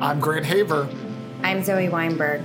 I'm 0.00 0.18
Grant 0.18 0.44
Haver. 0.44 0.88
I'm 1.42 1.62
Zoe 1.62 1.88
Weinberg. 1.88 2.42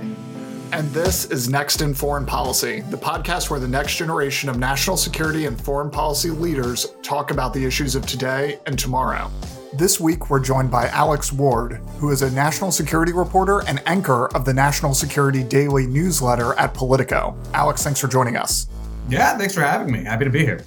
And 0.72 0.88
this 0.90 1.24
is 1.26 1.48
Next 1.48 1.82
in 1.82 1.94
Foreign 1.94 2.24
Policy, 2.24 2.80
the 2.82 2.96
podcast 2.96 3.50
where 3.50 3.58
the 3.58 3.66
next 3.66 3.96
generation 3.96 4.48
of 4.48 4.56
national 4.56 4.96
security 4.96 5.46
and 5.46 5.60
foreign 5.60 5.90
policy 5.90 6.30
leaders 6.30 6.94
talk 7.02 7.32
about 7.32 7.52
the 7.52 7.64
issues 7.64 7.96
of 7.96 8.06
today 8.06 8.60
and 8.66 8.78
tomorrow. 8.78 9.28
This 9.72 9.98
week, 9.98 10.30
we're 10.30 10.40
joined 10.40 10.70
by 10.70 10.88
Alex 10.88 11.32
Ward, 11.32 11.80
who 11.98 12.10
is 12.10 12.22
a 12.22 12.30
national 12.30 12.70
security 12.70 13.12
reporter 13.12 13.66
and 13.66 13.82
anchor 13.84 14.28
of 14.34 14.44
the 14.44 14.54
National 14.54 14.94
Security 14.94 15.42
Daily 15.42 15.88
newsletter 15.88 16.54
at 16.54 16.72
Politico. 16.72 17.36
Alex, 17.52 17.82
thanks 17.82 18.00
for 18.00 18.08
joining 18.08 18.36
us. 18.36 18.68
Yeah, 19.08 19.36
thanks 19.36 19.54
for 19.54 19.62
having 19.62 19.92
me. 19.92 20.04
Happy 20.04 20.24
to 20.24 20.30
be 20.30 20.44
here. 20.44 20.64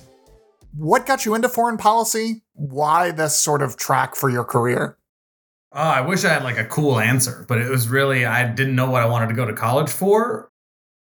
What 0.76 1.06
got 1.06 1.26
you 1.26 1.34
into 1.34 1.48
foreign 1.48 1.78
policy? 1.78 2.44
Why 2.54 3.12
this 3.12 3.38
sort 3.38 3.62
of 3.62 3.78
track 3.78 4.16
for 4.16 4.30
your 4.30 4.44
career? 4.44 4.98
Oh, 5.76 5.82
I 5.82 6.02
wish 6.02 6.24
I 6.24 6.30
had 6.30 6.44
like 6.44 6.58
a 6.58 6.66
cool 6.66 7.00
answer, 7.00 7.46
but 7.48 7.60
it 7.60 7.68
was 7.68 7.88
really, 7.88 8.26
I 8.26 8.48
didn't 8.48 8.76
know 8.76 8.90
what 8.90 9.02
I 9.02 9.08
wanted 9.08 9.28
to 9.30 9.34
go 9.34 9.46
to 9.46 9.54
college 9.54 9.90
for. 9.90 10.52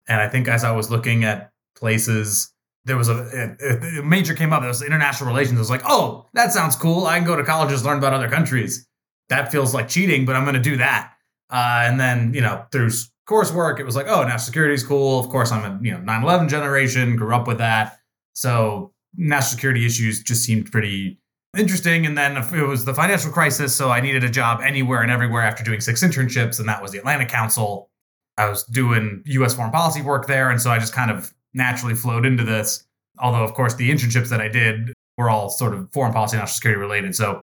And 0.07 0.21
I 0.21 0.29
think 0.29 0.47
as 0.47 0.63
I 0.63 0.71
was 0.71 0.89
looking 0.89 1.25
at 1.25 1.51
places, 1.75 2.53
there 2.85 2.95
was 2.95 3.09
a, 3.09 3.55
a, 3.59 3.99
a 3.99 4.03
major 4.03 4.33
came 4.33 4.53
up. 4.53 4.61
There 4.61 4.69
was 4.69 4.81
international 4.81 5.29
relations. 5.29 5.57
I 5.57 5.61
was 5.61 5.69
like, 5.69 5.81
oh, 5.85 6.27
that 6.33 6.53
sounds 6.53 6.75
cool. 6.75 7.05
I 7.05 7.17
can 7.17 7.27
go 7.27 7.35
to 7.35 7.43
colleges, 7.43 7.83
learn 7.83 7.97
about 7.97 8.13
other 8.13 8.29
countries. 8.29 8.87
That 9.29 9.51
feels 9.51 9.73
like 9.73 9.89
cheating, 9.89 10.25
but 10.25 10.35
I'm 10.35 10.43
going 10.43 10.55
to 10.55 10.61
do 10.61 10.77
that. 10.77 11.13
Uh, 11.49 11.81
and 11.83 11.99
then, 11.99 12.33
you 12.33 12.41
know, 12.41 12.65
through 12.71 12.91
coursework, 13.27 13.79
it 13.79 13.85
was 13.85 13.95
like, 13.95 14.07
oh, 14.07 14.21
national 14.21 14.39
security 14.39 14.75
is 14.75 14.83
cool. 14.83 15.19
Of 15.19 15.29
course, 15.29 15.51
I'm 15.51 15.65
a, 15.65 15.79
you 15.83 15.91
know, 15.91 15.99
9 15.99 16.23
11 16.23 16.47
generation, 16.47 17.15
grew 17.15 17.35
up 17.35 17.47
with 17.47 17.57
that. 17.57 17.99
So 18.33 18.93
national 19.17 19.51
security 19.51 19.85
issues 19.85 20.23
just 20.23 20.43
seemed 20.43 20.71
pretty 20.71 21.19
interesting. 21.57 22.05
And 22.05 22.17
then 22.17 22.37
it 22.37 22.67
was 22.67 22.85
the 22.85 22.93
financial 22.93 23.31
crisis, 23.31 23.75
so 23.75 23.89
I 23.89 24.01
needed 24.01 24.23
a 24.23 24.29
job 24.29 24.61
anywhere 24.63 25.01
and 25.01 25.11
everywhere 25.11 25.41
after 25.41 25.63
doing 25.63 25.81
six 25.81 26.03
internships, 26.03 26.59
and 26.59 26.67
that 26.69 26.81
was 26.81 26.91
the 26.91 26.99
Atlantic 26.99 27.29
Council. 27.29 27.89
I 28.37 28.49
was 28.49 28.63
doing 28.63 29.21
U.S. 29.25 29.53
foreign 29.53 29.71
policy 29.71 30.01
work 30.01 30.27
there, 30.27 30.49
and 30.49 30.61
so 30.61 30.69
I 30.69 30.79
just 30.79 30.93
kind 30.93 31.11
of 31.11 31.33
naturally 31.53 31.95
flowed 31.95 32.25
into 32.25 32.43
this. 32.43 32.85
Although, 33.19 33.43
of 33.43 33.53
course, 33.53 33.75
the 33.75 33.89
internships 33.89 34.29
that 34.29 34.41
I 34.41 34.49
did 34.49 34.93
were 35.17 35.29
all 35.29 35.49
sort 35.49 35.73
of 35.73 35.91
foreign 35.93 36.11
policy, 36.11 36.35
national 36.35 36.53
security 36.53 36.81
related. 36.81 37.15
So 37.15 37.41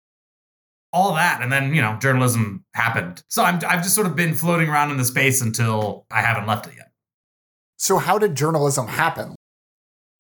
all 0.94 1.16
that, 1.16 1.42
and 1.42 1.52
then 1.52 1.74
you 1.74 1.82
know, 1.82 1.98
journalism 2.00 2.64
happened. 2.74 3.24
So 3.30 3.44
I'm, 3.44 3.56
I've 3.68 3.84
just 3.84 3.96
sort 3.96 4.08
of 4.08 4.16
been 4.16 4.34
floating 4.34 4.70
around 4.70 4.92
in 4.92 4.98
the 4.98 5.06
space 5.06 5.42
until 5.42 6.06
I 6.12 6.22
haven't 6.22 6.48
left 6.48 6.68
it 6.68 6.74
yet. 6.78 6.92
So 7.78 7.98
how 7.98 8.18
did 8.18 8.36
journalism 8.36 8.88
happen? 8.88 9.36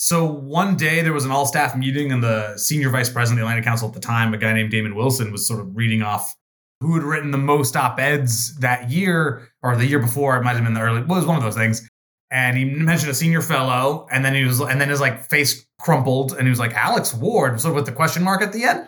So 0.06 0.24
one 0.24 0.76
day 0.76 1.02
there 1.02 1.14
was 1.14 1.26
an 1.26 1.32
all 1.32 1.48
staff 1.48 1.76
meeting, 1.76 2.12
and 2.12 2.22
the 2.22 2.56
senior 2.60 2.92
vice 2.92 3.10
president 3.10 3.42
of 3.42 3.46
the 3.46 3.48
Atlantic 3.48 3.66
Council 3.66 3.88
at 3.88 3.96
the 3.96 4.00
time, 4.00 4.36
a 4.36 4.38
guy 4.38 4.54
named 4.54 4.70
Damon 4.70 4.94
Wilson, 4.94 5.32
was 5.32 5.48
sort 5.48 5.60
of 5.60 5.76
reading 5.76 6.04
off 6.04 6.36
who 6.80 6.94
had 6.94 7.02
written 7.02 7.32
the 7.32 7.40
most 7.40 7.76
op 7.76 8.00
eds 8.00 8.56
that 8.58 8.92
year 8.92 9.50
or 9.64 9.76
the 9.76 9.88
year 9.88 9.98
before. 9.98 10.38
It 10.38 10.44
might 10.44 10.54
have 10.54 10.64
been 10.64 10.76
the 10.76 10.82
early. 10.82 11.02
Well, 11.02 11.18
it 11.18 11.22
was 11.22 11.26
one 11.26 11.38
of 11.38 11.42
those 11.42 11.56
things. 11.56 11.90
And 12.30 12.56
he 12.56 12.66
mentioned 12.66 13.10
a 13.10 13.16
senior 13.16 13.42
fellow, 13.42 14.08
and 14.12 14.24
then 14.24 14.36
he 14.36 14.44
was, 14.44 14.60
and 14.60 14.80
then 14.80 14.90
his 14.90 15.02
like 15.02 15.26
face 15.26 15.66
crumpled, 15.82 16.34
and 16.34 16.44
he 16.44 16.52
was 16.52 16.60
like 16.60 16.76
Alex 16.76 17.12
Ward, 17.12 17.60
sort 17.60 17.72
of 17.72 17.76
with 17.76 17.88
the 17.88 17.92
question 17.92 18.22
mark 18.22 18.44
at 18.44 18.54
the 18.54 18.64
end. 18.64 18.88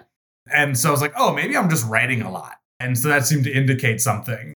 And 0.54 0.78
so 0.78 0.90
I 0.90 0.92
was 0.92 1.02
like, 1.02 1.14
oh, 1.18 1.34
maybe 1.34 1.58
I'm 1.58 1.68
just 1.68 1.88
writing 1.88 2.22
a 2.22 2.30
lot. 2.30 2.58
And 2.80 2.96
so 2.96 3.08
that 3.08 3.26
seemed 3.26 3.46
to 3.46 3.52
indicate 3.52 4.02
something. 4.02 4.54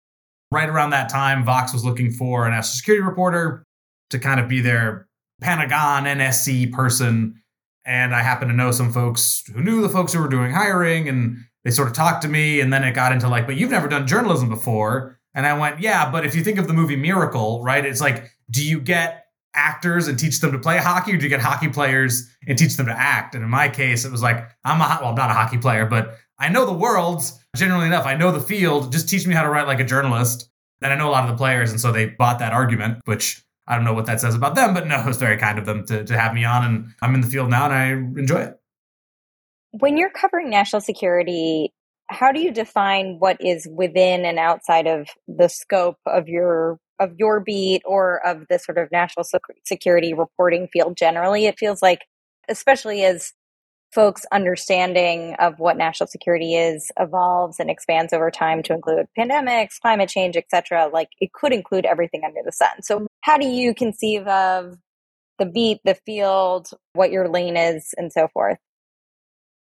Right 0.51 0.67
around 0.67 0.89
that 0.89 1.07
time, 1.07 1.45
Vox 1.45 1.71
was 1.71 1.85
looking 1.85 2.11
for 2.11 2.45
a 2.45 2.49
national 2.49 2.75
security 2.75 3.05
reporter 3.05 3.63
to 4.09 4.19
kind 4.19 4.41
of 4.41 4.49
be 4.49 4.59
their 4.59 5.07
Pentagon 5.39 6.05
NSC 6.05 6.71
person. 6.71 7.41
And 7.85 8.13
I 8.13 8.21
happened 8.21 8.51
to 8.51 8.55
know 8.55 8.71
some 8.71 8.91
folks 8.91 9.43
who 9.53 9.61
knew 9.61 9.81
the 9.81 9.89
folks 9.89 10.13
who 10.13 10.21
were 10.21 10.27
doing 10.27 10.51
hiring 10.51 11.09
and 11.09 11.37
they 11.63 11.71
sort 11.71 11.87
of 11.87 11.93
talked 11.93 12.21
to 12.21 12.27
me. 12.27 12.59
And 12.59 12.71
then 12.71 12.83
it 12.83 12.93
got 12.93 13.11
into 13.11 13.27
like, 13.27 13.45
but 13.45 13.57
you've 13.57 13.71
never 13.71 13.87
done 13.87 14.07
journalism 14.07 14.49
before. 14.49 15.19
And 15.33 15.45
I 15.45 15.57
went, 15.57 15.79
yeah, 15.79 16.11
but 16.11 16.25
if 16.25 16.35
you 16.35 16.43
think 16.43 16.59
of 16.59 16.67
the 16.67 16.73
movie 16.73 16.95
Miracle, 16.95 17.63
right? 17.63 17.85
It's 17.85 18.01
like, 18.01 18.31
do 18.49 18.63
you 18.63 18.79
get 18.79 19.25
actors 19.53 20.07
and 20.07 20.17
teach 20.17 20.39
them 20.39 20.51
to 20.51 20.59
play 20.59 20.77
hockey 20.77 21.13
or 21.13 21.17
do 21.17 21.23
you 21.23 21.29
get 21.29 21.39
hockey 21.39 21.67
players 21.67 22.29
and 22.47 22.57
teach 22.57 22.77
them 22.77 22.85
to 22.87 22.97
act? 22.97 23.35
And 23.35 23.43
in 23.43 23.49
my 23.49 23.69
case, 23.69 24.05
it 24.05 24.11
was 24.11 24.21
like, 24.21 24.49
I'm 24.63 24.81
a, 24.81 24.99
well, 25.01 25.09
I'm 25.09 25.15
not 25.15 25.29
a 25.29 25.33
hockey 25.33 25.57
player, 25.57 25.85
but 25.85 26.17
I 26.39 26.49
know 26.49 26.65
the 26.65 26.73
world 26.73 27.23
generally 27.55 27.85
enough. 27.85 28.05
I 28.05 28.15
know 28.15 28.31
the 28.31 28.39
field. 28.39 28.91
Just 28.91 29.09
teach 29.09 29.27
me 29.27 29.33
how 29.33 29.43
to 29.43 29.49
write 29.49 29.67
like 29.67 29.79
a 29.79 29.85
journalist. 29.85 30.49
And 30.81 30.93
I 30.93 30.95
know 30.95 31.09
a 31.09 31.11
lot 31.11 31.25
of 31.25 31.29
the 31.29 31.37
players. 31.37 31.71
And 31.71 31.79
so 31.79 31.91
they 31.91 32.07
bought 32.07 32.39
that 32.39 32.53
argument, 32.53 33.01
which 33.05 33.43
I 33.69 33.75
don't 33.75 33.85
know 33.85 33.93
what 33.93 34.07
that 34.07 34.19
says 34.19 34.35
about 34.35 34.55
them, 34.55 34.73
but 34.73 34.87
no, 34.87 34.99
it 34.99 35.05
was 35.05 35.17
very 35.17 35.37
kind 35.37 35.59
of 35.59 35.65
them 35.65 35.85
to, 35.85 36.03
to 36.03 36.17
have 36.17 36.33
me 36.33 36.43
on. 36.43 36.65
And 36.65 36.93
I'm 37.01 37.13
in 37.13 37.21
the 37.21 37.27
field 37.27 37.51
now 37.51 37.65
and 37.65 37.73
I 37.73 37.91
enjoy 38.19 38.41
it. 38.41 38.59
When 39.71 39.95
you're 39.95 40.09
covering 40.09 40.49
national 40.49 40.81
security, 40.81 41.71
how 42.07 42.31
do 42.31 42.41
you 42.41 42.51
define 42.51 43.17
what 43.19 43.37
is 43.39 43.67
within 43.71 44.25
and 44.25 44.39
outside 44.39 44.87
of 44.87 45.07
the 45.27 45.47
scope 45.47 45.97
of 46.05 46.27
your 46.27 46.79
of 46.99 47.13
your 47.17 47.39
beat 47.39 47.81
or 47.85 48.25
of 48.25 48.45
the 48.49 48.59
sort 48.59 48.77
of 48.77 48.91
national 48.91 49.25
security 49.63 50.13
reporting 50.13 50.67
field 50.73 50.97
generally 50.97 51.45
it 51.45 51.57
feels 51.57 51.81
like 51.81 52.01
especially 52.49 53.05
as 53.05 53.31
folks' 53.91 54.25
understanding 54.31 55.35
of 55.39 55.59
what 55.59 55.77
national 55.77 56.07
security 56.07 56.55
is 56.55 56.91
evolves 56.99 57.59
and 57.59 57.69
expands 57.69 58.13
over 58.13 58.29
time 58.29 58.61
to 58.63 58.73
include 58.73 59.07
pandemics, 59.17 59.79
climate 59.81 60.09
change, 60.09 60.35
etc. 60.35 60.89
Like 60.93 61.09
it 61.19 61.33
could 61.33 61.53
include 61.53 61.85
everything 61.85 62.21
under 62.25 62.41
the 62.43 62.51
sun. 62.51 62.81
So, 62.81 63.07
how 63.21 63.37
do 63.37 63.47
you 63.47 63.73
conceive 63.73 64.27
of 64.27 64.77
the 65.39 65.45
beat, 65.45 65.79
the 65.85 65.95
field, 65.95 66.69
what 66.93 67.11
your 67.11 67.27
lane 67.27 67.57
is, 67.57 67.93
and 67.97 68.11
so 68.11 68.27
forth? 68.27 68.57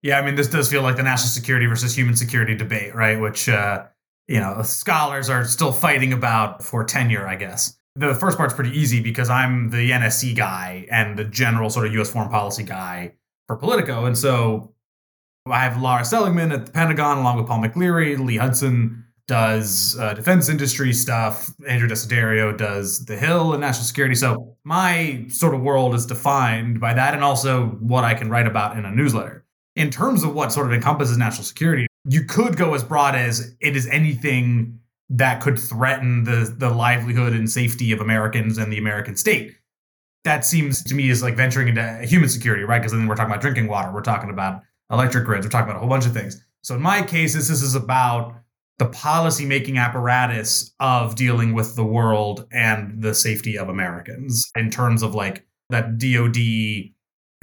Yeah, 0.02 0.18
I 0.18 0.22
mean, 0.24 0.34
this 0.34 0.48
does 0.48 0.70
feel 0.70 0.82
like 0.82 0.96
the 0.96 1.02
national 1.02 1.28
security 1.28 1.66
versus 1.66 1.94
human 1.94 2.16
security 2.16 2.54
debate, 2.54 2.94
right? 2.94 3.20
Which, 3.20 3.48
uh, 3.48 3.84
you 4.28 4.40
know, 4.40 4.62
scholars 4.62 5.28
are 5.28 5.44
still 5.44 5.72
fighting 5.72 6.12
about 6.12 6.62
for 6.62 6.84
tenure, 6.84 7.26
I 7.26 7.36
guess. 7.36 7.76
The 7.96 8.14
first 8.14 8.38
part's 8.38 8.54
pretty 8.54 8.78
easy 8.78 9.00
because 9.00 9.28
I'm 9.28 9.70
the 9.70 9.90
NSC 9.90 10.34
guy 10.34 10.86
and 10.90 11.18
the 11.18 11.24
general 11.24 11.68
sort 11.68 11.86
of 11.86 11.94
US 11.94 12.10
foreign 12.10 12.30
policy 12.30 12.62
guy 12.62 13.12
for 13.50 13.56
Politico. 13.56 14.04
And 14.04 14.16
so 14.16 14.72
I 15.44 15.58
have 15.58 15.82
Lara 15.82 16.04
Seligman 16.04 16.52
at 16.52 16.66
the 16.66 16.72
Pentagon 16.72 17.18
along 17.18 17.36
with 17.36 17.48
Paul 17.48 17.60
McCleary. 17.60 18.16
Lee 18.16 18.36
Hudson 18.36 19.04
does 19.26 19.98
uh, 19.98 20.14
defense 20.14 20.48
industry 20.48 20.92
stuff. 20.92 21.50
Andrew 21.66 21.88
Desiderio 21.88 22.56
does 22.56 23.04
the 23.06 23.16
Hill 23.16 23.52
and 23.52 23.60
national 23.60 23.86
security. 23.86 24.14
So 24.14 24.56
my 24.62 25.24
sort 25.30 25.52
of 25.52 25.62
world 25.62 25.96
is 25.96 26.06
defined 26.06 26.80
by 26.80 26.94
that 26.94 27.12
and 27.12 27.24
also 27.24 27.70
what 27.80 28.04
I 28.04 28.14
can 28.14 28.30
write 28.30 28.46
about 28.46 28.78
in 28.78 28.84
a 28.84 28.90
newsletter. 28.92 29.44
In 29.74 29.90
terms 29.90 30.22
of 30.22 30.32
what 30.32 30.52
sort 30.52 30.68
of 30.68 30.72
encompasses 30.72 31.18
national 31.18 31.42
security, 31.42 31.88
you 32.08 32.22
could 32.22 32.56
go 32.56 32.74
as 32.74 32.84
broad 32.84 33.16
as 33.16 33.56
it 33.60 33.74
is 33.74 33.88
anything 33.88 34.78
that 35.08 35.40
could 35.40 35.58
threaten 35.58 36.22
the, 36.22 36.54
the 36.56 36.70
livelihood 36.70 37.32
and 37.32 37.50
safety 37.50 37.90
of 37.90 38.00
Americans 38.00 38.58
and 38.58 38.72
the 38.72 38.78
American 38.78 39.16
state 39.16 39.56
that 40.24 40.44
seems 40.44 40.82
to 40.84 40.94
me 40.94 41.08
is 41.08 41.22
like 41.22 41.36
venturing 41.36 41.68
into 41.68 42.00
human 42.02 42.28
security, 42.28 42.64
right? 42.64 42.78
Because 42.78 42.92
then 42.92 43.06
we're 43.06 43.14
talking 43.14 43.30
about 43.30 43.40
drinking 43.40 43.68
water, 43.68 43.90
we're 43.92 44.02
talking 44.02 44.30
about 44.30 44.62
electric 44.90 45.24
grids, 45.24 45.46
we're 45.46 45.50
talking 45.50 45.70
about 45.70 45.76
a 45.76 45.80
whole 45.80 45.88
bunch 45.88 46.06
of 46.06 46.12
things. 46.12 46.40
So 46.62 46.74
in 46.74 46.82
my 46.82 47.02
case, 47.02 47.34
this, 47.34 47.48
this 47.48 47.62
is 47.62 47.74
about 47.74 48.34
the 48.78 48.86
policy 48.86 49.44
making 49.44 49.78
apparatus 49.78 50.72
of 50.80 51.14
dealing 51.14 51.52
with 51.54 51.76
the 51.76 51.84
world 51.84 52.46
and 52.50 53.02
the 53.02 53.14
safety 53.14 53.58
of 53.58 53.68
Americans 53.68 54.50
in 54.56 54.70
terms 54.70 55.02
of 55.02 55.14
like 55.14 55.46
that 55.68 55.98
DoD 55.98 56.92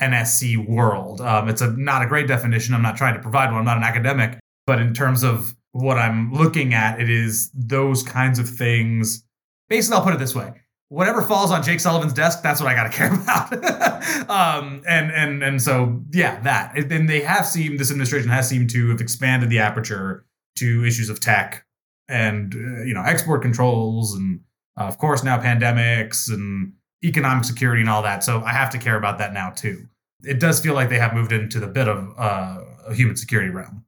NSC 0.01 0.67
world. 0.67 1.21
Um, 1.21 1.47
it's 1.47 1.61
a 1.61 1.71
not 1.77 2.01
a 2.01 2.07
great 2.07 2.27
definition. 2.27 2.73
I'm 2.73 2.81
not 2.81 2.97
trying 2.97 3.15
to 3.15 3.21
provide 3.21 3.51
one. 3.51 3.59
I'm 3.59 3.65
not 3.65 3.77
an 3.77 3.83
academic, 3.83 4.39
but 4.65 4.79
in 4.79 4.93
terms 4.93 5.23
of 5.23 5.55
what 5.71 5.97
I'm 5.97 6.33
looking 6.33 6.73
at, 6.73 6.99
it 6.99 7.09
is 7.09 7.51
those 7.53 8.03
kinds 8.03 8.39
of 8.39 8.49
things. 8.49 9.23
Basically, 9.69 9.97
I'll 9.97 10.03
put 10.03 10.13
it 10.13 10.19
this 10.19 10.35
way: 10.35 10.53
whatever 10.89 11.21
falls 11.21 11.51
on 11.51 11.63
Jake 11.63 11.79
Sullivan's 11.79 12.13
desk, 12.13 12.41
that's 12.41 12.61
what 12.61 12.69
I 12.69 12.75
got 12.75 12.91
to 12.91 12.97
care 12.97 13.13
about. 13.13 14.29
um, 14.29 14.83
and 14.87 15.11
and 15.11 15.43
and 15.43 15.61
so 15.61 16.01
yeah, 16.11 16.39
that. 16.41 16.77
And 16.77 17.09
they 17.09 17.21
have 17.21 17.45
seemed 17.45 17.79
this 17.79 17.91
administration 17.91 18.29
has 18.29 18.47
seemed 18.47 18.69
to 18.71 18.89
have 18.89 19.01
expanded 19.01 19.49
the 19.49 19.59
aperture 19.59 20.25
to 20.57 20.85
issues 20.85 21.09
of 21.09 21.19
tech 21.19 21.65
and 22.07 22.53
uh, 22.53 22.83
you 22.83 22.93
know 22.93 23.03
export 23.05 23.41
controls 23.41 24.15
and 24.15 24.39
uh, 24.79 24.83
of 24.83 24.97
course 24.97 25.23
now 25.23 25.37
pandemics 25.39 26.31
and 26.31 26.73
economic 27.03 27.43
security 27.43 27.81
and 27.81 27.89
all 27.89 28.01
that. 28.01 28.23
So 28.23 28.41
I 28.43 28.51
have 28.51 28.69
to 28.71 28.77
care 28.77 28.95
about 28.95 29.17
that 29.19 29.33
now 29.33 29.51
too. 29.51 29.87
It 30.23 30.39
does 30.39 30.59
feel 30.59 30.73
like 30.73 30.89
they 30.89 30.97
have 30.97 31.13
moved 31.13 31.31
into 31.31 31.59
the 31.59 31.67
bit 31.67 31.87
of 31.87 32.13
uh, 32.17 32.59
a 32.87 32.93
human 32.93 33.15
security 33.15 33.51
realm. 33.51 33.85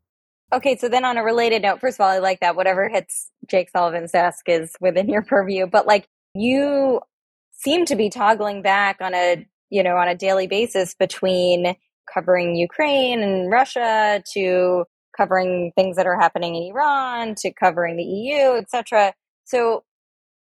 Okay, 0.52 0.78
so 0.78 0.90
then 0.90 1.06
on 1.06 1.18
a 1.18 1.24
related 1.24 1.62
note, 1.62 1.80
first 1.80 1.98
of 1.98 2.02
all, 2.02 2.10
I 2.10 2.20
like 2.20 2.40
that 2.40 2.56
whatever 2.56 2.90
hits 2.90 3.30
Jake 3.48 3.70
Sullivan's 3.70 4.12
desk 4.12 4.50
is 4.50 4.76
within 4.80 5.08
your 5.08 5.22
purview. 5.22 5.68
But 5.68 5.86
like 5.86 6.08
you 6.34 7.02
seem 7.52 7.86
to 7.86 7.96
be 7.96 8.10
toggling 8.10 8.62
back 8.62 8.98
on 9.02 9.14
a 9.14 9.46
you 9.70 9.84
know 9.84 9.96
on 9.96 10.08
a 10.08 10.16
daily 10.16 10.48
basis 10.48 10.96
between 10.96 11.76
covering 12.12 12.56
Ukraine 12.56 13.22
and 13.22 13.52
Russia 13.52 14.24
to 14.34 14.86
covering 15.16 15.72
things 15.76 15.96
that 15.98 16.08
are 16.08 16.20
happening 16.20 16.56
in 16.56 16.64
Iran 16.72 17.36
to 17.36 17.52
covering 17.52 17.98
the 17.98 18.04
EU, 18.04 18.58
etc. 18.58 19.14
So 19.46 19.84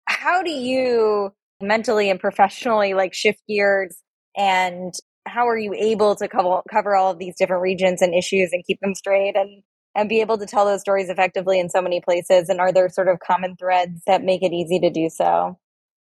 how 0.06 0.42
do 0.42 0.50
you 0.50 1.32
mentally 1.60 2.10
and 2.10 2.20
professionally 2.20 2.94
like 2.94 3.14
shift 3.14 3.42
gears 3.48 3.96
and 4.36 4.94
how 5.26 5.46
are 5.48 5.58
you 5.58 5.74
able 5.74 6.16
to 6.16 6.28
cover, 6.28 6.62
cover 6.70 6.96
all 6.96 7.10
of 7.10 7.18
these 7.18 7.36
different 7.36 7.62
regions 7.62 8.00
and 8.00 8.14
issues 8.14 8.50
and 8.52 8.64
keep 8.64 8.80
them 8.80 8.94
straight 8.94 9.36
and 9.36 9.62
and 9.96 10.08
be 10.08 10.20
able 10.20 10.38
to 10.38 10.46
tell 10.46 10.64
those 10.64 10.80
stories 10.80 11.10
effectively 11.10 11.58
in 11.58 11.68
so 11.68 11.82
many 11.82 12.00
places? 12.00 12.48
And 12.48 12.60
are 12.60 12.72
there 12.72 12.88
sort 12.88 13.08
of 13.08 13.18
common 13.18 13.56
threads 13.56 14.02
that 14.06 14.22
make 14.22 14.42
it 14.42 14.52
easy 14.52 14.78
to 14.80 14.90
do 14.90 15.08
so? 15.10 15.58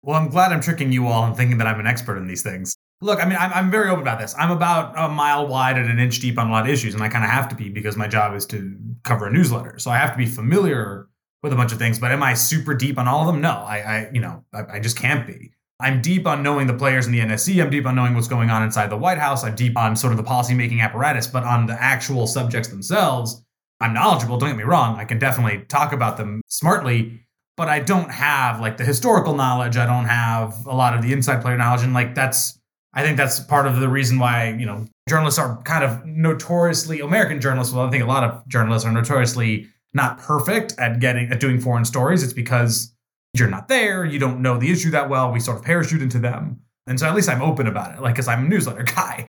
Well, 0.02 0.20
I'm 0.20 0.30
glad 0.30 0.52
I'm 0.52 0.62
tricking 0.62 0.92
you 0.92 1.08
all 1.08 1.26
and 1.26 1.36
thinking 1.36 1.58
that 1.58 1.68
I'm 1.68 1.80
an 1.80 1.88
expert 1.88 2.18
in 2.18 2.28
these 2.28 2.42
things. 2.42 2.76
Look, 3.02 3.24
I 3.24 3.28
mean, 3.28 3.38
I'm, 3.38 3.52
I'm 3.54 3.72
very 3.72 3.90
open 3.90 4.02
about 4.02 4.20
this. 4.20 4.36
I'm 4.38 4.52
about 4.52 4.94
a 4.98 5.08
mile 5.10 5.48
wide 5.48 5.78
and 5.78 5.90
an 5.90 6.00
inch 6.00 6.20
deep 6.20 6.38
on 6.38 6.50
a 6.50 6.52
lot 6.52 6.66
of 6.66 6.72
issues, 6.72 6.94
and 6.94 7.04
I 7.04 7.10
kind 7.10 7.24
of 7.24 7.30
have 7.30 7.48
to 7.50 7.56
be 7.56 7.70
because 7.70 7.96
my 7.96 8.08
job 8.08 8.36
is 8.36 8.46
to 8.48 8.78
cover 9.04 9.28
a 9.28 9.32
newsletter. 9.32 9.80
So 9.80 9.92
I 9.92 9.98
have 9.98 10.12
to 10.12 10.18
be 10.18 10.26
familiar 10.26 11.08
with 11.42 11.54
a 11.54 11.56
bunch 11.56 11.72
of 11.72 11.78
things. 11.78 12.00
But 12.00 12.12
am 12.12 12.24
I 12.24 12.34
super 12.34 12.74
deep 12.74 12.98
on 12.98 13.08
all 13.08 13.22
of 13.22 13.28
them? 13.28 13.42
No, 13.42 13.52
I, 13.52 13.78
I 13.78 14.10
you 14.14 14.20
know, 14.20 14.44
I, 14.54 14.64
I 14.74 14.80
just 14.80 14.98
can't 14.98 15.26
be. 15.26 15.52
I'm 15.82 16.02
deep 16.02 16.28
on 16.28 16.44
knowing 16.44 16.68
the 16.68 16.74
players 16.74 17.06
in 17.06 17.14
the 17.14 17.20
NSC. 17.20 17.64
I'm 17.64 17.70
deep 17.70 17.86
on 17.86 17.96
knowing 17.96 18.14
what's 18.14 18.28
going 18.28 18.50
on 18.50 18.64
inside 18.64 18.90
the 18.90 18.98
White 18.98 19.18
House. 19.18 19.46
I'm 19.46 19.56
deep 19.56 19.78
on 19.78 19.96
sort 19.96 20.12
of 20.12 20.18
the 20.18 20.24
policymaking 20.24 20.82
apparatus. 20.82 21.26
But 21.28 21.44
on 21.44 21.68
the 21.68 21.82
actual 21.82 22.28
subjects 22.28 22.68
themselves, 22.68 23.42
I'm 23.80 23.94
knowledgeable. 23.94 24.38
Don't 24.38 24.50
get 24.50 24.58
me 24.58 24.66
wrong. 24.66 24.98
I 24.98 25.06
can 25.06 25.20
definitely 25.20 25.64
talk 25.70 25.94
about 25.94 26.18
them 26.18 26.42
smartly 26.48 27.22
but 27.60 27.68
I 27.68 27.82
don't 27.82 28.10
have 28.10 28.62
like 28.62 28.78
the 28.78 28.86
historical 28.86 29.36
knowledge. 29.36 29.76
I 29.76 29.86
don't 29.86 30.06
have 30.06 30.66
a 30.66 30.74
lot 30.74 30.96
of 30.96 31.02
the 31.02 31.12
inside 31.12 31.42
player 31.42 31.58
knowledge. 31.58 31.84
And 31.84 31.94
like 31.94 32.16
that's, 32.16 32.58
I 32.94 33.04
think 33.04 33.18
that's 33.18 33.42
part 33.42 33.68
of 33.68 33.82
the 33.82 33.90
reason 33.90 34.18
why, 34.18 34.56
you 34.58 34.66
know, 34.66 34.86
journalists 35.10 35.38
are 35.38 35.62
kind 35.64 35.84
of 35.84 36.06
notoriously, 36.06 37.02
American 37.02 37.42
journalists, 37.42 37.74
well, 37.74 37.86
I 37.86 37.92
think 37.92 38.02
a 38.02 38.08
lot 38.08 38.24
of 38.24 38.48
journalists 38.48 38.88
are 38.88 38.94
notoriously 38.94 39.68
not 39.94 40.20
perfect 40.20 40.74
at 40.78 41.02
getting, 41.02 41.34
at 41.34 41.42
doing 41.42 41.60
foreign 41.60 41.84
stories. 41.84 42.24
It's 42.24 42.32
because 42.32 42.94
you're 43.34 43.50
not 43.50 43.68
there. 43.68 44.06
You 44.06 44.20
don't 44.20 44.42
know 44.42 44.58
the 44.58 44.72
issue 44.72 44.92
that 44.92 45.10
well. 45.10 45.30
We 45.30 45.42
sort 45.42 45.58
of 45.58 45.66
parachute 45.66 46.02
into 46.02 46.18
them. 46.18 46.62
And 46.88 46.98
so 46.98 47.08
at 47.08 47.14
least 47.14 47.28
I'm 47.28 47.42
open 47.42 47.68
about 47.68 47.94
it, 47.94 48.02
like, 48.02 48.14
because 48.16 48.30
I'm 48.30 48.46
a 48.46 48.48
newsletter 48.48 48.84
guy. 48.96 49.28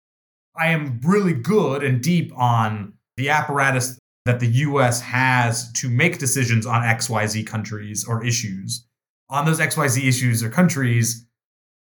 I 0.57 0.73
am 0.73 0.99
really 1.05 1.33
good 1.33 1.85
and 1.85 2.03
deep 2.03 2.37
on 2.37 2.95
the 3.17 3.29
apparatus 3.29 4.01
that 4.27 4.41
the 4.41 4.49
US 4.49 5.01
has 5.01 5.73
to 5.73 5.89
make 5.89 6.19
decisions 6.19 6.67
on 6.67 6.83
XYZ 6.83 7.47
countries 7.47 8.05
or 8.07 8.25
issues. 8.25 8.85
On 9.31 9.45
those 9.45 9.61
XYZ 9.61 10.07
issues 10.07 10.43
or 10.43 10.51
countries, 10.51 11.27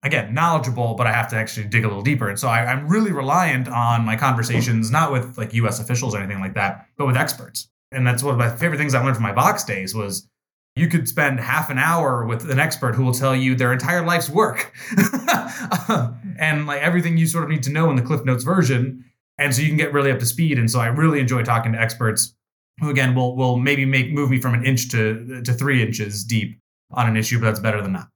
again, 0.03 0.33
knowledgeable, 0.33 0.95
but 0.95 1.07
I 1.07 1.13
have 1.13 1.29
to 1.29 1.37
actually 1.37 1.67
dig 1.67 1.85
a 1.85 1.87
little 1.87 2.03
deeper. 2.03 2.29
And 2.29 2.37
so 2.37 2.49
I, 2.49 2.71
am 2.71 2.87
really 2.87 3.11
reliant 3.11 3.67
on 3.69 4.05
my 4.05 4.15
conversations, 4.15 4.91
not 4.91 5.11
with 5.11 5.37
like 5.37 5.53
US 5.53 5.79
officials 5.79 6.13
or 6.13 6.19
anything 6.19 6.41
like 6.41 6.53
that, 6.53 6.85
but 6.97 7.07
with 7.07 7.17
experts. 7.17 7.69
And 7.91 8.05
that's 8.05 8.21
one 8.21 8.33
of 8.33 8.39
my 8.39 8.49
favorite 8.49 8.77
things 8.77 8.93
I 8.93 9.03
learned 9.03 9.15
from 9.15 9.23
my 9.23 9.31
Vox 9.31 9.63
days 9.63 9.95
was 9.95 10.27
you 10.75 10.87
could 10.87 11.07
spend 11.07 11.39
half 11.39 11.69
an 11.69 11.79
hour 11.79 12.25
with 12.25 12.51
an 12.51 12.59
expert 12.59 12.93
who 12.93 13.03
will 13.03 13.13
tell 13.13 13.35
you 13.35 13.55
their 13.55 13.71
entire 13.71 14.05
life's 14.05 14.29
work 14.29 14.73
and 16.37 16.67
like 16.67 16.81
everything 16.81 17.17
you 17.17 17.25
sort 17.25 17.45
of 17.45 17.49
need 17.49 17.63
to 17.63 17.71
know 17.71 17.89
in 17.89 17.95
the 17.95 18.01
Cliff 18.01 18.23
Notes 18.25 18.43
version 18.43 19.05
and 19.37 19.53
so 19.53 19.61
you 19.61 19.67
can 19.67 19.77
get 19.77 19.93
really 19.93 20.11
up 20.11 20.19
to 20.19 20.25
speed. 20.25 20.57
And 20.57 20.69
so 20.69 20.79
I 20.79 20.87
really 20.87 21.19
enjoy 21.19 21.43
talking 21.43 21.73
to 21.73 21.81
experts 21.81 22.35
who, 22.79 22.89
again, 22.89 23.15
will 23.15 23.35
will 23.35 23.57
maybe 23.57 23.85
make 23.85 24.11
move 24.11 24.29
me 24.29 24.39
from 24.39 24.53
an 24.53 24.65
inch 24.65 24.89
to 24.89 25.41
to 25.43 25.53
three 25.53 25.81
inches 25.81 26.23
deep 26.23 26.59
on 26.91 27.07
an 27.07 27.17
issue, 27.17 27.39
but 27.39 27.47
that's 27.47 27.59
better 27.59 27.81
than 27.81 27.93
that. 27.93 28.07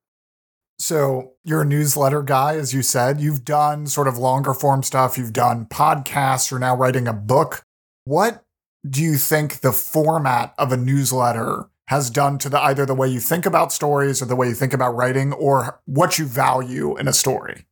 So 0.79 1.33
you're 1.43 1.61
a 1.61 1.65
newsletter 1.65 2.23
guy, 2.23 2.55
as 2.55 2.73
you 2.73 2.81
said. 2.81 3.21
You've 3.21 3.45
done 3.45 3.85
sort 3.85 4.07
of 4.07 4.17
longer 4.17 4.53
form 4.53 4.81
stuff. 4.81 5.15
You've 5.17 5.33
done 5.33 5.65
podcasts. 5.65 6.49
You're 6.49 6.59
now 6.59 6.75
writing 6.75 7.07
a 7.07 7.13
book. 7.13 7.63
What 8.05 8.43
do 8.89 9.03
you 9.03 9.17
think 9.17 9.59
the 9.59 9.73
format 9.73 10.55
of 10.57 10.71
a 10.71 10.77
newsletter 10.77 11.69
has 11.87 12.09
done 12.09 12.39
to 12.39 12.49
the 12.49 12.59
either 12.59 12.85
the 12.85 12.95
way 12.95 13.07
you 13.07 13.19
think 13.19 13.45
about 13.45 13.71
stories 13.71 14.21
or 14.21 14.25
the 14.25 14.35
way 14.35 14.47
you 14.47 14.55
think 14.55 14.73
about 14.73 14.95
writing 14.95 15.33
or 15.33 15.79
what 15.85 16.17
you 16.17 16.25
value 16.25 16.97
in 16.97 17.07
a 17.07 17.13
story? 17.13 17.65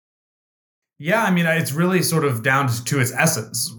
Yeah, 0.99 1.23
I 1.23 1.31
mean, 1.31 1.45
it's 1.45 1.71
really 1.71 2.03
sort 2.03 2.25
of 2.25 2.43
down 2.43 2.67
to 2.67 2.99
its 2.99 3.13
essence. 3.13 3.75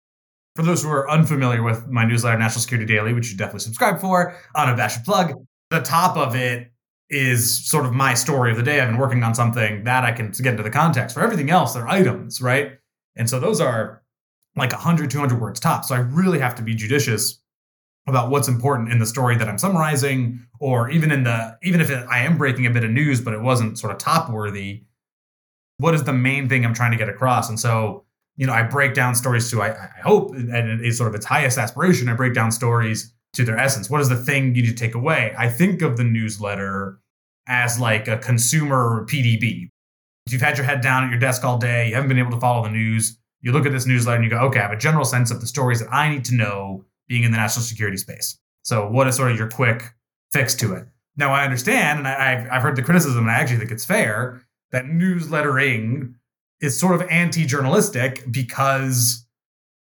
For 0.56 0.62
those 0.62 0.82
who 0.82 0.88
are 0.88 1.08
unfamiliar 1.08 1.62
with 1.62 1.86
my 1.86 2.04
newsletter, 2.04 2.38
National 2.38 2.62
Security 2.62 2.92
Daily, 2.92 3.12
which 3.12 3.30
you 3.30 3.36
definitely 3.36 3.60
subscribe 3.60 4.00
for, 4.00 4.34
on 4.54 4.68
a 4.68 4.72
unabashed 4.72 5.04
plug, 5.04 5.34
the 5.68 5.80
top 5.80 6.16
of 6.16 6.34
it 6.34 6.72
is 7.10 7.68
sort 7.68 7.84
of 7.84 7.92
my 7.92 8.14
story 8.14 8.50
of 8.50 8.56
the 8.56 8.62
day. 8.62 8.80
I've 8.80 8.88
been 8.88 8.98
working 8.98 9.22
on 9.22 9.34
something 9.34 9.84
that 9.84 10.04
I 10.04 10.12
can 10.12 10.30
get 10.30 10.46
into 10.46 10.62
the 10.62 10.70
context. 10.70 11.14
For 11.14 11.22
everything 11.22 11.50
else, 11.50 11.74
they're 11.74 11.88
items, 11.88 12.40
right? 12.40 12.72
And 13.16 13.28
so 13.28 13.38
those 13.38 13.60
are 13.60 14.02
like 14.56 14.72
100, 14.72 15.10
200 15.10 15.40
words 15.40 15.60
top. 15.60 15.84
So 15.84 15.94
I 15.94 15.98
really 15.98 16.38
have 16.38 16.54
to 16.56 16.62
be 16.62 16.74
judicious 16.74 17.38
about 18.06 18.30
what's 18.30 18.48
important 18.48 18.90
in 18.90 18.98
the 18.98 19.06
story 19.06 19.36
that 19.36 19.48
I'm 19.48 19.58
summarizing, 19.58 20.40
or 20.58 20.88
even 20.90 21.10
in 21.12 21.24
the 21.24 21.58
even 21.62 21.80
if 21.80 21.90
it, 21.90 22.04
I 22.08 22.20
am 22.20 22.38
breaking 22.38 22.66
a 22.66 22.70
bit 22.70 22.82
of 22.82 22.90
news, 22.90 23.20
but 23.20 23.34
it 23.34 23.40
wasn't 23.40 23.78
sort 23.78 23.92
of 23.92 23.98
top 23.98 24.30
worthy 24.30 24.84
what 25.80 25.94
is 25.94 26.04
the 26.04 26.12
main 26.12 26.48
thing 26.48 26.64
I'm 26.64 26.74
trying 26.74 26.90
to 26.92 26.96
get 26.96 27.08
across? 27.08 27.48
And 27.48 27.58
so, 27.58 28.04
you 28.36 28.46
know, 28.46 28.52
I 28.52 28.62
break 28.62 28.94
down 28.94 29.14
stories 29.14 29.50
to, 29.50 29.62
I, 29.62 29.70
I 29.70 30.00
hope, 30.02 30.34
and 30.34 30.84
it's 30.84 30.98
sort 30.98 31.08
of 31.08 31.14
its 31.14 31.26
highest 31.26 31.58
aspiration, 31.58 32.08
I 32.08 32.14
break 32.14 32.34
down 32.34 32.52
stories 32.52 33.12
to 33.34 33.44
their 33.44 33.58
essence. 33.58 33.88
What 33.88 34.00
is 34.00 34.08
the 34.08 34.16
thing 34.16 34.54
you 34.54 34.62
need 34.62 34.68
to 34.68 34.74
take 34.74 34.94
away? 34.94 35.34
I 35.38 35.48
think 35.48 35.82
of 35.82 35.96
the 35.96 36.04
newsletter 36.04 37.00
as 37.48 37.80
like 37.80 38.08
a 38.08 38.18
consumer 38.18 39.06
PDB. 39.08 39.68
You've 40.28 40.42
had 40.42 40.56
your 40.56 40.66
head 40.66 40.80
down 40.80 41.04
at 41.04 41.10
your 41.10 41.18
desk 41.18 41.44
all 41.44 41.58
day, 41.58 41.88
you 41.88 41.94
haven't 41.94 42.08
been 42.08 42.18
able 42.18 42.30
to 42.32 42.40
follow 42.40 42.62
the 42.62 42.70
news. 42.70 43.16
You 43.40 43.52
look 43.52 43.64
at 43.64 43.72
this 43.72 43.86
newsletter 43.86 44.16
and 44.16 44.24
you 44.24 44.30
go, 44.30 44.38
okay, 44.46 44.58
I 44.58 44.62
have 44.62 44.72
a 44.72 44.76
general 44.76 45.04
sense 45.04 45.30
of 45.30 45.40
the 45.40 45.46
stories 45.46 45.80
that 45.80 45.92
I 45.92 46.10
need 46.10 46.24
to 46.26 46.34
know 46.34 46.84
being 47.08 47.24
in 47.24 47.32
the 47.32 47.38
national 47.38 47.64
security 47.64 47.96
space. 47.96 48.38
So, 48.62 48.88
what 48.88 49.06
is 49.06 49.16
sort 49.16 49.32
of 49.32 49.38
your 49.38 49.48
quick 49.48 49.94
fix 50.30 50.54
to 50.56 50.74
it? 50.74 50.86
Now, 51.16 51.32
I 51.32 51.44
understand, 51.44 52.00
and 52.00 52.08
I, 52.08 52.34
have 52.36 52.48
I've 52.50 52.62
heard 52.62 52.76
the 52.76 52.82
criticism, 52.82 53.22
and 53.22 53.30
I 53.30 53.34
actually 53.34 53.56
think 53.56 53.70
it's 53.70 53.84
fair 53.84 54.42
that 54.72 54.84
newslettering 54.84 56.14
is 56.60 56.78
sort 56.78 56.94
of 57.00 57.08
anti-journalistic 57.08 58.30
because 58.30 59.26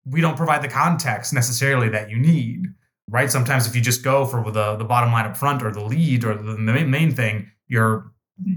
we 0.06 0.22
don't 0.22 0.38
provide 0.38 0.62
the 0.62 0.68
context 0.68 1.34
necessarily 1.34 1.90
that 1.90 2.10
you 2.10 2.18
need 2.18 2.68
right? 3.10 3.32
Sometimes 3.32 3.68
if 3.68 3.76
you 3.76 3.82
just 3.82 4.04
go 4.04 4.26
for 4.26 4.52
the, 4.52 4.76
the 4.76 4.84
bottom 4.84 5.12
line 5.12 5.26
up 5.26 5.38
front 5.38 5.64
or 5.64 5.72
the 5.72 5.84
lead 5.84 6.24
or 6.24 6.36
the 6.36 6.58
main, 6.58 6.90
main 6.90 7.16
thing 7.16 7.50
you're 7.68 8.12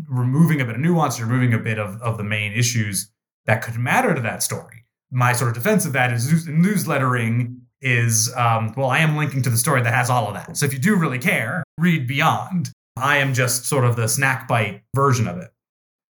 removing 0.08 0.60
a 0.60 0.64
bit 0.64 0.74
of 0.74 0.80
nuance 0.80 1.18
you're 1.18 1.26
removing 1.26 1.54
a 1.54 1.58
bit 1.58 1.78
of, 1.78 2.00
of 2.02 2.18
the 2.18 2.24
main 2.24 2.52
issues 2.52 3.10
that 3.46 3.62
could 3.62 3.76
matter 3.76 4.14
to 4.14 4.20
that 4.20 4.42
story. 4.42 4.84
My 5.10 5.32
sort 5.32 5.48
of 5.48 5.54
defense 5.54 5.86
of 5.86 5.92
that 5.94 6.12
is 6.12 6.46
newslettering 6.46 7.56
is 7.82 8.30
um, 8.36 8.74
well 8.76 8.90
i 8.90 8.98
am 8.98 9.16
linking 9.16 9.40
to 9.40 9.48
the 9.48 9.56
story 9.56 9.80
that 9.80 9.94
has 9.94 10.10
all 10.10 10.28
of 10.28 10.34
that. 10.34 10.56
So 10.56 10.66
if 10.66 10.72
you 10.72 10.78
do 10.78 10.96
really 10.96 11.18
care 11.18 11.64
read 11.78 12.06
beyond. 12.06 12.70
I 12.96 13.16
am 13.16 13.32
just 13.32 13.64
sort 13.64 13.84
of 13.84 13.96
the 13.96 14.08
snack 14.08 14.46
bite 14.46 14.82
version 14.94 15.26
of 15.26 15.38
it 15.38 15.50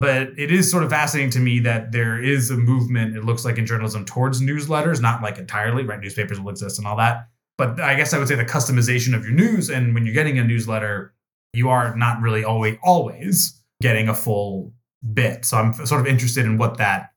but 0.02 0.36
it 0.36 0.50
is 0.50 0.68
sort 0.68 0.82
of 0.82 0.90
fascinating 0.90 1.30
to 1.30 1.38
me 1.38 1.60
that 1.60 1.92
there 1.92 2.20
is 2.20 2.50
a 2.50 2.56
movement, 2.56 3.16
it 3.16 3.22
looks 3.24 3.44
like 3.44 3.56
in 3.56 3.64
journalism, 3.64 4.04
towards 4.04 4.42
newsletters, 4.42 5.00
not 5.00 5.22
like 5.22 5.38
entirely, 5.38 5.84
right? 5.84 6.00
Newspapers 6.00 6.40
will 6.40 6.50
exist 6.50 6.76
and 6.78 6.88
all 6.88 6.96
that. 6.96 7.28
But 7.56 7.80
I 7.80 7.94
guess 7.94 8.12
I 8.12 8.18
would 8.18 8.26
say 8.26 8.34
the 8.34 8.44
customization 8.44 9.14
of 9.14 9.22
your 9.22 9.32
news. 9.32 9.70
And 9.70 9.94
when 9.94 10.04
you're 10.04 10.12
getting 10.12 10.40
a 10.40 10.44
newsletter, 10.44 11.14
you 11.52 11.68
are 11.68 11.94
not 11.94 12.20
really 12.20 12.42
always, 12.42 12.78
always 12.82 13.62
getting 13.80 14.08
a 14.08 14.14
full 14.14 14.72
bit. 15.14 15.44
So 15.44 15.56
I'm 15.56 15.72
sort 15.86 16.00
of 16.00 16.08
interested 16.08 16.46
in 16.46 16.58
what 16.58 16.78
that 16.78 17.12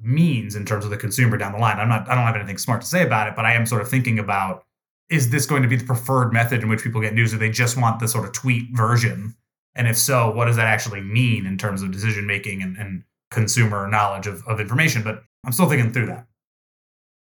means 0.00 0.56
in 0.56 0.64
terms 0.64 0.86
of 0.86 0.90
the 0.90 0.96
consumer 0.96 1.36
down 1.36 1.52
the 1.52 1.58
line. 1.58 1.78
I'm 1.78 1.90
not, 1.90 2.08
I 2.08 2.14
don't 2.14 2.24
have 2.24 2.36
anything 2.36 2.56
smart 2.56 2.80
to 2.80 2.86
say 2.86 3.02
about 3.02 3.28
it, 3.28 3.36
but 3.36 3.44
I 3.44 3.52
am 3.52 3.66
sort 3.66 3.82
of 3.82 3.90
thinking 3.90 4.18
about 4.18 4.64
is 5.10 5.28
this 5.28 5.44
going 5.44 5.60
to 5.60 5.68
be 5.68 5.76
the 5.76 5.84
preferred 5.84 6.32
method 6.32 6.62
in 6.62 6.70
which 6.70 6.82
people 6.82 7.02
get 7.02 7.12
news 7.12 7.34
or 7.34 7.36
they 7.36 7.50
just 7.50 7.76
want 7.76 8.00
the 8.00 8.08
sort 8.08 8.24
of 8.24 8.32
tweet 8.32 8.74
version 8.74 9.34
and 9.80 9.88
if 9.88 9.96
so, 9.96 10.30
what 10.30 10.44
does 10.44 10.56
that 10.56 10.66
actually 10.66 11.00
mean 11.00 11.46
in 11.46 11.56
terms 11.56 11.80
of 11.80 11.90
decision 11.90 12.26
making 12.26 12.62
and, 12.62 12.76
and 12.76 13.02
consumer 13.30 13.88
knowledge 13.88 14.26
of, 14.26 14.46
of 14.46 14.60
information? 14.60 15.02
But 15.02 15.24
I'm 15.42 15.52
still 15.52 15.70
thinking 15.70 15.90
through 15.90 16.04
that. 16.08 16.26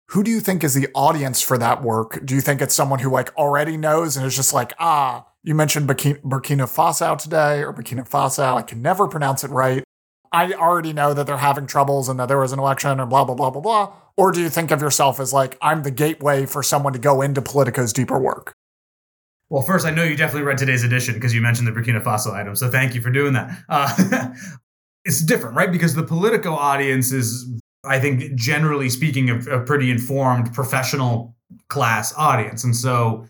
Who 0.09 0.25
do 0.25 0.33
you 0.33 0.41
think 0.41 0.65
is 0.65 0.75
the 0.75 0.89
audience 0.93 1.41
for 1.41 1.57
that 1.57 1.85
work? 1.85 2.19
Do 2.25 2.35
you 2.35 2.41
think 2.41 2.61
it's 2.61 2.75
someone 2.75 2.99
who 2.99 3.11
like 3.11 3.33
already 3.37 3.77
knows 3.77 4.17
and 4.17 4.27
is 4.27 4.35
just 4.35 4.53
like, 4.53 4.73
ah, 4.81 5.25
you 5.45 5.55
mentioned 5.55 5.89
Burkina, 5.89 6.21
Burkina 6.23 6.65
Faso 6.65 7.17
today 7.17 7.63
or 7.63 7.73
Burkina 7.73 8.09
Faso. 8.09 8.57
I 8.57 8.63
can 8.63 8.83
never 8.83 9.07
pronounce 9.07 9.45
it 9.45 9.53
right. 9.53 9.85
I 10.33 10.53
already 10.55 10.93
know 10.93 11.15
that 11.15 11.29
they're 11.29 11.37
having 11.37 11.69
troubles 11.69 12.09
and 12.09 12.19
that 12.19 12.27
there 12.27 12.39
was 12.39 12.51
an 12.51 12.59
election 12.59 12.99
or 12.99 13.07
blah, 13.07 13.23
blah, 13.23 13.37
blah, 13.37 13.51
blah, 13.51 13.61
blah. 13.61 13.93
Or 14.17 14.33
do 14.33 14.41
you 14.41 14.49
think 14.49 14.73
of 14.73 14.83
yourself 14.83 15.21
as 15.21 15.33
like, 15.33 15.57
I'm 15.63 15.85
the 15.85 15.93
gateway 15.93 16.45
for 16.45 16.65
someone 16.65 16.93
to 16.93 16.99
go 16.99 17.23
into 17.23 17.41
Politico's 17.41 17.93
deeper 17.93 18.19
work? 18.19 18.53
Well, 19.51 19.63
first, 19.63 19.87
I 19.87 19.91
know 19.91 20.05
you 20.05 20.17
definitely 20.17 20.47
read 20.47 20.59
today's 20.59 20.85
edition 20.85 21.15
because 21.15 21.35
you 21.35 21.41
mentioned 21.41 21.67
the 21.67 21.73
Burkina 21.73 22.03
Faso 22.03 22.35
item. 22.35 22.55
So 22.55 22.71
thank 22.71 22.95
you 22.95 23.01
for 23.01 23.11
doing 23.11 23.33
that. 23.33 23.59
Uh, 23.69 24.31
it's 25.05 25.21
different, 25.21 25.57
right? 25.57 25.73
Because 25.73 25.95
the 25.95 26.03
Politico 26.03 26.53
audience 26.53 27.13
is, 27.13 27.47
I 27.85 27.99
think, 27.99 28.35
generally 28.35 28.91
speaking, 28.91 29.31
a, 29.31 29.39
a 29.51 29.61
pretty 29.65 29.91
informed 29.91 30.53
professional 30.53 31.35
class 31.69 32.13
audience. 32.17 32.63
And 32.63 32.77
so, 32.77 33.27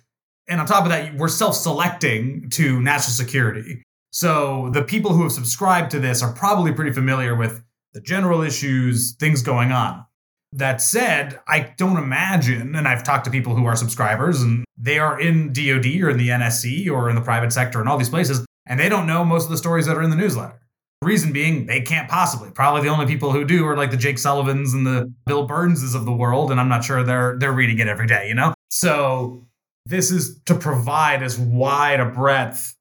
and 0.48 0.60
on 0.60 0.66
top 0.66 0.84
of 0.84 0.90
that, 0.90 1.14
we're 1.14 1.28
self 1.28 1.54
selecting 1.54 2.50
to 2.50 2.80
national 2.80 3.12
security. 3.12 3.82
So 4.10 4.70
the 4.72 4.82
people 4.82 5.12
who 5.12 5.22
have 5.22 5.32
subscribed 5.32 5.92
to 5.92 6.00
this 6.00 6.22
are 6.22 6.32
probably 6.32 6.72
pretty 6.72 6.92
familiar 6.92 7.36
with 7.36 7.62
the 7.92 8.00
general 8.00 8.42
issues, 8.42 9.12
things 9.12 9.42
going 9.42 9.70
on. 9.70 10.04
That 10.52 10.80
said, 10.80 11.40
I 11.46 11.74
don't 11.76 11.98
imagine, 11.98 12.74
and 12.74 12.88
I've 12.88 13.04
talked 13.04 13.26
to 13.26 13.30
people 13.30 13.54
who 13.54 13.66
are 13.66 13.76
subscribers 13.76 14.40
and 14.40 14.64
they 14.78 14.98
are 14.98 15.20
in 15.20 15.52
DoD 15.52 15.86
or 16.00 16.10
in 16.10 16.16
the 16.16 16.28
NSC 16.28 16.90
or 16.90 17.10
in 17.10 17.16
the 17.16 17.20
private 17.20 17.52
sector 17.52 17.80
and 17.80 17.88
all 17.88 17.98
these 17.98 18.08
places, 18.08 18.46
and 18.66 18.80
they 18.80 18.88
don't 18.88 19.06
know 19.06 19.24
most 19.24 19.44
of 19.44 19.50
the 19.50 19.58
stories 19.58 19.86
that 19.86 19.96
are 19.96 20.02
in 20.02 20.10
the 20.10 20.16
newsletter. 20.16 20.58
Reason 21.02 21.32
being, 21.32 21.66
they 21.66 21.80
can't 21.80 22.08
possibly. 22.08 22.50
Probably 22.50 22.82
the 22.82 22.88
only 22.88 23.06
people 23.06 23.30
who 23.30 23.44
do 23.44 23.66
are 23.66 23.76
like 23.76 23.90
the 23.90 23.96
Jake 23.96 24.18
Sullivans 24.18 24.74
and 24.74 24.86
the 24.86 25.12
Bill 25.26 25.46
Burnses 25.46 25.94
of 25.94 26.06
the 26.06 26.12
world, 26.12 26.50
and 26.50 26.58
I'm 26.58 26.68
not 26.68 26.82
sure 26.82 27.04
they're 27.04 27.36
they're 27.38 27.52
reading 27.52 27.78
it 27.78 27.86
every 27.86 28.06
day, 28.06 28.26
you 28.26 28.34
know? 28.34 28.54
So 28.70 29.46
this 29.86 30.10
is 30.10 30.40
to 30.46 30.54
provide 30.54 31.22
as 31.22 31.38
wide 31.38 32.00
a 32.00 32.06
breadth 32.06 32.74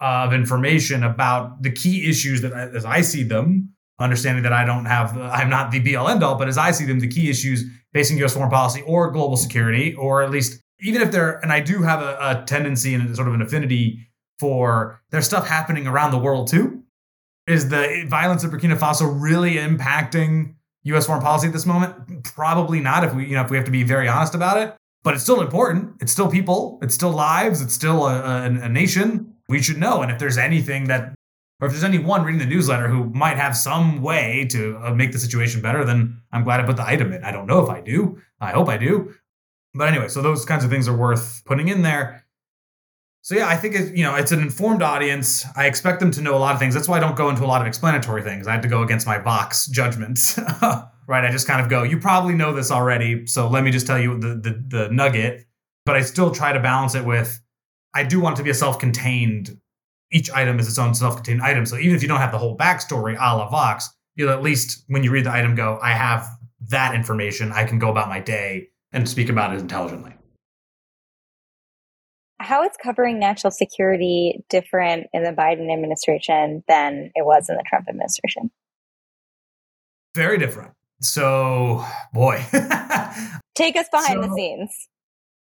of 0.00 0.32
information 0.32 1.02
about 1.02 1.62
the 1.62 1.70
key 1.70 2.08
issues 2.08 2.42
that, 2.42 2.52
as 2.52 2.84
I 2.84 3.00
see 3.00 3.22
them, 3.22 3.74
understanding 3.98 4.42
that 4.42 4.52
I 4.52 4.64
don't 4.64 4.84
have, 4.84 5.16
I'm 5.16 5.48
not 5.48 5.70
the 5.70 5.80
BL 5.80 6.08
end 6.08 6.22
all, 6.22 6.36
but 6.36 6.48
as 6.48 6.58
I 6.58 6.70
see 6.70 6.84
them, 6.84 7.00
the 7.00 7.08
key 7.08 7.30
issues 7.30 7.64
facing 7.92 8.18
U.S. 8.18 8.34
foreign 8.34 8.50
policy 8.50 8.82
or 8.86 9.10
global 9.10 9.36
security, 9.36 9.94
or 9.94 10.22
at 10.22 10.30
least 10.30 10.60
even 10.80 11.00
if 11.00 11.10
they're, 11.10 11.38
and 11.38 11.52
I 11.52 11.60
do 11.60 11.82
have 11.82 12.02
a, 12.02 12.16
a 12.20 12.44
tendency 12.46 12.94
and 12.94 13.14
sort 13.16 13.28
of 13.28 13.34
an 13.34 13.42
affinity 13.42 14.06
for 14.38 15.00
there's 15.10 15.24
stuff 15.24 15.48
happening 15.48 15.86
around 15.86 16.10
the 16.10 16.18
world 16.18 16.48
too. 16.48 16.82
Is 17.46 17.68
the 17.68 18.04
violence 18.08 18.42
in 18.44 18.50
Burkina 18.50 18.76
Faso 18.76 19.08
really 19.18 19.54
impacting 19.54 20.54
U.S. 20.82 21.06
foreign 21.06 21.22
policy 21.22 21.46
at 21.46 21.52
this 21.52 21.64
moment? 21.64 22.24
Probably 22.24 22.80
not. 22.80 23.04
If 23.04 23.14
we, 23.14 23.26
you 23.26 23.34
know, 23.34 23.42
if 23.42 23.50
we 23.50 23.56
have 23.56 23.66
to 23.66 23.72
be 23.72 23.84
very 23.84 24.08
honest 24.08 24.34
about 24.34 24.60
it, 24.60 24.74
but 25.04 25.14
it's 25.14 25.22
still 25.22 25.40
important. 25.40 25.94
It's 26.00 26.10
still 26.10 26.28
people. 26.28 26.80
It's 26.82 26.94
still 26.94 27.12
lives. 27.12 27.60
It's 27.62 27.72
still 27.72 28.06
a, 28.06 28.20
a, 28.20 28.44
a 28.46 28.68
nation. 28.68 29.34
We 29.48 29.62
should 29.62 29.78
know. 29.78 30.02
And 30.02 30.10
if 30.10 30.18
there's 30.18 30.38
anything 30.38 30.88
that, 30.88 31.14
or 31.60 31.66
if 31.66 31.72
there's 31.72 31.84
anyone 31.84 32.22
reading 32.22 32.38
the 32.38 32.46
newsletter 32.46 32.88
who 32.88 33.04
might 33.10 33.36
have 33.36 33.56
some 33.56 34.02
way 34.02 34.46
to 34.50 34.78
uh, 34.82 34.94
make 34.94 35.12
the 35.12 35.18
situation 35.18 35.62
better, 35.62 35.84
then 35.84 36.20
I'm 36.32 36.44
glad 36.44 36.60
I 36.60 36.64
put 36.64 36.76
the 36.76 36.86
item 36.86 37.12
in. 37.12 37.24
I 37.24 37.32
don't 37.32 37.46
know 37.46 37.62
if 37.62 37.70
I 37.70 37.80
do. 37.80 38.20
I 38.40 38.50
hope 38.50 38.68
I 38.68 38.76
do. 38.76 39.14
But 39.74 39.88
anyway, 39.88 40.08
so 40.08 40.22
those 40.22 40.44
kinds 40.44 40.64
of 40.64 40.70
things 40.70 40.88
are 40.88 40.96
worth 40.96 41.42
putting 41.44 41.68
in 41.68 41.82
there. 41.82 42.26
So 43.22 43.34
yeah, 43.34 43.48
I 43.48 43.56
think 43.56 43.74
it, 43.74 43.96
you 43.96 44.04
know 44.04 44.14
it's 44.14 44.30
an 44.30 44.40
informed 44.40 44.82
audience. 44.82 45.44
I 45.56 45.66
expect 45.66 45.98
them 45.98 46.12
to 46.12 46.20
know 46.20 46.36
a 46.36 46.38
lot 46.38 46.54
of 46.54 46.60
things. 46.60 46.74
That's 46.74 46.88
why 46.88 46.98
I 46.98 47.00
don't 47.00 47.16
go 47.16 47.28
into 47.28 47.44
a 47.44 47.48
lot 47.48 47.60
of 47.60 47.66
explanatory 47.66 48.22
things. 48.22 48.46
I 48.46 48.52
had 48.52 48.62
to 48.62 48.68
go 48.68 48.82
against 48.82 49.04
my 49.06 49.18
Vox 49.18 49.66
judgments, 49.66 50.38
right? 51.08 51.24
I 51.24 51.30
just 51.32 51.46
kind 51.46 51.60
of 51.60 51.68
go, 51.68 51.82
you 51.82 51.98
probably 51.98 52.34
know 52.34 52.52
this 52.52 52.70
already, 52.70 53.26
so 53.26 53.48
let 53.48 53.64
me 53.64 53.72
just 53.72 53.84
tell 53.86 53.98
you 53.98 54.16
the, 54.18 54.28
the 54.28 54.64
the 54.68 54.88
nugget. 54.92 55.44
But 55.84 55.96
I 55.96 56.02
still 56.02 56.30
try 56.30 56.52
to 56.52 56.60
balance 56.60 56.94
it 56.94 57.04
with, 57.04 57.40
I 57.94 58.04
do 58.04 58.20
want 58.20 58.36
it 58.36 58.38
to 58.38 58.42
be 58.44 58.50
a 58.50 58.54
self-contained. 58.54 59.58
Each 60.12 60.30
item 60.30 60.58
is 60.58 60.68
its 60.68 60.78
own 60.78 60.94
self-contained 60.94 61.42
item. 61.42 61.66
So 61.66 61.76
even 61.76 61.96
if 61.96 62.02
you 62.02 62.08
don't 62.08 62.20
have 62.20 62.32
the 62.32 62.38
whole 62.38 62.56
backstory, 62.56 63.16
a 63.18 63.36
la 63.36 63.48
Vox, 63.48 63.88
you'll 64.14 64.30
at 64.30 64.42
least 64.42 64.84
when 64.88 65.02
you 65.02 65.10
read 65.10 65.26
the 65.26 65.32
item 65.32 65.54
go, 65.54 65.78
I 65.82 65.92
have 65.92 66.26
that 66.68 66.94
information. 66.94 67.52
I 67.52 67.64
can 67.64 67.78
go 67.78 67.90
about 67.90 68.08
my 68.08 68.20
day 68.20 68.68
and 68.92 69.08
speak 69.08 69.28
about 69.28 69.52
it 69.52 69.60
intelligently 69.60 70.16
how 72.46 72.62
is 72.62 72.72
covering 72.82 73.18
national 73.18 73.50
security 73.50 74.44
different 74.48 75.08
in 75.12 75.22
the 75.22 75.32
Biden 75.32 75.72
administration 75.72 76.62
than 76.68 77.10
it 77.14 77.24
was 77.24 77.48
in 77.48 77.56
the 77.56 77.64
Trump 77.66 77.86
administration? 77.88 78.50
Very 80.14 80.38
different. 80.38 80.72
So, 81.00 81.84
boy. 82.12 82.44
Take 83.54 83.76
us 83.76 83.88
behind 83.90 84.22
so, 84.22 84.28
the 84.28 84.34
scenes. 84.34 84.88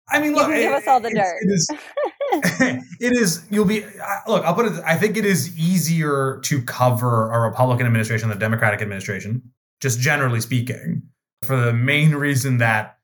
I 0.09 0.21
mean, 0.21 0.33
look, 0.33 0.49
give 0.49 0.71
us 0.71 0.87
all 0.87 1.01
the 1.01 1.09
dirt. 1.09 1.39
It 1.41 1.51
is, 1.51 1.69
it 2.99 3.13
is, 3.13 3.45
you'll 3.49 3.65
be, 3.65 3.85
look, 4.27 4.43
I'll 4.43 4.53
put 4.53 4.65
it, 4.65 4.81
I 4.85 4.97
think 4.97 5.17
it 5.17 5.25
is 5.25 5.57
easier 5.57 6.39
to 6.43 6.61
cover 6.61 7.31
a 7.31 7.39
Republican 7.39 7.85
administration 7.85 8.29
than 8.29 8.37
a 8.37 8.39
Democratic 8.39 8.81
administration, 8.81 9.41
just 9.81 9.99
generally 9.99 10.41
speaking, 10.41 11.03
for 11.43 11.55
the 11.55 11.73
main 11.73 12.15
reason 12.15 12.57
that 12.57 12.97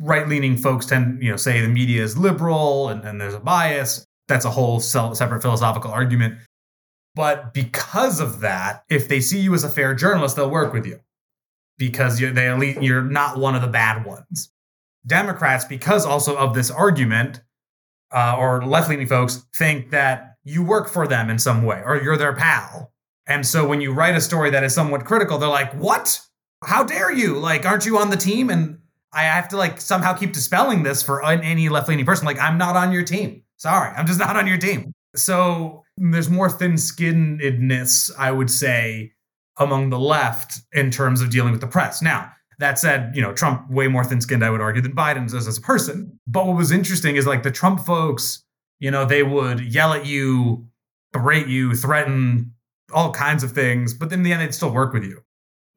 right 0.00 0.28
leaning 0.28 0.56
folks 0.56 0.86
tend, 0.86 1.22
you 1.22 1.30
know, 1.30 1.36
say 1.36 1.60
the 1.60 1.68
media 1.68 2.02
is 2.02 2.16
liberal 2.16 2.88
and, 2.88 3.04
and 3.04 3.20
there's 3.20 3.34
a 3.34 3.40
bias. 3.40 4.06
That's 4.28 4.44
a 4.44 4.50
whole 4.50 4.78
separate 4.80 5.42
philosophical 5.42 5.90
argument. 5.90 6.38
But 7.14 7.52
because 7.52 8.20
of 8.20 8.40
that, 8.40 8.84
if 8.88 9.08
they 9.08 9.20
see 9.20 9.40
you 9.40 9.52
as 9.54 9.64
a 9.64 9.68
fair 9.68 9.94
journalist, 9.94 10.36
they'll 10.36 10.50
work 10.50 10.72
with 10.72 10.86
you 10.86 11.00
because 11.76 12.20
you're, 12.20 12.30
they, 12.30 12.78
you're 12.80 13.02
not 13.02 13.38
one 13.38 13.56
of 13.56 13.62
the 13.62 13.68
bad 13.68 14.06
ones. 14.06 14.52
Democrats, 15.06 15.64
because 15.64 16.06
also 16.06 16.36
of 16.36 16.54
this 16.54 16.70
argument, 16.70 17.40
uh, 18.12 18.36
or 18.38 18.64
left 18.64 18.88
leaning 18.88 19.06
folks 19.06 19.46
think 19.56 19.90
that 19.90 20.36
you 20.44 20.62
work 20.62 20.88
for 20.88 21.06
them 21.06 21.30
in 21.30 21.38
some 21.38 21.62
way 21.62 21.82
or 21.84 22.00
you're 22.00 22.16
their 22.16 22.34
pal. 22.34 22.92
And 23.26 23.46
so 23.46 23.66
when 23.66 23.80
you 23.80 23.92
write 23.92 24.16
a 24.16 24.20
story 24.20 24.50
that 24.50 24.64
is 24.64 24.74
somewhat 24.74 25.04
critical, 25.04 25.38
they're 25.38 25.48
like, 25.48 25.72
what? 25.74 26.20
How 26.64 26.82
dare 26.84 27.12
you? 27.12 27.38
Like, 27.38 27.64
aren't 27.64 27.86
you 27.86 27.98
on 27.98 28.10
the 28.10 28.16
team? 28.16 28.50
And 28.50 28.78
I 29.12 29.22
have 29.22 29.48
to 29.48 29.56
like 29.56 29.80
somehow 29.80 30.14
keep 30.14 30.32
dispelling 30.32 30.82
this 30.82 31.02
for 31.02 31.24
any 31.24 31.68
left 31.68 31.88
leaning 31.88 32.04
person. 32.04 32.26
Like, 32.26 32.38
I'm 32.40 32.58
not 32.58 32.76
on 32.76 32.92
your 32.92 33.04
team. 33.04 33.42
Sorry, 33.56 33.90
I'm 33.96 34.06
just 34.06 34.18
not 34.18 34.36
on 34.36 34.46
your 34.46 34.58
team. 34.58 34.92
So 35.16 35.84
there's 35.96 36.30
more 36.30 36.48
thin 36.48 36.74
skinnedness, 36.74 38.10
I 38.18 38.30
would 38.30 38.50
say, 38.50 39.12
among 39.58 39.90
the 39.90 39.98
left 39.98 40.60
in 40.72 40.90
terms 40.90 41.20
of 41.20 41.30
dealing 41.30 41.52
with 41.52 41.60
the 41.60 41.66
press. 41.66 42.00
Now, 42.00 42.32
that 42.60 42.78
said, 42.78 43.12
you 43.14 43.22
know, 43.22 43.32
Trump 43.32 43.68
way 43.70 43.88
more 43.88 44.04
thin 44.04 44.20
skinned, 44.20 44.44
I 44.44 44.50
would 44.50 44.60
argue, 44.60 44.82
than 44.82 44.94
Biden 44.94 45.26
as, 45.26 45.34
as 45.34 45.58
a 45.58 45.60
person. 45.60 46.18
But 46.26 46.46
what 46.46 46.56
was 46.56 46.70
interesting 46.70 47.16
is 47.16 47.26
like 47.26 47.42
the 47.42 47.50
Trump 47.50 47.80
folks, 47.80 48.44
you 48.78 48.90
know, 48.90 49.04
they 49.04 49.22
would 49.22 49.60
yell 49.60 49.92
at 49.92 50.06
you, 50.06 50.66
berate 51.12 51.48
you, 51.48 51.74
threaten 51.74 52.52
all 52.92 53.12
kinds 53.12 53.42
of 53.42 53.52
things, 53.52 53.94
but 53.94 54.10
then 54.10 54.20
in 54.20 54.22
the 54.22 54.32
end, 54.32 54.42
they'd 54.42 54.54
still 54.54 54.72
work 54.72 54.92
with 54.92 55.04
you. 55.04 55.22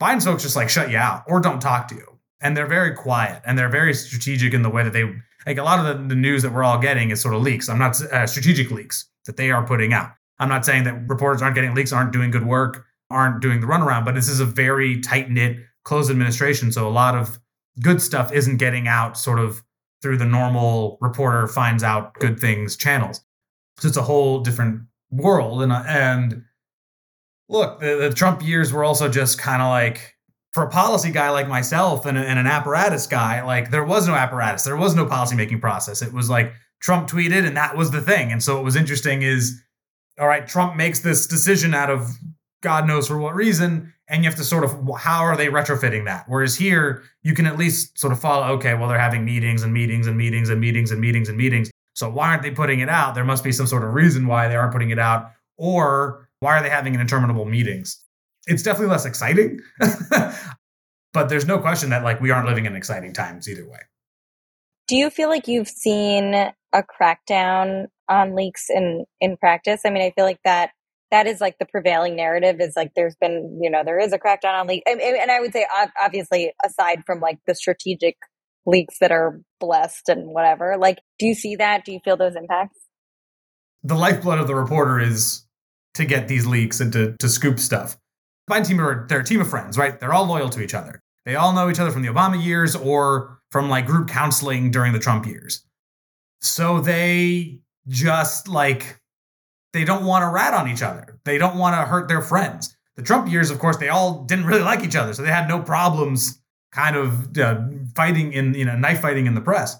Biden's 0.01 0.25
folks 0.25 0.43
just 0.43 0.55
like 0.55 0.69
shut 0.69 0.91
you 0.91 0.97
out 0.97 1.23
or 1.27 1.39
don't 1.39 1.61
talk 1.61 1.87
to 1.87 1.95
you 1.95 2.19
and 2.41 2.55
they're 2.55 2.67
very 2.67 2.93
quiet 2.93 3.41
and 3.45 3.57
they're 3.57 3.69
very 3.69 3.93
strategic 3.93 4.53
in 4.53 4.61
the 4.61 4.69
way 4.69 4.83
that 4.83 4.93
they 4.93 5.09
like 5.47 5.57
a 5.57 5.63
lot 5.63 5.79
of 5.79 5.85
the, 5.85 6.07
the 6.09 6.15
news 6.15 6.41
that 6.43 6.53
we're 6.53 6.63
all 6.63 6.77
getting 6.77 7.09
is 7.09 7.21
sort 7.21 7.33
of 7.33 7.41
leaks. 7.41 7.69
I'm 7.69 7.79
not 7.79 7.99
uh, 8.01 8.27
strategic 8.27 8.71
leaks 8.71 9.09
that 9.25 9.37
they 9.37 9.51
are 9.51 9.65
putting 9.65 9.93
out. 9.93 10.11
I'm 10.39 10.49
not 10.49 10.65
saying 10.65 10.83
that 10.85 11.07
reporters 11.07 11.41
aren't 11.41 11.55
getting 11.55 11.73
leaks, 11.73 11.91
aren't 11.91 12.11
doing 12.11 12.31
good 12.31 12.45
work, 12.45 12.85
aren't 13.09 13.41
doing 13.41 13.61
the 13.61 13.67
runaround, 13.67 14.05
but 14.05 14.15
this 14.15 14.27
is 14.27 14.39
a 14.39 14.45
very 14.45 14.99
tight 15.01 15.29
knit, 15.29 15.57
closed 15.83 16.09
administration. 16.09 16.71
So 16.71 16.87
a 16.87 16.89
lot 16.89 17.15
of 17.15 17.39
good 17.81 18.01
stuff 18.01 18.31
isn't 18.31 18.57
getting 18.57 18.87
out 18.87 19.17
sort 19.17 19.39
of 19.39 19.63
through 20.01 20.17
the 20.17 20.25
normal 20.25 20.97
reporter 21.01 21.47
finds 21.47 21.83
out 21.83 22.13
good 22.15 22.39
things 22.39 22.75
channels. 22.75 23.21
So 23.79 23.87
it's 23.87 23.97
a 23.97 24.03
whole 24.03 24.41
different 24.41 24.81
world. 25.11 25.63
And 25.63 25.71
uh, 25.71 25.83
and 25.87 26.43
look, 27.49 27.79
the, 27.79 28.09
the 28.09 28.13
Trump 28.13 28.45
years 28.45 28.73
were 28.73 28.83
also 28.83 29.09
just 29.09 29.39
kind 29.39 29.61
of 29.61 29.69
like 29.69 30.15
for 30.53 30.63
a 30.63 30.69
policy 30.69 31.11
guy 31.11 31.29
like 31.31 31.47
myself 31.47 32.05
and, 32.05 32.17
and, 32.17 32.37
an 32.37 32.45
apparatus 32.45 33.07
guy, 33.07 33.43
like 33.43 33.71
there 33.71 33.83
was 33.83 34.07
no 34.07 34.13
apparatus, 34.13 34.63
there 34.63 34.77
was 34.77 34.93
no 34.93 35.05
policymaking 35.05 35.59
process. 35.59 36.03
It 36.03 36.13
was 36.13 36.29
like 36.29 36.53
Trump 36.79 37.09
tweeted 37.09 37.45
and 37.47 37.57
that 37.57 37.75
was 37.75 37.89
the 37.89 38.01
thing. 38.01 38.31
And 38.31 38.43
so 38.43 38.55
what 38.55 38.63
was 38.63 38.75
interesting 38.75 39.23
is, 39.23 39.59
all 40.19 40.27
right, 40.27 40.47
Trump 40.47 40.75
makes 40.75 40.99
this 40.99 41.25
decision 41.25 41.73
out 41.73 41.89
of 41.89 42.11
God 42.61 42.87
knows 42.87 43.07
for 43.07 43.17
what 43.17 43.33
reason, 43.33 43.92
and 44.07 44.23
you 44.23 44.29
have 44.29 44.37
to 44.37 44.43
sort 44.43 44.63
of 44.63 44.71
how 44.97 45.21
are 45.23 45.37
they 45.37 45.47
retrofitting 45.47 46.05
that? 46.05 46.25
Whereas 46.27 46.55
here, 46.55 47.03
you 47.21 47.33
can 47.33 47.45
at 47.45 47.57
least 47.57 47.97
sort 47.97 48.13
of 48.13 48.19
follow, 48.19 48.53
okay, 48.55 48.73
well, 48.73 48.89
they're 48.89 48.99
having 48.99 49.23
meetings 49.23 49.63
and 49.63 49.73
meetings 49.73 50.07
and 50.07 50.17
meetings 50.17 50.49
and 50.49 50.59
meetings 50.59 50.91
and 50.91 50.99
meetings 50.99 51.29
and 51.29 51.37
meetings. 51.37 51.71
So 51.95 52.09
why 52.09 52.29
aren't 52.29 52.43
they 52.43 52.51
putting 52.51 52.79
it 52.79 52.89
out? 52.89 53.15
There 53.15 53.23
must 53.23 53.43
be 53.43 53.51
some 53.51 53.67
sort 53.67 53.83
of 53.83 53.93
reason 53.93 54.27
why 54.27 54.47
they 54.47 54.55
aren't 54.55 54.73
putting 54.73 54.89
it 54.89 54.99
out. 54.99 55.31
Or 55.57 56.27
why 56.39 56.57
are 56.57 56.63
they 56.63 56.69
having 56.69 56.95
an 56.95 57.01
interminable 57.01 57.45
meetings? 57.45 58.03
it's 58.47 58.63
definitely 58.63 58.91
less 58.91 59.05
exciting. 59.05 59.59
but 61.13 61.29
there's 61.29 61.45
no 61.45 61.59
question 61.59 61.89
that 61.91 62.03
like 62.03 62.19
we 62.21 62.31
aren't 62.31 62.47
living 62.47 62.65
in 62.65 62.75
exciting 62.75 63.13
times 63.13 63.47
either 63.47 63.67
way. 63.67 63.79
Do 64.87 64.95
you 64.95 65.09
feel 65.09 65.29
like 65.29 65.47
you've 65.47 65.67
seen 65.67 66.33
a 66.33 66.83
crackdown 66.83 67.87
on 68.09 68.35
leaks 68.35 68.69
in 68.69 69.05
in 69.21 69.37
practice? 69.37 69.81
I 69.85 69.89
mean, 69.89 70.03
I 70.03 70.11
feel 70.11 70.25
like 70.25 70.41
that 70.43 70.71
that 71.13 71.27
is 71.27 71.39
like 71.39 71.59
the 71.59 71.65
prevailing 71.65 72.15
narrative 72.15 72.55
is 72.59 72.73
like 72.75 72.91
there's 72.95 73.15
been 73.15 73.59
you 73.61 73.69
know 73.69 73.83
there 73.85 73.99
is 73.99 74.13
a 74.13 74.17
crackdown 74.17 74.59
on 74.59 74.67
leaks, 74.67 74.83
and, 74.87 74.99
and 74.99 75.29
I 75.29 75.39
would 75.39 75.53
say 75.53 75.67
obviously 76.01 76.51
aside 76.65 77.03
from 77.05 77.19
like 77.19 77.37
the 77.45 77.53
strategic 77.53 78.17
leaks 78.65 78.97
that 78.99 79.11
are 79.11 79.39
blessed 79.59 80.09
and 80.09 80.33
whatever, 80.33 80.75
like 80.75 80.97
do 81.19 81.27
you 81.27 81.35
see 81.35 81.55
that? 81.57 81.85
Do 81.85 81.91
you 81.93 81.99
feel 82.03 82.17
those 82.17 82.35
impacts? 82.35 82.79
The 83.83 83.93
lifeblood 83.93 84.39
of 84.39 84.47
the 84.47 84.55
reporter 84.55 84.99
is 84.99 85.45
to 85.93 86.03
get 86.03 86.27
these 86.27 86.47
leaks 86.47 86.79
and 86.79 86.91
to 86.93 87.15
to 87.17 87.29
scoop 87.29 87.59
stuff. 87.59 87.95
my 88.49 88.61
team 88.61 88.81
are 88.81 89.05
they're 89.07 89.19
a 89.19 89.23
team 89.23 89.39
of 89.39 89.47
friends, 89.47 89.77
right? 89.77 89.99
They're 89.99 90.13
all 90.13 90.25
loyal 90.25 90.49
to 90.49 90.63
each 90.63 90.73
other. 90.73 90.99
They 91.25 91.35
all 91.35 91.53
know 91.53 91.69
each 91.69 91.79
other 91.79 91.91
from 91.91 92.01
the 92.01 92.09
Obama 92.09 92.43
years 92.43 92.75
or 92.75 93.39
from 93.51 93.69
like 93.69 93.85
group 93.85 94.09
counseling 94.09 94.71
during 94.71 94.93
the 94.93 94.99
Trump 94.99 95.27
years. 95.27 95.63
So 96.41 96.81
they 96.81 97.59
just 97.87 98.47
like 98.47 98.99
they 99.73 99.83
don't 99.83 100.05
want 100.05 100.23
to 100.23 100.29
rat 100.29 100.53
on 100.53 100.69
each 100.69 100.81
other. 100.81 101.19
They 101.25 101.37
don't 101.37 101.57
want 101.57 101.75
to 101.75 101.85
hurt 101.85 102.07
their 102.07 102.21
friends. 102.21 102.75
The 102.95 103.01
Trump 103.01 103.29
years, 103.29 103.49
of 103.49 103.59
course, 103.59 103.77
they 103.77 103.89
all 103.89 104.23
didn't 104.23 104.45
really 104.45 104.61
like 104.61 104.83
each 104.83 104.95
other, 104.95 105.13
so 105.13 105.23
they 105.23 105.31
had 105.31 105.47
no 105.47 105.59
problems 105.59 106.39
kind 106.71 106.95
of 106.95 107.37
uh, 107.37 107.61
fighting 107.95 108.33
in 108.33 108.53
you 108.53 108.65
know 108.65 108.75
knife 108.77 109.01
fighting 109.01 109.25
in 109.25 109.35
the 109.35 109.41
press. 109.41 109.75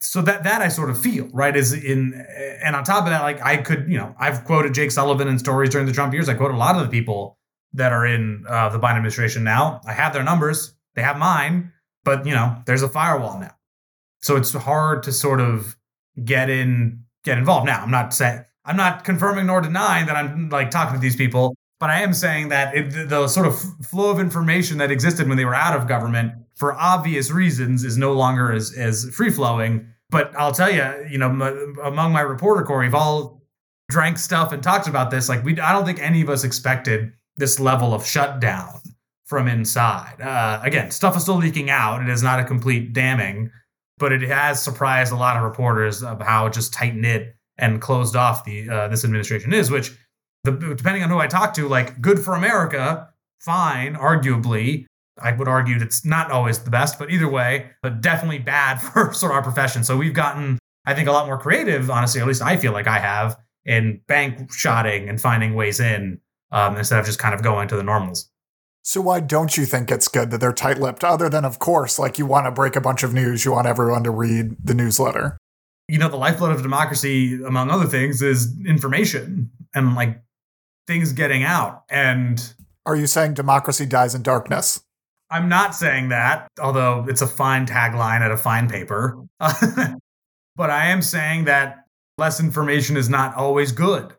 So 0.00 0.20
that 0.22 0.44
that 0.44 0.60
I 0.60 0.68
sort 0.68 0.90
of 0.90 1.00
feel 1.00 1.28
right 1.32 1.56
is 1.56 1.72
in 1.72 2.12
and 2.62 2.76
on 2.76 2.84
top 2.84 3.04
of 3.04 3.10
that, 3.10 3.22
like 3.22 3.42
I 3.42 3.56
could 3.56 3.88
you 3.88 3.96
know 3.96 4.14
I've 4.18 4.44
quoted 4.44 4.74
Jake 4.74 4.90
Sullivan 4.90 5.28
in 5.28 5.38
stories 5.38 5.70
during 5.70 5.86
the 5.86 5.92
Trump 5.92 6.12
years. 6.12 6.28
I 6.28 6.34
quote 6.34 6.50
a 6.50 6.56
lot 6.56 6.76
of 6.76 6.82
the 6.82 6.88
people 6.88 7.38
that 7.72 7.92
are 7.92 8.06
in 8.06 8.44
uh, 8.48 8.68
the 8.68 8.78
Biden 8.78 8.96
administration 8.96 9.42
now. 9.42 9.80
I 9.86 9.92
have 9.92 10.12
their 10.12 10.22
numbers, 10.22 10.74
they 10.94 11.02
have 11.02 11.18
mine, 11.18 11.72
but 12.04 12.26
you 12.26 12.34
know, 12.34 12.62
there's 12.66 12.82
a 12.82 12.88
firewall 12.88 13.40
now. 13.40 13.54
So 14.20 14.36
it's 14.36 14.52
hard 14.52 15.02
to 15.04 15.12
sort 15.12 15.40
of 15.40 15.76
get 16.22 16.48
in, 16.48 17.04
get 17.24 17.36
involved. 17.36 17.66
Now, 17.66 17.82
I'm 17.82 17.90
not 17.90 18.14
saying, 18.14 18.44
I'm 18.64 18.76
not 18.76 19.04
confirming 19.04 19.46
nor 19.46 19.60
denying 19.60 20.06
that 20.06 20.16
I'm 20.16 20.48
like 20.48 20.70
talking 20.70 20.94
to 20.94 21.00
these 21.00 21.16
people, 21.16 21.54
but 21.80 21.90
I 21.90 22.00
am 22.00 22.14
saying 22.14 22.48
that 22.48 22.74
it, 22.74 23.08
the, 23.08 23.28
sort 23.28 23.46
of 23.46 23.60
flow 23.84 24.10
of 24.10 24.18
information 24.18 24.78
that 24.78 24.90
existed 24.90 25.28
when 25.28 25.36
they 25.36 25.44
were 25.44 25.54
out 25.54 25.76
of 25.78 25.86
government 25.86 26.32
for 26.54 26.72
obvious 26.74 27.30
reasons 27.30 27.84
is 27.84 27.98
no 27.98 28.12
longer 28.12 28.52
as, 28.52 28.74
as 28.76 29.10
free 29.10 29.30
flowing. 29.30 29.86
But 30.10 30.34
I'll 30.38 30.52
tell 30.52 30.70
you, 30.70 31.06
you 31.10 31.18
know, 31.18 31.28
m- 31.28 31.76
among 31.82 32.12
my 32.12 32.20
reporter 32.20 32.62
corps, 32.62 32.80
we've 32.80 32.94
all 32.94 33.42
drank 33.90 34.18
stuff 34.18 34.52
and 34.52 34.62
talked 34.62 34.88
about 34.88 35.10
this. 35.10 35.28
Like 35.28 35.44
we, 35.44 35.58
I 35.60 35.72
don't 35.72 35.84
think 35.84 36.00
any 36.00 36.22
of 36.22 36.30
us 36.30 36.44
expected 36.44 37.12
this 37.36 37.60
level 37.60 37.92
of 37.92 38.06
shutdown 38.06 38.80
from 39.26 39.48
inside. 39.48 40.20
Uh, 40.20 40.60
again, 40.62 40.90
stuff 40.90 41.16
is 41.16 41.22
still 41.22 41.36
leaking 41.36 41.68
out. 41.68 42.02
It 42.02 42.08
is 42.08 42.22
not 42.22 42.40
a 42.40 42.44
complete 42.44 42.92
damning, 42.92 43.50
but 43.98 44.12
it 44.12 44.22
has 44.22 44.62
surprised 44.62 45.12
a 45.12 45.16
lot 45.16 45.36
of 45.36 45.42
reporters 45.42 46.02
of 46.02 46.22
how 46.22 46.48
just 46.48 46.72
tight 46.72 46.94
knit 46.94 47.34
and 47.58 47.80
closed 47.80 48.16
off 48.16 48.44
the 48.44 48.68
uh, 48.68 48.88
this 48.88 49.04
administration 49.04 49.52
is. 49.52 49.70
Which, 49.70 49.92
the, 50.44 50.52
depending 50.52 51.02
on 51.02 51.10
who 51.10 51.18
I 51.18 51.26
talk 51.26 51.54
to, 51.54 51.68
like 51.68 52.00
good 52.00 52.18
for 52.18 52.34
America, 52.34 53.08
fine, 53.40 53.94
arguably. 53.94 54.86
I 55.22 55.30
would 55.30 55.46
argue 55.46 55.76
it's 55.76 56.04
not 56.04 56.32
always 56.32 56.58
the 56.58 56.70
best, 56.70 56.98
but 56.98 57.10
either 57.10 57.28
way, 57.28 57.70
but 57.82 58.00
definitely 58.00 58.40
bad 58.40 58.76
for 58.80 59.12
sort 59.12 59.30
of 59.32 59.36
our 59.36 59.42
profession. 59.42 59.84
So 59.84 59.96
we've 59.96 60.14
gotten, 60.14 60.58
I 60.86 60.94
think, 60.94 61.08
a 61.08 61.12
lot 61.12 61.26
more 61.26 61.38
creative, 61.38 61.88
honestly, 61.90 62.20
at 62.20 62.26
least 62.26 62.42
I 62.42 62.56
feel 62.56 62.72
like 62.72 62.88
I 62.88 62.98
have, 62.98 63.38
in 63.64 64.00
bank 64.08 64.52
shotting 64.52 65.08
and 65.08 65.20
finding 65.20 65.54
ways 65.54 65.80
in 65.80 66.20
um, 66.50 66.76
instead 66.76 66.98
of 66.98 67.06
just 67.06 67.18
kind 67.18 67.34
of 67.34 67.42
going 67.42 67.68
to 67.68 67.76
the 67.76 67.82
normals. 67.82 68.28
So 68.82 69.00
why 69.00 69.20
don't 69.20 69.56
you 69.56 69.64
think 69.64 69.90
it's 69.90 70.08
good 70.08 70.30
that 70.30 70.40
they're 70.40 70.52
tight-lipped? 70.52 71.02
Other 71.02 71.30
than, 71.30 71.44
of 71.44 71.58
course, 71.58 71.98
like 71.98 72.18
you 72.18 72.26
want 72.26 72.46
to 72.46 72.50
break 72.50 72.76
a 72.76 72.82
bunch 72.82 73.02
of 73.02 73.14
news, 73.14 73.44
you 73.44 73.52
want 73.52 73.66
everyone 73.66 74.04
to 74.04 74.10
read 74.10 74.56
the 74.62 74.74
newsletter. 74.74 75.38
You 75.88 75.98
know, 75.98 76.08
the 76.08 76.16
lifeblood 76.16 76.52
of 76.52 76.62
democracy, 76.62 77.42
among 77.42 77.70
other 77.70 77.86
things, 77.86 78.22
is 78.22 78.54
information 78.66 79.50
and 79.74 79.94
like 79.94 80.22
things 80.86 81.12
getting 81.12 81.42
out. 81.42 81.84
And 81.90 82.54
are 82.86 82.96
you 82.96 83.06
saying 83.06 83.34
democracy 83.34 83.86
dies 83.86 84.14
in 84.14 84.22
darkness? 84.22 84.82
I'm 85.30 85.48
not 85.48 85.74
saying 85.74 86.10
that, 86.10 86.48
although 86.60 87.06
it's 87.08 87.22
a 87.22 87.26
fine 87.26 87.66
tagline 87.66 88.20
at 88.20 88.30
a 88.30 88.36
fine 88.36 88.68
paper. 88.68 89.18
but 89.38 90.70
I 90.70 90.86
am 90.86 91.02
saying 91.02 91.46
that 91.46 91.86
less 92.18 92.40
information 92.40 92.96
is 92.96 93.08
not 93.08 93.34
always 93.34 93.72
good. 93.72 94.14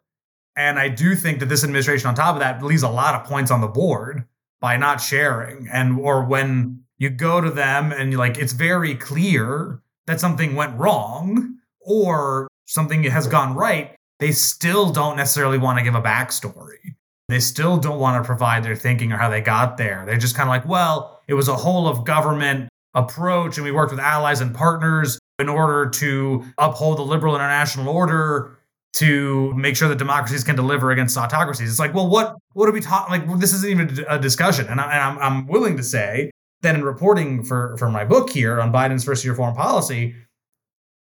And 0.57 0.79
I 0.79 0.89
do 0.89 1.15
think 1.15 1.39
that 1.39 1.50
this 1.50 1.63
administration, 1.63 2.07
on 2.07 2.15
top 2.15 2.36
of 2.36 2.39
that, 2.39 2.63
leaves 2.63 2.84
a 2.84 2.89
lot 2.89 3.15
of 3.15 3.27
points 3.27 3.51
on 3.51 3.62
the 3.62 3.67
board 3.67 4.25
by 4.62 4.77
not 4.77 5.01
sharing. 5.01 5.67
And 5.72 6.00
or 6.00 6.25
when 6.25 6.84
you 6.98 7.10
go 7.10 7.41
to 7.41 7.51
them 7.51 7.91
and 7.91 8.15
like, 8.17 8.38
it's 8.38 8.53
very 8.53 8.95
clear 8.95 9.81
that 10.07 10.19
something 10.19 10.55
went 10.55 10.77
wrong 10.77 11.57
or 11.81 12.47
something 12.65 13.03
has 13.03 13.27
gone 13.27 13.55
right, 13.55 13.95
they 14.19 14.31
still 14.31 14.91
don't 14.91 15.17
necessarily 15.17 15.57
want 15.57 15.77
to 15.77 15.83
give 15.83 15.95
a 15.95 16.01
backstory. 16.01 16.95
They 17.27 17.39
still 17.39 17.77
don't 17.77 18.00
want 18.00 18.24
to 18.24 18.25
provide 18.25 18.63
their 18.63 18.75
thinking 18.75 19.12
or 19.12 19.17
how 19.17 19.29
they 19.29 19.41
got 19.41 19.77
there. 19.77 20.03
They're 20.05 20.17
just 20.17 20.35
kind 20.35 20.47
of 20.47 20.51
like, 20.51 20.67
well, 20.67 21.21
it 21.27 21.33
was 21.33 21.47
a 21.47 21.55
whole 21.55 21.88
of 21.88 22.05
government 22.05 22.69
approach, 22.93 23.57
and 23.57 23.65
we 23.65 23.71
worked 23.71 23.91
with 23.91 24.00
allies 24.00 24.41
and 24.41 24.53
partners 24.53 25.19
in 25.39 25.50
order 25.50 25.89
to 25.89 26.45
uphold 26.57 26.97
the 26.97 27.01
liberal 27.01 27.35
international 27.35 27.89
order 27.89 28.57
to 28.93 29.53
make 29.55 29.75
sure 29.75 29.89
that 29.89 29.97
democracies 29.97 30.43
can 30.43 30.55
deliver 30.55 30.91
against 30.91 31.17
autocracies. 31.17 31.69
It's 31.69 31.79
like, 31.79 31.93
well, 31.93 32.07
what 32.07 32.35
what 32.53 32.69
are 32.69 32.71
we 32.71 32.79
talking? 32.79 33.12
Like, 33.12 33.27
well, 33.27 33.38
this 33.38 33.53
isn't 33.53 33.69
even 33.69 34.05
a 34.07 34.17
discussion. 34.17 34.67
And, 34.67 34.79
I, 34.79 34.95
am 34.95 35.17
I'm, 35.17 35.24
I'm 35.24 35.47
willing 35.47 35.75
to 35.77 35.83
say 35.83 36.31
that 36.65 36.75
in 36.75 36.84
reporting 36.84 37.43
for 37.43 37.77
for 37.77 37.89
my 37.89 38.03
book 38.03 38.29
here 38.29 38.60
on 38.60 38.72
Biden's 38.72 39.03
first 39.03 39.24
year 39.24 39.36
foreign 39.36 39.55
policy, 39.55 40.15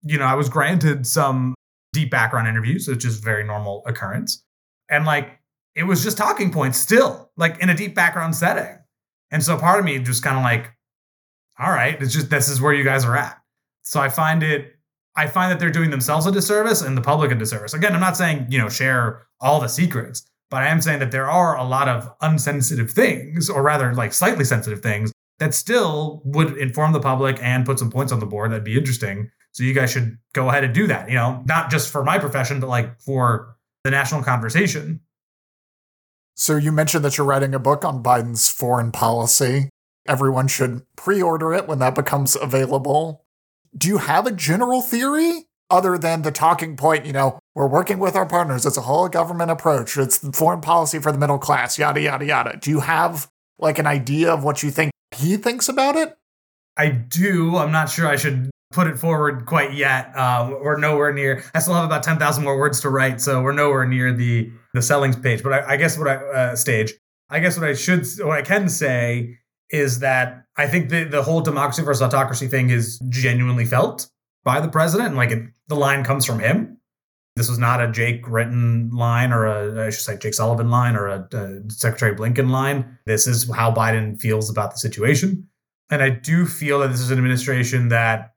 you 0.02 0.19
know, 0.19 0.25
I 0.25 0.35
was 0.35 0.49
granted 0.49 1.07
some 1.07 1.55
deep 1.93 2.11
background 2.11 2.49
interviews, 2.49 2.87
which 2.87 3.05
is 3.05 3.19
very 3.19 3.45
normal 3.45 3.83
occurrence, 3.87 4.45
and 4.90 5.05
like 5.05 5.38
it 5.75 5.85
was 5.85 6.02
just 6.02 6.17
talking 6.17 6.52
points 6.52 6.78
still, 6.78 7.31
like 7.37 7.59
in 7.62 7.71
a 7.71 7.75
deep 7.75 7.95
background 7.95 8.35
setting. 8.37 8.78
And 9.31 9.43
so 9.43 9.59
part 9.59 9.78
of 9.78 9.85
me 9.85 9.99
just 9.99 10.23
kind 10.23 10.37
of 10.37 10.43
like, 10.43 10.73
all 11.59 11.71
right, 11.71 12.00
it's 12.00 12.12
just 12.12 12.31
this 12.31 12.49
is 12.49 12.61
where 12.61 12.73
you 12.73 12.85
guys 12.85 13.05
are 13.05 13.17
at. 13.17 13.38
So 13.83 14.00
I 14.00 14.09
find 14.09 14.43
it 14.43 14.75
I 15.17 15.26
find 15.26 15.50
that 15.50 15.59
they're 15.59 15.71
doing 15.71 15.90
themselves 15.90 16.26
a 16.26 16.33
disservice 16.33 16.81
and 16.81 16.97
the 16.97 17.02
public 17.02 17.33
a 17.33 17.35
disservice. 17.35 17.75
Again, 17.75 17.93
I'm 17.93 18.00
not 18.00 18.17
saying, 18.17 18.47
you 18.50 18.59
know, 18.59 18.69
share 18.69 19.26
all 19.40 19.61
the 19.61 19.67
secrets, 19.67 20.25
but 20.49 20.62
I 20.62 20.69
am 20.69 20.81
saying 20.81 21.00
that 21.00 21.11
there 21.11 21.28
are 21.28 21.57
a 21.57 21.64
lot 21.64 21.88
of 21.88 22.09
unsensitive 22.20 22.92
things, 22.92 23.51
or 23.51 23.62
rather, 23.62 23.92
like 23.94 24.12
slightly 24.12 24.44
sensitive 24.44 24.81
things, 24.81 25.12
that 25.38 25.55
still 25.55 26.22
would 26.24 26.57
inform 26.57 26.92
the 26.92 27.01
public 27.01 27.38
and 27.42 27.64
put 27.64 27.79
some 27.79 27.90
points 27.90 28.12
on 28.12 28.20
the 28.20 28.27
board 28.27 28.51
that'd 28.51 28.64
be 28.64 28.77
interesting. 28.77 29.31
So 29.53 29.62
you 29.62 29.72
guys 29.72 29.90
should 29.90 30.18
go 30.35 30.48
ahead 30.48 30.64
and 30.64 30.74
do 30.74 30.87
that, 30.87 31.09
you 31.09 31.14
know, 31.14 31.42
not 31.46 31.70
just 31.70 31.90
for 31.90 32.05
my 32.05 32.18
profession, 32.18 32.61
but 32.61 32.68
like 32.68 33.01
for 33.01 33.57
the 33.85 33.90
national 33.90 34.22
conversation. 34.22 35.01
So 36.35 36.57
you 36.57 36.70
mentioned 36.70 37.05
that 37.05 37.18
you're 37.18 37.27
writing 37.27 37.55
a 37.55 37.59
book 37.59 37.85
on 37.85 38.03
Biden's 38.03 38.48
foreign 38.48 38.92
policy. 38.92 39.70
Everyone 40.07 40.48
should 40.48 40.83
pre 40.96 41.20
order 41.20 41.53
it 41.53 41.66
when 41.66 41.81
that 41.81 41.94
becomes 41.94 42.37
available 42.37 43.24
do 43.77 43.88
you 43.88 43.98
have 43.98 44.27
a 44.27 44.33
general 44.33 44.83
theory 44.83 45.44
other 45.70 45.98
than 45.98 46.22
the 46.22 46.33
talking 46.33 46.77
point, 46.77 47.05
you 47.05 47.12
know, 47.12 47.38
we're 47.55 47.68
working 47.68 47.98
with 47.98 48.16
our 48.16 48.24
partners, 48.24 48.64
it's 48.64 48.79
a 48.79 48.83
whole 48.83 49.09
government 49.09 49.51
approach, 49.51 49.98
it's 49.98 50.18
foreign 50.37 50.61
policy 50.61 50.98
for 50.98 51.12
the 51.12 51.18
middle 51.18 51.38
class, 51.38 51.79
yada, 51.79 52.01
yada, 52.01 52.24
yada. 52.24 52.59
Do 52.61 52.70
you 52.70 52.81
have 52.81 53.29
like 53.59 53.79
an 53.79 53.87
idea 53.87 54.33
of 54.33 54.44
what 54.44 54.62
you 54.62 54.70
think 54.70 54.90
he 55.14 55.37
thinks 55.37 55.68
about 55.68 55.97
it? 55.97 56.16
I 56.77 56.90
do. 56.90 57.57
I'm 57.57 57.73
not 57.73 57.90
sure 57.90 58.07
I 58.07 58.16
should 58.16 58.51
put 58.71 58.87
it 58.87 58.99
forward 58.99 59.47
quite 59.47 59.73
yet. 59.73 60.12
Uh, 60.14 60.57
we're 60.62 60.79
nowhere 60.79 61.12
near. 61.12 61.42
I 61.55 61.59
still 61.59 61.75
have 61.75 61.85
about 61.85 62.03
ten 62.03 62.18
thousand 62.18 62.44
more 62.44 62.59
words 62.59 62.81
to 62.83 62.90
write, 62.90 63.21
so 63.21 63.42
we're 63.42 63.53
nowhere 63.53 63.87
near 63.87 64.12
the 64.12 64.51
the 64.75 64.83
sellings 64.83 65.16
page. 65.16 65.42
But 65.42 65.53
I, 65.53 65.75
I 65.75 65.77
guess 65.77 65.99
what 65.99 66.09
I 66.09 66.14
uh, 66.16 66.57
stage. 66.57 66.92
I 67.31 67.40
guess 67.40 67.59
what 67.59 67.68
I 67.68 67.75
should, 67.75 68.07
what 68.21 68.38
I 68.38 68.42
can 68.42 68.71
say 68.71 69.38
is 69.71 69.99
that 69.99 70.44
I 70.57 70.66
think 70.66 70.88
the, 70.88 71.05
the 71.05 71.23
whole 71.23 71.42
democracy 71.42 71.83
versus 71.83 72.01
autocracy 72.01 72.47
thing 72.47 72.71
is 72.71 72.99
genuinely 73.11 73.66
felt 73.66 74.09
by 74.44 74.61
the 74.61 74.68
president. 74.68 75.09
And 75.09 75.16
like 75.16 75.31
it, 75.31 75.42
the 75.66 75.77
line 75.77 76.05
comes 76.05 76.25
from 76.25 76.38
him. 76.38 76.78
This 77.38 77.48
was 77.48 77.59
not 77.59 77.81
a 77.81 77.90
Jake 77.90 78.29
written 78.29 78.90
line 78.90 79.33
or 79.33 79.46
a, 79.46 79.87
I 79.87 79.90
should 79.90 80.01
say, 80.01 80.18
Jake 80.18 80.35
Sullivan 80.35 80.70
line 80.70 80.96
or 80.96 81.07
a, 81.07 81.29
a 81.33 81.70
Secretary 81.70 82.14
Blinken 82.14 82.51
line. 82.51 82.98
This 83.07 83.27
is 83.27 83.51
how 83.55 83.72
Biden 83.72 84.20
feels 84.20 84.51
about 84.51 84.72
the 84.72 84.79
situation. 84.79 85.48
And 85.90 86.03
I 86.03 86.11
do 86.11 86.44
feel 86.44 86.81
that 86.81 86.88
this 86.88 87.01
is 87.01 87.11
an 87.11 87.18
administration 87.18 87.88
that 87.88 88.35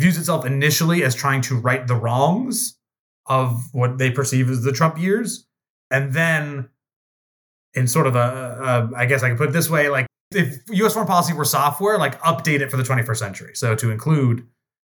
views 0.00 0.18
itself 0.18 0.44
initially 0.44 1.04
as 1.04 1.14
trying 1.14 1.40
to 1.42 1.58
right 1.58 1.86
the 1.86 1.94
wrongs 1.94 2.78
of 3.26 3.62
what 3.72 3.98
they 3.98 4.10
perceive 4.10 4.50
as 4.50 4.62
the 4.62 4.72
Trump 4.72 4.98
years. 4.98 5.46
And 5.90 6.12
then 6.12 6.68
in 7.74 7.86
sort 7.86 8.06
of 8.06 8.16
a, 8.16 8.90
a 8.92 8.96
I 8.96 9.06
guess 9.06 9.22
I 9.22 9.28
could 9.28 9.38
put 9.38 9.48
it 9.50 9.52
this 9.52 9.70
way, 9.70 9.88
like 9.88 10.06
if 10.32 10.58
US 10.68 10.94
foreign 10.94 11.06
policy 11.06 11.32
were 11.32 11.44
software, 11.44 11.98
like 11.98 12.20
update 12.22 12.60
it 12.60 12.70
for 12.70 12.76
the 12.76 12.82
21st 12.82 13.16
century. 13.16 13.54
So 13.54 13.74
to 13.76 13.90
include 13.90 14.46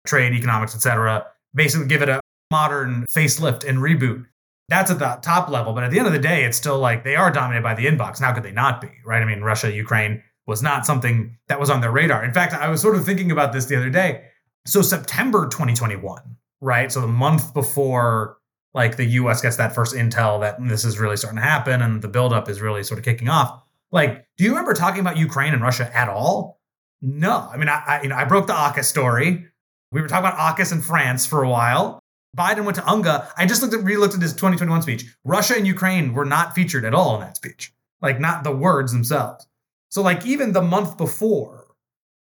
trade, 0.07 0.33
economics, 0.33 0.75
etc. 0.75 1.27
Basically 1.55 1.89
give 1.89 2.03
it 2.03 2.09
a 2.09 2.21
modern 2.51 3.05
facelift 3.15 3.65
and 3.65 3.79
reboot. 3.79 4.25
That's 4.69 4.91
at 4.91 4.99
the 4.99 5.19
top 5.23 5.49
level. 5.49 5.73
But 5.73 5.85
at 5.85 5.91
the 5.91 5.99
end 5.99 6.07
of 6.07 6.13
the 6.13 6.19
day, 6.19 6.45
it's 6.45 6.57
still 6.57 6.79
like 6.79 7.05
they 7.05 7.17
are 7.17 7.31
dominated 7.31 7.63
by 7.63 7.75
the 7.75 7.87
inbox. 7.87 8.17
And 8.17 8.27
how 8.27 8.33
could 8.33 8.43
they 8.43 8.53
not 8.53 8.81
be? 8.81 8.91
Right? 9.05 9.23
I 9.23 9.25
mean, 9.25 9.43
Russia, 9.43 9.73
Ukraine 9.73 10.23
was 10.47 10.63
not 10.63 10.87
something 10.87 11.37
that 11.49 11.61
was 11.61 11.71
on 11.71 11.81
their 11.81 11.91
radar. 11.91 12.25
In 12.25 12.33
fact, 12.33 12.55
I 12.55 12.69
was 12.69 12.81
sort 12.81 12.97
of 12.97 13.05
thinking 13.05 13.31
about 13.31 13.53
this 13.53 13.67
the 13.67 13.77
other 13.77 13.91
day. 13.91 14.25
So 14.67 14.83
September 14.83 15.49
2021, 15.49 16.21
right? 16.61 16.91
So 16.91 17.01
the 17.01 17.07
month 17.07 17.55
before 17.55 18.39
like 18.75 18.97
the 18.97 19.05
US 19.05 19.41
gets 19.41 19.57
that 19.57 19.75
first 19.75 19.95
intel 19.95 20.41
that 20.41 20.57
this 20.69 20.85
is 20.85 20.99
really 20.99 21.17
starting 21.17 21.39
to 21.39 21.43
happen 21.43 21.81
and 21.81 22.03
the 22.03 22.09
buildup 22.09 22.49
is 22.49 22.61
really 22.61 22.83
sort 22.83 22.99
of 22.99 23.05
kicking 23.05 23.29
off 23.29 23.63
like, 23.93 24.27
do 24.37 24.45
you 24.45 24.51
remember 24.51 24.75
talking 24.75 25.01
about 25.01 25.17
Ukraine 25.17 25.53
and 25.53 25.63
Russia 25.63 25.91
at 25.97 26.09
all? 26.09 26.61
No. 27.01 27.49
I 27.51 27.57
mean, 27.57 27.69
I, 27.69 27.83
I 27.87 28.03
you 28.03 28.09
know 28.09 28.17
I 28.17 28.25
broke 28.25 28.47
the 28.47 28.53
AUKUS 28.53 28.85
story. 28.85 29.47
We 29.93 30.01
were 30.01 30.09
talking 30.09 30.27
about 30.27 30.39
AUKUS 30.39 30.73
in 30.73 30.81
France 30.81 31.27
for 31.27 31.43
a 31.43 31.49
while. 31.49 32.01
Biden 32.37 32.65
went 32.65 32.77
to 32.77 32.83
UNGA. 32.83 33.29
I 33.37 33.47
just 33.47 33.63
looked 33.63 33.75
at 33.75 33.83
re-looked 33.83 34.15
at 34.15 34.23
his 34.23 34.33
2021 34.33 34.83
speech. 34.83 35.05
Russia 35.25 35.55
and 35.57 35.67
Ukraine 35.67 36.13
were 36.15 36.25
not 36.25 36.55
featured 36.55 36.85
at 36.85 36.95
all 36.95 37.15
in 37.15 37.21
that 37.21 37.37
speech. 37.37 37.73
Like 38.01 38.21
not 38.21 38.45
the 38.45 38.55
words 38.55 38.93
themselves. 38.93 39.47
So 39.91 40.03
like 40.03 40.27
even 40.27 40.53
the 40.53 40.63
month 40.63 40.97
before, 40.97 41.67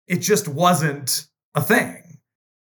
it 0.07 0.19
just 0.19 0.49
wasn't 0.49 1.27
a 1.55 1.61
thing. 1.61 2.03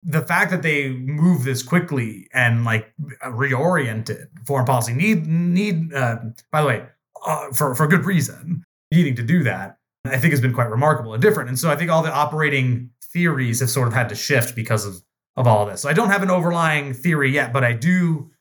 The 0.03 0.21
fact 0.21 0.51
that 0.51 0.61
they 0.61 0.89
moved 0.89 1.45
this 1.45 1.61
quickly 1.61 2.27
and 2.33 2.63
like 2.63 2.93
reoriented 3.23 4.27
foreign 4.45 4.65
policy 4.65 4.93
need 4.93 5.27
need 5.27 5.93
uh, 5.93 6.17
by 6.51 6.61
the 6.61 6.67
way 6.67 6.85
uh, 7.25 7.51
for 7.51 7.75
for 7.75 7.87
good 7.87 8.05
reason 8.05 8.63
needing 8.91 9.15
to 9.15 9.23
do 9.23 9.43
that, 9.43 9.77
I 10.05 10.17
think 10.17 10.31
has 10.31 10.41
been 10.41 10.53
quite 10.53 10.69
remarkable 10.69 11.13
and 11.13 11.21
different. 11.21 11.49
And 11.49 11.57
so 11.57 11.69
I 11.69 11.75
think 11.75 11.89
all 11.89 12.03
the 12.03 12.13
operating 12.13 12.89
theories 13.03 13.59
have 13.59 13.69
sort 13.69 13.87
of 13.87 13.93
had 13.93 14.09
to 14.09 14.15
shift 14.15 14.55
because 14.55 14.85
of 14.85 15.01
of 15.35 15.47
all 15.47 15.63
of 15.63 15.69
this. 15.69 15.81
So 15.81 15.89
I 15.89 15.93
don't 15.93 16.09
have 16.09 16.23
an 16.23 16.29
overlying 16.29 16.93
theory 16.93 17.31
yet, 17.31 17.53
but 17.53 17.63
I 17.63 17.73
do 17.73 18.31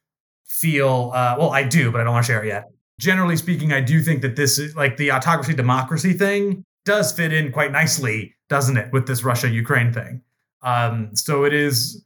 feel 0.46 1.12
uh, 1.14 1.36
well, 1.38 1.50
I 1.50 1.62
do, 1.62 1.90
but 1.92 2.00
I 2.00 2.04
don't 2.04 2.14
want 2.14 2.26
to 2.26 2.32
share 2.32 2.42
it 2.42 2.48
yet. 2.48 2.70
Generally 2.98 3.36
speaking, 3.36 3.72
I 3.72 3.80
do 3.80 4.02
think 4.02 4.22
that 4.22 4.36
this 4.36 4.58
is 4.58 4.76
like 4.76 4.96
the 4.96 5.12
autocracy 5.12 5.54
democracy 5.54 6.12
thing 6.12 6.64
does 6.84 7.12
fit 7.12 7.32
in 7.32 7.52
quite 7.52 7.72
nicely, 7.72 8.34
doesn't 8.48 8.76
it, 8.76 8.92
with 8.92 9.06
this 9.06 9.22
Russia 9.24 9.48
Ukraine 9.48 9.92
thing? 9.92 10.22
Um, 10.62 11.14
so 11.14 11.44
it 11.44 11.54
is. 11.54 12.04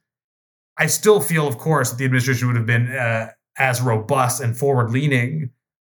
I 0.76 0.86
still 0.86 1.20
feel, 1.20 1.46
of 1.46 1.58
course, 1.58 1.90
that 1.90 1.98
the 1.98 2.04
administration 2.04 2.48
would 2.48 2.56
have 2.56 2.66
been 2.66 2.90
uh, 2.90 3.30
as 3.58 3.80
robust 3.80 4.40
and 4.40 4.56
forward 4.56 4.90
leaning 4.90 5.50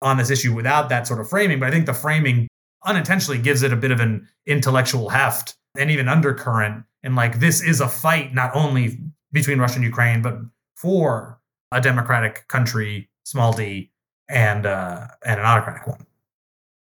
on 0.03 0.19
this 0.19 0.31
issue 0.31 0.53
without 0.53 0.89
that 0.89 1.07
sort 1.07 1.21
of 1.21 1.29
framing. 1.29 1.61
But 1.61 1.69
I 1.69 1.71
think 1.71 1.87
the 1.87 1.95
framing 1.95 2.49
unintentionally 2.85 3.41
gives 3.41 3.63
it 3.63 3.73
a 3.73 3.77
bit 3.77 3.91
of 3.91 4.01
an 4.01 4.29
intellectual 4.47 5.09
heft 5.09 5.57
and 5.77 5.91
even 5.91 6.09
undercurrent. 6.09 6.85
And 7.05 7.15
like, 7.15 7.39
this 7.39 7.63
is 7.63 7.81
a 7.81 7.89
fight 7.89 8.35
not 8.35 8.57
only 8.57 8.99
between 9.31 9.59
Russia 9.59 9.77
and 9.77 9.85
Ukraine, 9.85 10.23
but 10.23 10.39
for 10.75 11.39
a 11.71 11.81
democratic 11.81 12.49
country, 12.49 13.11
small 13.25 13.53
d, 13.53 13.93
and 14.29 14.65
uh, 14.65 15.07
and 15.25 15.39
an 15.39 15.47
autocratic 15.47 15.87
one. 15.87 16.07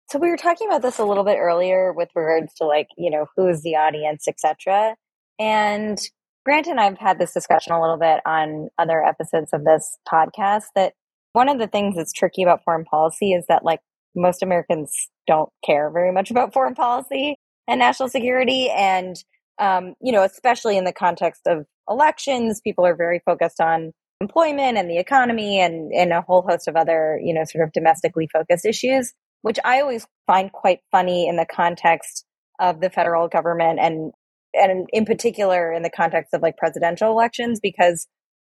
So 0.10 0.20
we 0.20 0.30
were 0.30 0.38
talking 0.38 0.68
about 0.68 0.82
this 0.82 1.00
a 1.00 1.04
little 1.04 1.26
bit 1.26 1.38
earlier 1.38 1.92
with 1.92 2.10
regards 2.16 2.54
to 2.56 2.66
like 2.66 2.88
you 2.98 3.12
know 3.12 3.26
who's 3.36 3.62
the 3.62 3.76
audience, 3.76 4.28
etc. 4.28 4.96
And 5.38 6.00
Grant 6.46 6.68
and 6.68 6.80
I've 6.80 6.98
had 6.98 7.20
this 7.20 7.34
discussion 7.34 7.74
a 7.74 7.82
little 7.82 7.98
bit 7.98 8.22
on 8.26 8.70
other 8.78 9.04
episodes 9.04 9.52
of 9.52 9.66
this 9.66 9.98
podcast. 10.08 10.66
That 10.76 10.94
one 11.34 11.50
of 11.50 11.60
the 11.60 11.68
things 11.68 11.96
that's 11.98 12.14
tricky 12.14 12.44
about 12.44 12.64
foreign 12.64 12.86
policy 12.86 13.34
is 13.34 13.46
that 13.50 13.66
like 13.66 13.82
most 14.16 14.42
Americans 14.42 14.94
don't 15.28 15.50
care 15.66 15.90
very 15.92 16.14
much 16.14 16.32
about 16.32 16.54
foreign 16.54 16.76
policy 16.76 17.36
and 17.68 17.80
national 17.80 18.10
security, 18.10 18.70
and 18.70 19.18
um, 19.60 19.94
you 20.02 20.12
know 20.12 20.24
especially 20.24 20.78
in 20.78 20.86
the 20.86 20.94
context 20.94 21.42
of 21.46 21.66
elections, 21.90 22.62
people 22.64 22.86
are 22.86 22.96
very 22.96 23.22
focused 23.26 23.62
on 23.62 23.92
employment 24.22 24.78
and 24.78 24.90
the 24.90 24.98
economy 24.98 25.60
and, 25.60 25.92
and 25.94 26.12
a 26.12 26.22
whole 26.22 26.42
host 26.42 26.68
of 26.68 26.76
other, 26.76 27.20
you 27.24 27.34
know, 27.34 27.44
sort 27.46 27.64
of 27.64 27.74
domestically 27.74 28.28
focused 28.32 28.66
issues, 28.66 29.14
which 29.42 29.60
I 29.64 29.82
always 29.82 30.08
find 30.26 30.52
quite 30.52 30.80
funny 30.92 31.28
in 31.28 31.36
the 31.36 31.46
context 31.46 32.26
of 32.60 32.80
the 32.80 32.90
federal 32.90 33.28
government 33.28 33.80
and 33.82 34.14
and 34.54 34.88
in 34.94 35.04
particular 35.04 35.74
in 35.74 35.84
the 35.84 35.90
context 35.90 36.34
of 36.34 36.42
like 36.42 36.56
presidential 36.56 37.12
elections 37.12 37.60
because 37.62 38.08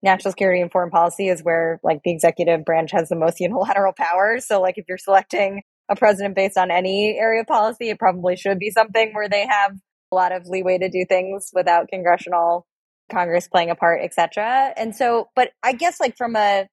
national 0.01 0.31
security 0.31 0.61
and 0.61 0.71
foreign 0.71 0.89
policy 0.89 1.27
is 1.27 1.41
where 1.41 1.77
like 1.83 1.99
the 2.05 2.11
executive 2.13 2.63
branch 2.63 2.91
has 2.93 3.09
the 3.09 3.17
most 3.17 3.39
unilateral 3.41 3.91
power. 3.91 4.37
So 4.39 4.61
like 4.61 4.77
if 4.77 4.85
you're 4.87 4.97
selecting 4.97 5.63
a 5.89 5.97
president 5.97 6.35
based 6.35 6.57
on 6.57 6.71
any 6.71 7.17
area 7.19 7.41
of 7.41 7.47
policy 7.47 7.89
it 7.89 7.99
probably 7.99 8.37
should 8.37 8.59
be 8.59 8.71
something 8.71 9.11
where 9.13 9.27
they 9.27 9.45
have 9.45 9.73
a 10.11 10.15
lot 10.15 10.31
of 10.31 10.47
leeway 10.47 10.77
to 10.77 10.89
do 10.89 11.05
things 11.07 11.51
without 11.53 11.87
congressional 11.89 12.65
Congress 13.11 13.47
playing 13.47 13.69
a 13.69 13.75
part, 13.75 14.01
etc. 14.03 14.73
And 14.77 14.95
so, 14.95 15.29
but 15.35 15.51
I 15.63 15.73
guess 15.73 15.99
like 15.99 16.15
from 16.17 16.35
a 16.35 16.67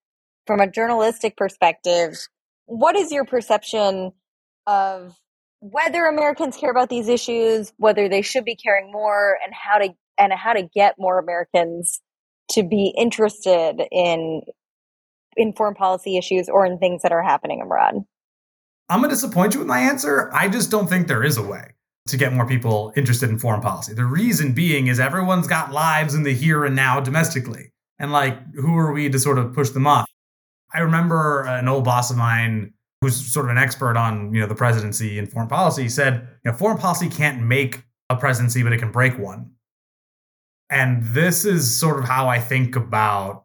from 0.46 0.60
a 0.60 0.70
journalistic 0.70 1.36
perspective, 1.36 2.16
what 2.66 2.96
is 2.96 3.10
your 3.10 3.24
perception 3.24 4.12
of 4.66 5.16
whether 5.60 6.04
Americans 6.04 6.56
care 6.56 6.70
about 6.70 6.88
these 6.88 7.08
issues, 7.08 7.72
whether 7.78 8.08
they 8.08 8.22
should 8.22 8.44
be 8.44 8.56
caring 8.56 8.92
more, 8.92 9.38
and 9.44 9.52
how 9.54 9.78
to 9.78 9.88
and 10.18 10.32
how 10.32 10.52
to 10.52 10.62
get 10.62 10.94
more 10.98 11.18
Americans 11.18 12.00
to 12.50 12.62
be 12.62 12.94
interested 12.96 13.82
in 13.90 14.42
in 15.36 15.52
foreign 15.52 15.74
policy 15.74 16.16
issues 16.16 16.48
or 16.48 16.64
in 16.64 16.78
things 16.78 17.02
that 17.02 17.12
are 17.12 17.22
happening 17.22 17.60
abroad? 17.62 17.94
I'm 18.88 19.00
going 19.00 19.10
to 19.10 19.16
disappoint 19.16 19.54
you 19.54 19.60
with 19.60 19.68
my 19.68 19.80
answer. 19.80 20.30
I 20.32 20.48
just 20.48 20.70
don't 20.70 20.86
think 20.86 21.08
there 21.08 21.24
is 21.24 21.36
a 21.36 21.42
way 21.42 21.72
to 22.06 22.16
get 22.16 22.32
more 22.32 22.46
people 22.46 22.92
interested 22.96 23.30
in 23.30 23.38
foreign 23.38 23.60
policy. 23.60 23.92
The 23.92 24.04
reason 24.04 24.52
being 24.52 24.86
is 24.86 25.00
everyone's 25.00 25.46
got 25.46 25.72
lives 25.72 26.14
in 26.14 26.22
the 26.22 26.32
here 26.32 26.64
and 26.64 26.76
now 26.76 27.00
domestically. 27.00 27.72
And 27.98 28.12
like, 28.12 28.38
who 28.54 28.76
are 28.76 28.92
we 28.92 29.08
to 29.08 29.18
sort 29.18 29.38
of 29.38 29.54
push 29.54 29.70
them 29.70 29.86
off? 29.86 30.08
I 30.72 30.80
remember 30.80 31.42
an 31.42 31.68
old 31.68 31.84
boss 31.84 32.10
of 32.10 32.16
mine 32.16 32.74
who's 33.00 33.32
sort 33.32 33.46
of 33.46 33.50
an 33.50 33.58
expert 33.58 33.96
on, 33.96 34.32
you 34.32 34.40
know, 34.40 34.46
the 34.46 34.54
presidency 34.54 35.18
and 35.18 35.30
foreign 35.30 35.48
policy 35.48 35.88
said, 35.88 36.28
you 36.44 36.50
know, 36.50 36.56
foreign 36.56 36.78
policy 36.78 37.08
can't 37.08 37.42
make 37.42 37.82
a 38.10 38.16
presidency, 38.16 38.62
but 38.62 38.72
it 38.72 38.78
can 38.78 38.92
break 38.92 39.18
one. 39.18 39.50
And 40.70 41.02
this 41.02 41.44
is 41.44 41.78
sort 41.78 41.98
of 41.98 42.04
how 42.04 42.28
I 42.28 42.38
think 42.38 42.76
about 42.76 43.44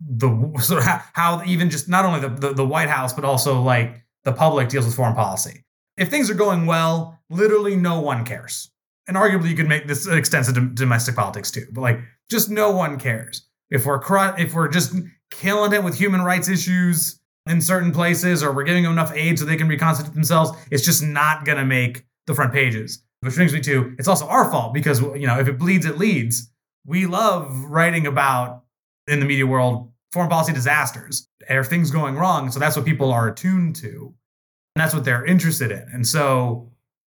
the 0.00 0.28
sort 0.60 0.80
of 0.80 0.86
how, 0.86 1.02
how 1.14 1.44
even 1.44 1.70
just 1.70 1.88
not 1.88 2.04
only 2.04 2.20
the, 2.20 2.28
the, 2.28 2.54
the 2.54 2.66
White 2.66 2.88
House, 2.88 3.12
but 3.12 3.24
also 3.24 3.60
like 3.60 4.04
the 4.24 4.32
public 4.32 4.68
deals 4.68 4.84
with 4.84 4.94
foreign 4.94 5.14
policy 5.14 5.64
if 5.96 6.08
things 6.08 6.30
are 6.30 6.34
going 6.34 6.66
well, 6.66 7.18
literally 7.30 7.76
no 7.76 8.00
one 8.00 8.24
cares. 8.24 8.70
And 9.08 9.16
arguably, 9.16 9.50
you 9.50 9.56
could 9.56 9.68
make 9.68 9.86
this 9.86 10.06
extensive 10.06 10.54
to 10.54 10.60
domestic 10.60 11.14
politics 11.14 11.50
too. 11.50 11.66
But 11.72 11.80
like, 11.80 12.00
just 12.28 12.50
no 12.50 12.70
one 12.72 12.98
cares 12.98 13.46
if 13.70 13.86
we're 13.86 14.00
if 14.38 14.54
we're 14.54 14.68
just 14.68 14.94
killing 15.30 15.72
it 15.72 15.82
with 15.82 15.94
human 15.94 16.22
rights 16.22 16.48
issues 16.48 17.20
in 17.46 17.60
certain 17.60 17.92
places, 17.92 18.42
or 18.42 18.52
we're 18.52 18.64
giving 18.64 18.82
them 18.82 18.92
enough 18.92 19.12
aid 19.14 19.38
so 19.38 19.44
they 19.44 19.56
can 19.56 19.68
reconstitute 19.68 20.14
themselves. 20.14 20.50
It's 20.70 20.84
just 20.84 21.02
not 21.02 21.44
gonna 21.44 21.64
make 21.64 22.04
the 22.26 22.34
front 22.34 22.52
pages. 22.52 23.02
Which 23.20 23.34
brings 23.34 23.52
me 23.52 23.60
to 23.60 23.94
it's 23.98 24.08
also 24.08 24.26
our 24.26 24.50
fault 24.50 24.74
because 24.74 25.00
you 25.00 25.26
know 25.26 25.38
if 25.38 25.48
it 25.48 25.58
bleeds, 25.58 25.86
it 25.86 25.98
leads. 25.98 26.50
We 26.84 27.06
love 27.06 27.64
writing 27.64 28.06
about 28.06 28.64
in 29.06 29.20
the 29.20 29.26
media 29.26 29.46
world 29.46 29.90
foreign 30.12 30.28
policy 30.28 30.52
disasters. 30.52 31.28
Are 31.48 31.64
things 31.64 31.90
going 31.90 32.16
wrong? 32.16 32.50
So 32.50 32.58
that's 32.58 32.76
what 32.76 32.84
people 32.84 33.12
are 33.12 33.28
attuned 33.28 33.76
to. 33.76 34.14
And 34.76 34.82
that's 34.82 34.92
what 34.92 35.06
they're 35.06 35.24
interested 35.24 35.70
in. 35.70 35.88
And 35.90 36.06
so 36.06 36.70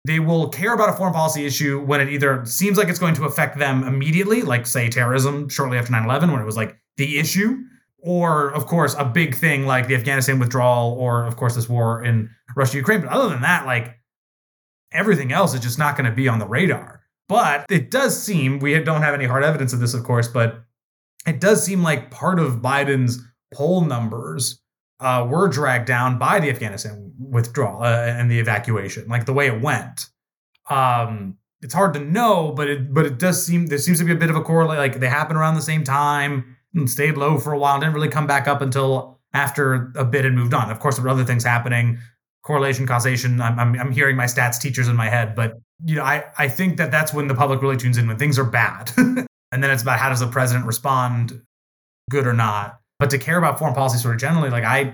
they 0.07 0.19
will 0.19 0.49
care 0.49 0.73
about 0.73 0.89
a 0.89 0.95
foreign 0.95 1.13
policy 1.13 1.45
issue 1.45 1.79
when 1.79 2.01
it 2.01 2.09
either 2.09 2.43
seems 2.47 2.79
like 2.79 2.89
it's 2.89 2.99
going 2.99 3.13
to 3.17 3.25
affect 3.25 3.59
them 3.59 3.85
immediately, 3.85 4.41
like, 4.41 4.67
say, 4.67 4.89
terrorism 4.89 5.47
shortly 5.51 5.77
after 5.77 5.93
9 5.93 6.05
11, 6.05 6.33
when 6.33 6.41
it 6.41 6.47
was 6.47 6.57
like 6.57 6.79
the 6.97 7.19
issue, 7.19 7.59
or, 7.99 8.51
of 8.55 8.65
course, 8.65 8.95
a 8.99 9.05
big 9.05 9.35
thing 9.35 9.67
like 9.67 9.89
the 9.89 9.95
Afghanistan 9.95 10.39
withdrawal, 10.39 10.93
or, 10.93 11.27
of 11.27 11.37
course, 11.37 11.55
this 11.55 11.69
war 11.69 12.03
in 12.03 12.31
Russia 12.57 12.79
Ukraine. 12.79 13.03
But 13.03 13.11
other 13.11 13.29
than 13.29 13.43
that, 13.43 13.67
like, 13.67 13.99
everything 14.91 15.31
else 15.31 15.53
is 15.53 15.61
just 15.61 15.79
not 15.79 15.99
going 15.99 16.09
to 16.09 16.17
be 16.17 16.29
on 16.29 16.39
the 16.39 16.47
radar. 16.47 17.03
But 17.29 17.67
it 17.69 17.91
does 17.91 18.21
seem, 18.21 18.59
we 18.59 18.83
don't 18.83 19.03
have 19.03 19.13
any 19.13 19.27
hard 19.27 19.45
evidence 19.45 19.75
of 19.75 19.81
this, 19.81 19.93
of 19.93 20.03
course, 20.03 20.29
but 20.29 20.65
it 21.27 21.41
does 21.41 21.63
seem 21.63 21.83
like 21.83 22.11
part 22.11 22.39
of 22.39 22.63
Biden's 22.63 23.23
poll 23.53 23.83
numbers 23.83 24.63
uh, 25.01 25.27
were 25.29 25.49
dragged 25.49 25.87
down 25.87 26.19
by 26.19 26.41
the 26.41 26.51
Afghanistan 26.51 27.13
withdrawal 27.19 27.83
uh, 27.83 28.05
and 28.07 28.31
the 28.31 28.39
evacuation, 28.39 29.09
like 29.09 29.27
the 29.27 29.33
way 29.33 29.47
it 29.47 29.61
went. 29.61 30.07
Um, 30.69 31.39
it's 31.63 31.75
hard 31.75 31.95
to 31.95 32.01
know, 32.01 32.53
but 32.53 32.69
it 32.69 32.93
but 32.93 33.07
it 33.07 33.19
does 33.19 33.45
seem 33.45 33.67
there 33.67 33.79
seems 33.79 33.99
to 33.99 34.05
be 34.05 34.13
a 34.13 34.17
bit 34.17 34.31
of 34.31 34.37
a 34.37 34.43
correlate. 34.43 34.79
Like 34.79 35.01
they 35.01 35.09
happened 35.09 35.39
around 35.39 35.55
the 35.55 35.63
same 35.63 35.85
time 35.85 36.57
and 36.75 36.89
stayed 36.89 37.17
low 37.17 37.39
for 37.39 37.53
a 37.53 37.59
while, 37.59 37.79
didn't 37.79 37.95
really 37.95 38.09
come 38.09 38.27
back 38.27 38.49
up 38.49 38.61
until 38.63 39.21
after 39.33 39.93
a 39.97 40.05
bit 40.05 40.25
had 40.25 40.35
moved 40.35 40.55
on. 40.55 40.71
Of 40.71 40.81
course, 40.81 40.97
there 40.97 41.05
were 41.05 41.11
other 41.11 41.25
things 41.25 41.45
happening, 41.45 41.99
correlation, 42.43 42.87
causation. 42.87 43.41
I'm, 43.41 43.59
I'm, 43.59 43.79
I'm 43.79 43.93
hearing 43.93 44.17
my 44.17 44.25
stats 44.25 44.61
teachers 44.61 44.89
in 44.89 44.97
my 44.97 45.09
head, 45.09 45.35
but 45.35 45.55
you 45.85 45.97
know, 45.97 46.03
I 46.03 46.25
I 46.39 46.49
think 46.49 46.79
that 46.79 46.91
that's 46.91 47.13
when 47.13 47.29
the 47.29 47.35
public 47.35 47.63
really 47.63 47.77
tunes 47.77 47.99
in 47.99 48.07
when 48.07 48.19
things 48.19 48.39
are 48.39 48.45
bad, 48.45 48.93
and 48.97 49.27
then 49.51 49.71
it's 49.71 49.83
about 49.83 49.99
how 49.99 50.09
does 50.09 50.21
the 50.21 50.29
president 50.29 50.67
respond, 50.67 51.43
good 52.11 52.27
or 52.27 52.35
not. 52.35 52.80
But 53.01 53.09
to 53.11 53.19
care 53.19 53.39
about 53.39 53.59
foreign 53.59 53.75
policy 53.75 53.97
sort 53.97 54.15
of 54.15 54.21
generally, 54.21 54.51
like 54.51 54.63
I, 54.63 54.93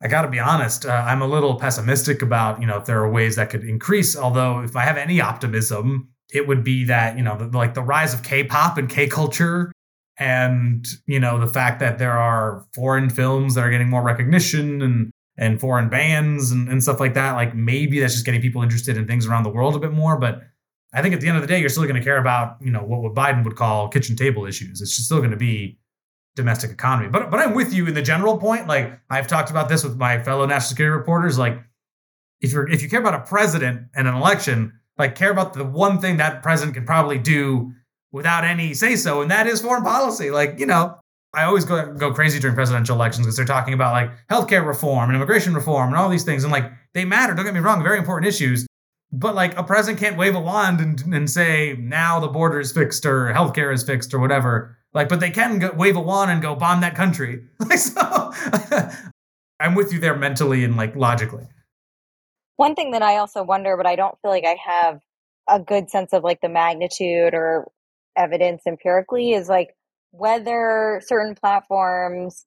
I 0.00 0.06
got 0.06 0.22
to 0.22 0.28
be 0.28 0.38
honest, 0.38 0.86
uh, 0.86 1.04
I'm 1.04 1.20
a 1.20 1.26
little 1.26 1.58
pessimistic 1.58 2.22
about 2.22 2.60
you 2.60 2.66
know 2.66 2.78
if 2.78 2.84
there 2.84 3.02
are 3.02 3.10
ways 3.10 3.34
that 3.36 3.50
could 3.50 3.64
increase. 3.64 4.16
Although 4.16 4.60
if 4.60 4.76
I 4.76 4.82
have 4.82 4.96
any 4.96 5.20
optimism, 5.20 6.08
it 6.32 6.46
would 6.46 6.62
be 6.62 6.84
that 6.84 7.16
you 7.16 7.24
know 7.24 7.36
the, 7.36 7.46
like 7.46 7.74
the 7.74 7.82
rise 7.82 8.14
of 8.14 8.22
K-pop 8.22 8.78
and 8.78 8.88
K-culture, 8.88 9.72
and 10.16 10.86
you 11.06 11.18
know 11.18 11.40
the 11.40 11.52
fact 11.52 11.80
that 11.80 11.98
there 11.98 12.16
are 12.16 12.64
foreign 12.72 13.10
films 13.10 13.56
that 13.56 13.64
are 13.64 13.70
getting 13.70 13.90
more 13.90 14.02
recognition 14.02 14.80
and 14.80 15.10
and 15.36 15.58
foreign 15.60 15.88
bands 15.88 16.52
and, 16.52 16.68
and 16.68 16.84
stuff 16.84 17.00
like 17.00 17.14
that. 17.14 17.32
Like 17.32 17.52
maybe 17.52 17.98
that's 17.98 18.12
just 18.12 18.24
getting 18.24 18.40
people 18.40 18.62
interested 18.62 18.96
in 18.96 19.08
things 19.08 19.26
around 19.26 19.42
the 19.42 19.50
world 19.50 19.74
a 19.74 19.80
bit 19.80 19.92
more. 19.92 20.16
But 20.16 20.42
I 20.94 21.02
think 21.02 21.14
at 21.14 21.20
the 21.20 21.26
end 21.26 21.36
of 21.36 21.42
the 21.42 21.48
day, 21.48 21.58
you're 21.58 21.68
still 21.68 21.82
going 21.82 21.96
to 21.96 22.04
care 22.04 22.18
about 22.18 22.58
you 22.60 22.70
know 22.70 22.84
what, 22.84 23.02
what 23.02 23.14
Biden 23.14 23.42
would 23.42 23.56
call 23.56 23.88
kitchen 23.88 24.14
table 24.14 24.46
issues. 24.46 24.80
It's 24.80 24.94
just 24.94 25.06
still 25.06 25.18
going 25.18 25.32
to 25.32 25.36
be 25.36 25.78
domestic 26.36 26.70
economy. 26.70 27.08
But 27.08 27.30
but 27.30 27.40
I'm 27.40 27.54
with 27.54 27.72
you 27.72 27.86
in 27.86 27.94
the 27.94 28.02
general 28.02 28.38
point. 28.38 28.66
Like 28.66 28.98
I've 29.10 29.26
talked 29.26 29.50
about 29.50 29.68
this 29.68 29.84
with 29.84 29.96
my 29.96 30.22
fellow 30.22 30.46
national 30.46 30.68
security 30.68 30.96
reporters. 30.96 31.38
Like 31.38 31.58
if 32.40 32.52
you're 32.52 32.68
if 32.68 32.82
you 32.82 32.88
care 32.88 33.00
about 33.00 33.14
a 33.14 33.20
president 33.20 33.88
and 33.94 34.08
an 34.08 34.14
election, 34.14 34.72
like 34.98 35.14
care 35.14 35.30
about 35.30 35.54
the 35.54 35.64
one 35.64 36.00
thing 36.00 36.16
that 36.18 36.42
president 36.42 36.74
can 36.74 36.86
probably 36.86 37.18
do 37.18 37.72
without 38.12 38.44
any 38.44 38.74
say 38.74 38.96
so, 38.96 39.20
and 39.22 39.30
that 39.30 39.46
is 39.46 39.60
foreign 39.60 39.84
policy. 39.84 40.30
Like 40.30 40.58
you 40.58 40.66
know. 40.66 40.98
I 41.34 41.44
always 41.44 41.64
go 41.64 41.94
go 41.94 42.12
crazy 42.12 42.38
during 42.38 42.54
presidential 42.54 42.94
elections 42.94 43.24
because 43.24 43.38
they're 43.38 43.46
talking 43.46 43.72
about 43.72 43.94
like 43.94 44.10
healthcare 44.28 44.66
reform 44.66 45.08
and 45.08 45.16
immigration 45.16 45.54
reform 45.54 45.88
and 45.88 45.96
all 45.96 46.10
these 46.10 46.24
things, 46.24 46.44
and 46.44 46.52
like 46.52 46.70
they 46.92 47.06
matter. 47.06 47.32
Don't 47.32 47.46
get 47.46 47.54
me 47.54 47.60
wrong, 47.60 47.82
very 47.82 47.96
important 47.96 48.28
issues. 48.28 48.66
But 49.10 49.34
like 49.34 49.56
a 49.56 49.62
president 49.62 49.98
can't 49.98 50.18
wave 50.18 50.34
a 50.34 50.40
wand 50.40 50.80
and, 50.80 51.00
and 51.14 51.30
say 51.30 51.74
now 51.78 52.20
the 52.20 52.28
border 52.28 52.60
is 52.60 52.70
fixed 52.70 53.06
or 53.06 53.32
healthcare 53.32 53.72
is 53.72 53.82
fixed 53.82 54.12
or 54.12 54.18
whatever 54.18 54.76
like, 54.94 55.08
but 55.08 55.20
they 55.20 55.30
can 55.30 55.58
go, 55.58 55.72
wave 55.72 55.96
a 55.96 56.00
wand 56.00 56.30
and 56.30 56.42
go 56.42 56.54
bomb 56.54 56.80
that 56.80 56.94
country. 56.94 57.44
Like, 57.60 57.78
so 57.78 58.32
I'm 59.60 59.74
with 59.74 59.92
you 59.92 59.98
there 59.98 60.16
mentally 60.16 60.64
and 60.64 60.76
like 60.76 60.96
logically. 60.96 61.46
One 62.56 62.74
thing 62.74 62.90
that 62.90 63.02
I 63.02 63.16
also 63.16 63.42
wonder, 63.42 63.76
but 63.76 63.86
I 63.86 63.96
don't 63.96 64.16
feel 64.20 64.30
like 64.30 64.44
I 64.44 64.56
have 64.64 65.00
a 65.48 65.60
good 65.60 65.90
sense 65.90 66.12
of 66.12 66.22
like 66.22 66.40
the 66.40 66.48
magnitude 66.48 67.34
or 67.34 67.70
evidence 68.16 68.62
empirically, 68.66 69.32
is 69.32 69.48
like 69.48 69.74
whether 70.10 71.00
certain 71.06 71.34
platforms 71.34 72.44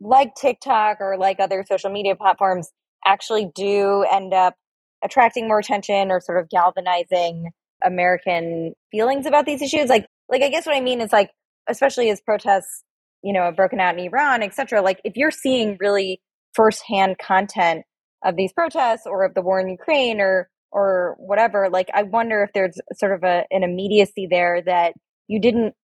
like 0.00 0.34
TikTok 0.34 0.98
or 1.00 1.16
like 1.18 1.40
other 1.40 1.64
social 1.68 1.90
media 1.90 2.14
platforms 2.14 2.70
actually 3.04 3.50
do 3.54 4.04
end 4.10 4.32
up 4.32 4.54
attracting 5.02 5.48
more 5.48 5.58
attention 5.58 6.10
or 6.10 6.20
sort 6.20 6.38
of 6.38 6.48
galvanizing 6.48 7.50
American 7.84 8.74
feelings 8.90 9.26
about 9.26 9.46
these 9.46 9.62
issues. 9.62 9.88
Like, 9.88 10.06
like 10.28 10.42
I 10.42 10.48
guess 10.48 10.66
what 10.66 10.76
I 10.76 10.80
mean 10.80 11.00
is 11.00 11.12
like 11.12 11.30
especially 11.68 12.10
as 12.10 12.20
protests, 12.20 12.82
you 13.22 13.32
know, 13.32 13.44
have 13.44 13.56
broken 13.56 13.80
out 13.80 13.98
in 13.98 14.04
Iran, 14.04 14.42
et 14.42 14.54
cetera, 14.54 14.82
like 14.82 15.00
if 15.04 15.16
you're 15.16 15.30
seeing 15.30 15.76
really 15.80 16.20
firsthand 16.54 17.18
content 17.18 17.84
of 18.24 18.36
these 18.36 18.52
protests 18.52 19.06
or 19.06 19.24
of 19.24 19.34
the 19.34 19.42
war 19.42 19.60
in 19.60 19.68
Ukraine 19.68 20.20
or 20.20 20.48
or 20.72 21.16
whatever, 21.18 21.68
like 21.70 21.88
I 21.94 22.02
wonder 22.02 22.42
if 22.42 22.50
there's 22.52 22.78
sort 22.94 23.12
of 23.12 23.22
a, 23.22 23.44
an 23.50 23.62
immediacy 23.62 24.26
there 24.30 24.60
that 24.62 24.94
you 25.28 25.40
didn't 25.40 25.74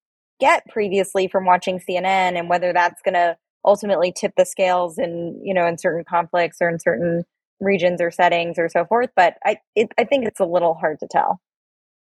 get 0.40 0.66
previously 0.68 1.29
from 1.29 1.47
watching 1.47 1.79
CNN 1.79 2.37
and 2.37 2.49
whether 2.49 2.73
that's 2.73 3.01
going 3.03 3.14
to 3.14 3.37
ultimately 3.64 4.12
tip 4.12 4.33
the 4.37 4.45
scales 4.45 4.99
in, 4.99 5.40
you 5.42 5.55
know, 5.55 5.66
in 5.66 5.79
certain 5.79 6.05
conflicts 6.09 6.59
or 6.61 6.68
in 6.68 6.81
certain 6.81 7.23
regions 7.61 8.01
or 8.01 8.11
settings 8.11 8.59
or 8.59 8.68
so 8.68 8.85
forth. 8.85 9.11
But 9.14 9.37
I, 9.45 9.59
it, 9.77 9.90
I 9.97 10.05
think 10.05 10.27
it's 10.27 10.40
a 10.40 10.45
little 10.45 10.75
hard 10.75 10.99
to 11.01 11.07
tell. 11.11 11.40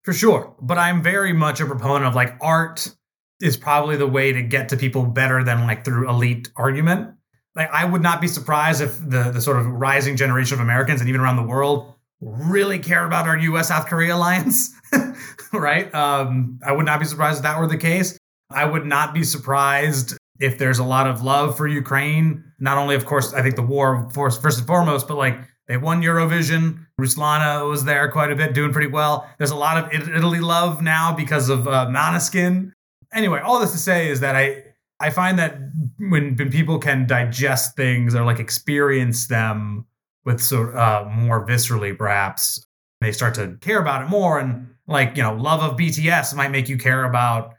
For 0.05 0.13
sure. 0.13 0.55
But 0.63 0.79
I'm 0.79 1.03
very 1.03 1.33
much 1.33 1.61
a 1.61 1.67
proponent 1.67 2.07
of 2.07 2.15
like 2.15 2.37
art 2.41 2.95
is 3.41 3.57
probably 3.57 3.97
the 3.97 4.07
way 4.07 4.33
to 4.33 4.43
get 4.43 4.69
to 4.71 4.77
people 4.77 5.05
better 5.05 5.45
than 5.45 5.67
like 5.67 5.85
through 5.85 6.09
elite 6.09 6.51
argument. 6.57 7.15
Like 7.55 7.71
I 7.73 7.85
would 7.85 8.03
not 8.03 8.21
be 8.21 8.29
surprised 8.29 8.81
if 8.81 8.99
the 8.99 9.31
the 9.31 9.41
sort 9.41 9.59
of 9.59 9.67
rising 9.67 10.17
generation 10.17 10.55
of 10.55 10.61
Americans 10.61 11.01
and 11.01 11.09
even 11.09 11.21
around 11.21 11.37
the 11.37 11.43
world 11.43 11.95
really 12.21 12.79
care 12.79 13.07
about 13.07 13.29
our 13.29 13.39
U.S. 13.39 13.69
South 13.69 13.87
Korea 13.87 14.15
alliance, 14.17 14.73
right? 15.53 15.93
Um, 15.95 16.59
I 16.67 16.73
would 16.73 16.87
not 16.87 16.99
be 16.99 17.07
surprised 17.07 17.39
if 17.39 17.43
that 17.45 17.59
were 17.59 17.67
the 17.67 17.77
case. 17.77 18.19
I 18.51 18.65
would 18.65 18.87
not 18.87 19.15
be 19.15 19.23
surprised 19.23 20.17
if 20.41 20.59
there's 20.59 20.79
a 20.79 20.85
lot 20.85 21.07
of 21.07 21.23
love 21.23 21.57
for 21.57 21.67
Ukraine. 21.67 22.45
Not 22.59 22.79
only, 22.79 22.95
of 22.95 23.05
course, 23.05 23.35
I 23.35 23.43
think 23.43 23.57
the 23.57 23.63
war, 23.63 24.09
first 24.11 24.45
and 24.45 24.67
foremost, 24.67 25.07
but 25.07 25.17
like 25.17 25.39
they 25.67 25.77
won 25.77 26.03
Eurovision. 26.03 26.87
Ruslana 27.01 27.69
was 27.69 27.85
there 27.85 28.11
quite 28.11 28.33
a 28.33 28.37
bit, 28.37 28.55
doing 28.55 28.73
pretty 28.73 28.91
well. 28.91 29.29
There's 29.39 29.51
a 29.51 29.57
lot 29.57 29.77
of 29.77 29.93
Italy 29.93 30.41
love 30.41 30.81
now 30.83 31.15
because 31.15 31.49
of 31.49 31.69
uh, 31.69 31.87
Måneskin. 31.87 32.73
Anyway, 33.13 33.41
all 33.41 33.61
this 33.61 33.73
to 33.73 33.79
say 33.79 34.09
is 34.09 34.21
that 34.21 34.37
I 34.37 34.65
I 35.01 35.11
find 35.11 35.39
that 35.39 35.59
when, 35.99 36.35
when 36.37 36.51
people 36.51 36.79
can 36.79 37.07
digest 37.07 37.77
things 37.77 38.15
or 38.15 38.25
like 38.25 38.41
experience 38.41 39.29
them 39.29 39.87
with 40.25 40.41
sort 40.41 40.75
uh, 40.75 41.09
more 41.11 41.47
viscerally, 41.47 41.97
perhaps 41.97 42.67
they 43.01 43.13
start 43.13 43.35
to 43.37 43.57
care 43.61 43.81
about 43.81 44.03
it 44.03 44.09
more. 44.09 44.39
And 44.39 44.69
like 44.87 45.17
you 45.17 45.23
know, 45.23 45.35
love 45.35 45.63
of 45.63 45.79
BTS 45.79 46.35
might 46.35 46.51
make 46.51 46.69
you 46.69 46.77
care 46.77 47.05
about 47.05 47.55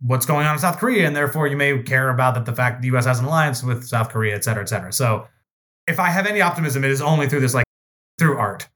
what's 0.00 0.26
going 0.26 0.46
on 0.46 0.54
in 0.54 0.58
South 0.60 0.78
Korea, 0.78 1.06
and 1.06 1.16
therefore 1.16 1.48
you 1.48 1.56
may 1.56 1.82
care 1.82 2.10
about 2.10 2.34
that 2.34 2.46
the 2.46 2.54
fact 2.54 2.76
that 2.76 2.82
the 2.82 2.88
U.S. 2.88 3.04
has 3.04 3.18
an 3.18 3.24
alliance 3.24 3.62
with 3.62 3.84
South 3.84 4.10
Korea, 4.10 4.34
et 4.34 4.44
cetera, 4.44 4.62
et 4.62 4.68
cetera. 4.68 4.92
So 4.92 5.26
if 5.86 5.98
I 5.98 6.10
have 6.10 6.26
any 6.26 6.40
optimism, 6.40 6.84
it 6.84 6.90
is 6.90 7.00
only 7.00 7.28
through 7.28 7.40
this 7.40 7.54
like 7.54 7.66
through 8.18 8.38
art. 8.38 8.68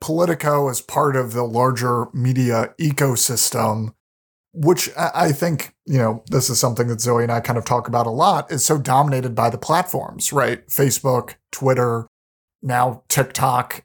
Politico 0.00 0.68
is 0.68 0.80
part 0.80 1.16
of 1.16 1.32
the 1.32 1.44
larger 1.44 2.06
media 2.12 2.74
ecosystem, 2.80 3.94
which 4.52 4.90
I 4.96 5.32
think, 5.32 5.74
you 5.86 5.98
know, 5.98 6.24
this 6.28 6.50
is 6.50 6.58
something 6.58 6.88
that 6.88 7.00
Zoe 7.00 7.22
and 7.22 7.30
I 7.30 7.40
kind 7.40 7.58
of 7.58 7.64
talk 7.64 7.86
about 7.86 8.06
a 8.06 8.10
lot, 8.10 8.50
is 8.50 8.64
so 8.64 8.78
dominated 8.78 9.34
by 9.34 9.48
the 9.48 9.58
platforms, 9.58 10.32
right? 10.32 10.66
Facebook, 10.68 11.34
Twitter, 11.52 12.06
now 12.62 13.02
TikTok. 13.08 13.84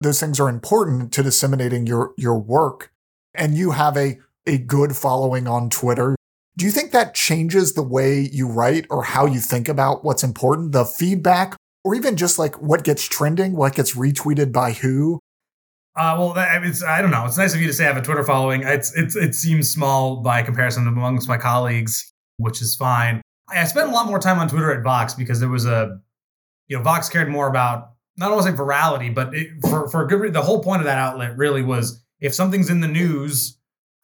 Those 0.00 0.20
things 0.20 0.38
are 0.38 0.48
important 0.48 1.12
to 1.14 1.22
disseminating 1.22 1.86
your 1.86 2.12
your 2.16 2.38
work. 2.38 2.92
And 3.34 3.56
you 3.56 3.72
have 3.72 3.96
a 3.96 4.18
a 4.46 4.58
good 4.58 4.94
following 4.94 5.48
on 5.48 5.70
Twitter. 5.70 6.14
Do 6.56 6.64
you 6.64 6.70
think 6.70 6.92
that 6.92 7.14
changes 7.14 7.72
the 7.74 7.82
way 7.82 8.20
you 8.20 8.48
write 8.48 8.86
or 8.88 9.02
how 9.02 9.26
you 9.26 9.40
think 9.40 9.68
about 9.68 10.04
what's 10.04 10.22
important? 10.22 10.72
The 10.72 10.84
feedback, 10.84 11.56
or 11.84 11.94
even 11.94 12.16
just 12.16 12.38
like 12.38 12.60
what 12.62 12.84
gets 12.84 13.04
trending, 13.06 13.56
what 13.56 13.74
gets 13.74 13.94
retweeted 13.94 14.52
by 14.52 14.72
who? 14.72 15.20
Uh, 15.96 16.14
well, 16.18 16.32
that, 16.34 16.62
it's, 16.62 16.84
I 16.84 17.00
don't 17.00 17.10
know. 17.10 17.24
It's 17.24 17.38
nice 17.38 17.54
of 17.54 17.60
you 17.60 17.66
to 17.68 17.72
say 17.72 17.84
I 17.84 17.86
have 17.88 17.96
a 17.96 18.02
Twitter 18.02 18.22
following. 18.22 18.62
It's, 18.62 18.94
it's, 18.96 19.16
it 19.16 19.34
seems 19.34 19.70
small 19.70 20.16
by 20.16 20.42
comparison 20.42 20.86
amongst 20.86 21.26
my 21.26 21.38
colleagues, 21.38 22.12
which 22.36 22.60
is 22.60 22.76
fine. 22.76 23.22
I, 23.48 23.62
I 23.62 23.64
spent 23.64 23.88
a 23.88 23.92
lot 23.92 24.06
more 24.06 24.18
time 24.18 24.38
on 24.38 24.48
Twitter 24.48 24.72
at 24.72 24.82
Vox 24.82 25.14
because 25.14 25.40
there 25.40 25.48
was 25.48 25.64
a, 25.64 25.98
you 26.68 26.76
know, 26.76 26.82
Vox 26.82 27.08
cared 27.08 27.30
more 27.30 27.48
about 27.48 27.92
not 28.18 28.30
only 28.30 28.52
virality, 28.52 29.14
but 29.14 29.34
it, 29.34 29.48
for 29.62 29.88
for 29.88 30.02
a 30.02 30.08
good. 30.08 30.32
The 30.32 30.42
whole 30.42 30.62
point 30.62 30.80
of 30.80 30.86
that 30.86 30.98
outlet 30.98 31.36
really 31.36 31.62
was 31.62 32.02
if 32.20 32.34
something's 32.34 32.70
in 32.70 32.80
the 32.80 32.88
news 32.88 33.58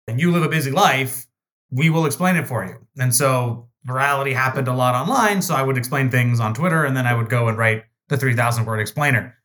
and 0.07 0.20
you 0.20 0.31
live 0.31 0.42
a 0.42 0.48
busy 0.48 0.70
life, 0.70 1.26
we 1.70 1.90
will 1.90 2.07
explain 2.07 2.37
it 2.37 2.46
for 2.46 2.64
you. 2.64 2.76
And 2.98 3.14
so 3.14 3.68
virality 3.87 4.35
happened 4.35 4.68
a 4.68 4.74
lot 4.74 4.94
online. 4.94 5.42
So 5.42 5.55
I 5.55 5.62
would 5.62 5.78
explain 5.78 6.11
things 6.11 6.40
on 6.40 6.55
Twitter 6.55 6.85
and 6.85 6.96
then 6.96 7.07
I 7.07 7.14
would 7.14 7.28
go 7.28 7.48
and 7.48 7.57
write 7.57 7.85
the 8.09 8.16
3000 8.16 8.66
word 8.66 8.81
explainer. 8.81 9.37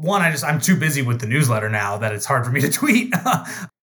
One, 0.00 0.22
I 0.22 0.30
just, 0.30 0.44
I'm 0.44 0.60
too 0.60 0.76
busy 0.76 1.02
with 1.02 1.20
the 1.20 1.26
newsletter 1.26 1.68
now 1.68 1.98
that 1.98 2.12
it's 2.12 2.26
hard 2.26 2.44
for 2.44 2.50
me 2.50 2.60
to 2.60 2.70
tweet. 2.72 3.12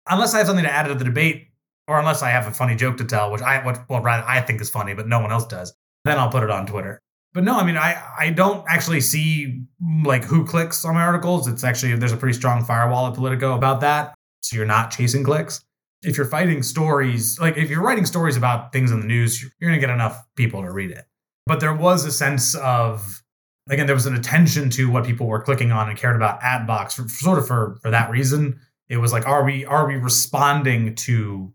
unless 0.09 0.33
I 0.33 0.39
have 0.39 0.47
something 0.47 0.65
to 0.65 0.71
add 0.71 0.87
to 0.87 0.95
the 0.95 1.03
debate 1.03 1.49
or 1.87 1.99
unless 1.99 2.21
I 2.21 2.29
have 2.29 2.47
a 2.47 2.51
funny 2.51 2.75
joke 2.75 2.97
to 2.97 3.05
tell, 3.05 3.31
which 3.31 3.41
I, 3.41 3.63
well, 3.89 4.01
rather 4.01 4.27
I 4.27 4.41
think 4.41 4.61
is 4.61 4.69
funny, 4.69 4.93
but 4.93 5.07
no 5.07 5.19
one 5.19 5.31
else 5.31 5.45
does, 5.45 5.73
then 6.05 6.17
I'll 6.17 6.31
put 6.31 6.43
it 6.43 6.49
on 6.49 6.65
Twitter. 6.65 7.01
But 7.33 7.43
no, 7.43 7.57
I 7.57 7.65
mean, 7.65 7.77
I, 7.77 8.01
I 8.17 8.29
don't 8.31 8.65
actually 8.67 9.01
see 9.01 9.63
like 10.03 10.23
who 10.23 10.45
clicks 10.45 10.83
on 10.83 10.95
my 10.95 11.03
articles. 11.03 11.47
It's 11.47 11.63
actually, 11.63 11.95
there's 11.95 12.11
a 12.11 12.17
pretty 12.17 12.37
strong 12.37 12.65
firewall 12.65 13.07
at 13.07 13.13
Politico 13.13 13.55
about 13.55 13.81
that. 13.81 14.13
So 14.41 14.57
you're 14.57 14.65
not 14.65 14.91
chasing 14.91 15.23
clicks 15.23 15.63
if 16.03 16.17
you're 16.17 16.25
fighting 16.25 16.63
stories, 16.63 17.39
like 17.39 17.57
if 17.57 17.69
you're 17.69 17.81
writing 17.81 18.05
stories 18.05 18.35
about 18.35 18.71
things 18.71 18.91
in 18.91 18.99
the 18.99 19.05
news, 19.05 19.41
you're 19.41 19.69
going 19.69 19.79
to 19.79 19.79
get 19.79 19.93
enough 19.93 20.25
people 20.35 20.61
to 20.63 20.71
read 20.71 20.91
it. 20.91 21.05
But 21.45 21.59
there 21.59 21.73
was 21.73 22.05
a 22.05 22.11
sense 22.11 22.55
of, 22.55 23.20
again, 23.69 23.85
there 23.85 23.95
was 23.95 24.05
an 24.05 24.15
attention 24.15 24.69
to 24.71 24.89
what 24.89 25.05
people 25.05 25.27
were 25.27 25.41
clicking 25.41 25.71
on 25.71 25.89
and 25.89 25.97
cared 25.97 26.15
about 26.15 26.43
at 26.43 26.65
Vox, 26.65 26.95
for, 26.95 27.07
sort 27.07 27.37
of 27.37 27.47
for 27.47 27.77
for 27.81 27.91
that 27.91 28.09
reason. 28.09 28.59
It 28.89 28.97
was 28.97 29.11
like, 29.11 29.27
are 29.27 29.43
we 29.43 29.65
are 29.65 29.87
we 29.87 29.95
responding 29.95 30.95
to 30.95 31.53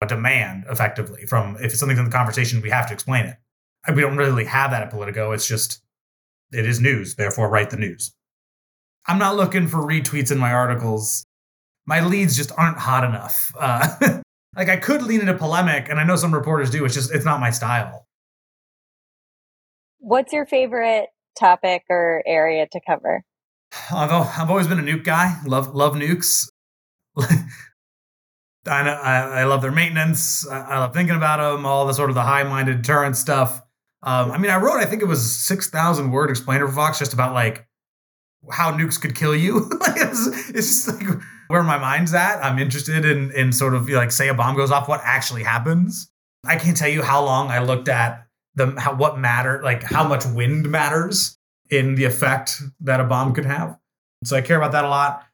a 0.00 0.06
demand 0.06 0.64
effectively 0.68 1.26
from 1.26 1.56
if 1.56 1.66
it's 1.66 1.78
something's 1.78 1.98
in 1.98 2.04
the 2.04 2.10
conversation, 2.10 2.60
we 2.60 2.70
have 2.70 2.88
to 2.88 2.94
explain 2.94 3.26
it. 3.26 3.36
We 3.94 4.02
don't 4.02 4.16
really 4.16 4.44
have 4.44 4.70
that 4.70 4.82
at 4.82 4.90
Politico. 4.90 5.32
It's 5.32 5.46
just 5.46 5.82
it 6.52 6.66
is 6.66 6.80
news, 6.80 7.14
therefore 7.14 7.48
write 7.48 7.70
the 7.70 7.76
news. 7.76 8.12
I'm 9.06 9.18
not 9.18 9.36
looking 9.36 9.66
for 9.66 9.78
retweets 9.78 10.30
in 10.30 10.38
my 10.38 10.52
articles 10.52 11.24
my 11.86 12.00
leads 12.04 12.36
just 12.36 12.52
aren't 12.56 12.78
hot 12.78 13.04
enough. 13.04 13.52
Uh, 13.58 14.20
like 14.56 14.68
I 14.68 14.76
could 14.76 15.02
lean 15.02 15.20
into 15.20 15.34
polemic, 15.34 15.88
and 15.88 15.98
I 15.98 16.04
know 16.04 16.16
some 16.16 16.34
reporters 16.34 16.70
do. 16.70 16.84
It's 16.84 16.94
just 16.94 17.12
it's 17.12 17.24
not 17.24 17.40
my 17.40 17.50
style. 17.50 18.01
What's 20.02 20.32
your 20.32 20.46
favorite 20.46 21.10
topic 21.38 21.84
or 21.88 22.24
area 22.26 22.66
to 22.72 22.80
cover? 22.84 23.22
I've 23.92 24.10
I've 24.10 24.50
always 24.50 24.66
been 24.66 24.80
a 24.80 24.82
nuke 24.82 25.04
guy. 25.04 25.36
Love 25.46 25.76
love 25.76 25.94
nukes. 25.94 26.48
I, 27.16 28.82
know, 28.82 28.92
I, 28.92 29.40
I 29.40 29.44
love 29.44 29.62
their 29.62 29.70
maintenance. 29.70 30.46
I, 30.48 30.60
I, 30.60 30.78
love 30.80 30.92
thinking 30.92 31.14
about 31.14 31.36
them. 31.36 31.64
All 31.64 31.86
the 31.86 31.92
sort 31.92 32.10
of 32.10 32.14
the 32.14 32.22
high 32.22 32.42
minded 32.42 32.82
deterrent 32.82 33.16
stuff. 33.16 33.60
Um, 34.02 34.32
I 34.32 34.38
mean, 34.38 34.50
I 34.50 34.56
wrote 34.56 34.78
I 34.80 34.86
think 34.86 35.02
it 35.02 35.06
was 35.06 35.38
six 35.38 35.70
thousand 35.70 36.10
word 36.10 36.30
explainer 36.30 36.66
for 36.66 36.72
Vox 36.72 36.98
just 36.98 37.12
about 37.12 37.32
like 37.32 37.68
how 38.50 38.72
nukes 38.72 39.00
could 39.00 39.14
kill 39.14 39.36
you. 39.36 39.70
it's, 39.86 40.50
it's, 40.50 40.84
just 40.84 40.88
like 40.88 41.16
where 41.46 41.62
my 41.62 41.78
mind's 41.78 42.12
at. 42.12 42.44
I'm 42.44 42.58
interested 42.58 43.04
in 43.04 43.30
in 43.30 43.52
sort 43.52 43.74
of 43.74 43.88
like 43.88 44.10
say 44.10 44.26
a 44.26 44.34
bomb 44.34 44.56
goes 44.56 44.72
off, 44.72 44.88
what 44.88 45.00
actually 45.04 45.44
happens. 45.44 46.10
I 46.44 46.56
can't 46.56 46.76
tell 46.76 46.88
you 46.88 47.02
how 47.02 47.24
long 47.24 47.52
I 47.52 47.60
looked 47.60 47.88
at 47.88 48.26
the 48.54 48.74
how, 48.78 48.94
what 48.94 49.18
matter 49.18 49.60
like 49.62 49.82
how 49.82 50.06
much 50.06 50.24
wind 50.26 50.68
matters 50.68 51.38
in 51.70 51.94
the 51.94 52.04
effect 52.04 52.60
that 52.80 53.00
a 53.00 53.04
bomb 53.04 53.32
could 53.32 53.46
have. 53.46 53.78
So 54.24 54.36
I 54.36 54.40
care 54.40 54.56
about 54.56 54.72
that 54.72 54.84
a 54.84 54.88
lot. 54.88 55.24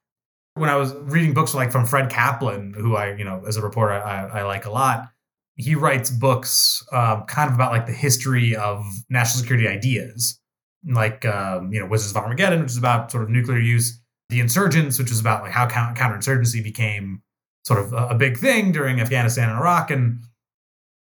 When 0.55 0.71
I 0.71 0.77
was 0.77 0.95
reading 0.95 1.35
books 1.35 1.55
like 1.55 1.71
from 1.71 1.87
Fred 1.87 2.11
Kaplan, 2.11 2.75
who 2.75 2.97
I 2.97 3.15
you 3.15 3.25
know 3.25 3.43
as 3.47 3.57
a 3.57 3.63
reporter 3.63 3.95
I, 3.95 4.41
I 4.41 4.43
like 4.43 4.67
a 4.67 4.71
lot, 4.71 5.11
he 5.57 5.75
writes 5.75 6.11
books 6.11 6.85
um, 6.93 7.25
kind 7.25 7.49
of 7.49 7.55
about 7.55 7.73
like 7.73 7.87
the 7.87 7.93
history 7.93 8.57
of 8.57 8.85
national 9.09 9.41
security 9.41 9.69
ideas 9.69 10.39
like 10.87 11.25
um, 11.25 11.73
you 11.73 11.81
know 11.81 11.87
Wizards 11.87 12.13
of 12.13 12.17
Armageddon, 12.17 12.63
which 12.63 12.71
is 12.71 12.79
about 12.79 13.11
sort 13.11 13.25
of 13.25 13.31
nuclear 13.31 13.59
use, 13.59 14.01
The 14.29 14.41
Insurgents, 14.41 14.99
which 14.99 15.11
is 15.11 15.21
about 15.21 15.43
like 15.43 15.53
how 15.53 15.67
counterinsurgency 15.67 16.63
became 16.63 17.23
sort 17.65 17.81
of 17.81 17.93
a, 17.93 18.09
a 18.09 18.15
big 18.15 18.39
thing 18.39 18.73
during 18.73 19.01
Afghanistan 19.01 19.49
and 19.49 19.59
Iraq, 19.59 19.91
and 19.91 20.21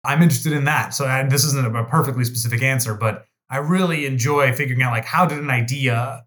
I'm 0.07 0.23
interested 0.23 0.53
in 0.53 0.64
that. 0.64 0.95
So 0.95 1.05
I, 1.05 1.23
this 1.25 1.45
isn't 1.45 1.77
a 1.77 1.85
perfectly 1.85 2.25
specific 2.25 2.62
answer, 2.62 2.95
but 2.95 3.27
I 3.51 3.59
really 3.59 4.07
enjoy 4.07 4.53
figuring 4.53 4.83
out 4.83 4.92
like 4.92 5.05
how 5.05 5.27
did 5.27 5.38
an 5.38 5.51
idea 5.51 6.25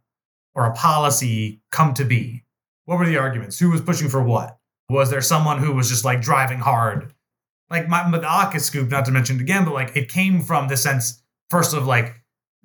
or 0.56 0.66
a 0.66 0.74
policy 0.74 1.62
come 1.72 1.94
to 1.96 2.06
be? 2.06 2.44
What 2.86 3.00
were 3.00 3.06
the 3.06 3.18
arguments? 3.18 3.60
Who 3.60 3.70
was 3.70 3.82
pushing 3.82 4.10
for 4.10 4.24
what? 4.24 4.58
Was 4.90 5.10
there 5.10 5.22
someone 5.22 5.60
who 5.60 5.74
was 5.74 5.90
just 5.90 6.06
like 6.06 6.22
driving 6.22 6.60
hard? 6.60 7.14
Like 7.70 7.88
my, 7.88 8.02
AUKUS 8.02 8.62
scoop, 8.62 8.90
not 8.90 9.06
to 9.06 9.12
mention 9.12 9.38
it 9.38 9.42
again, 9.42 9.64
but 9.64 9.74
like 9.74 9.96
it 9.96 10.10
came 10.10 10.42
from 10.42 10.68
the 10.68 10.78
sense 10.78 11.22
first 11.50 11.74
of 11.74 11.86
like 11.86 12.16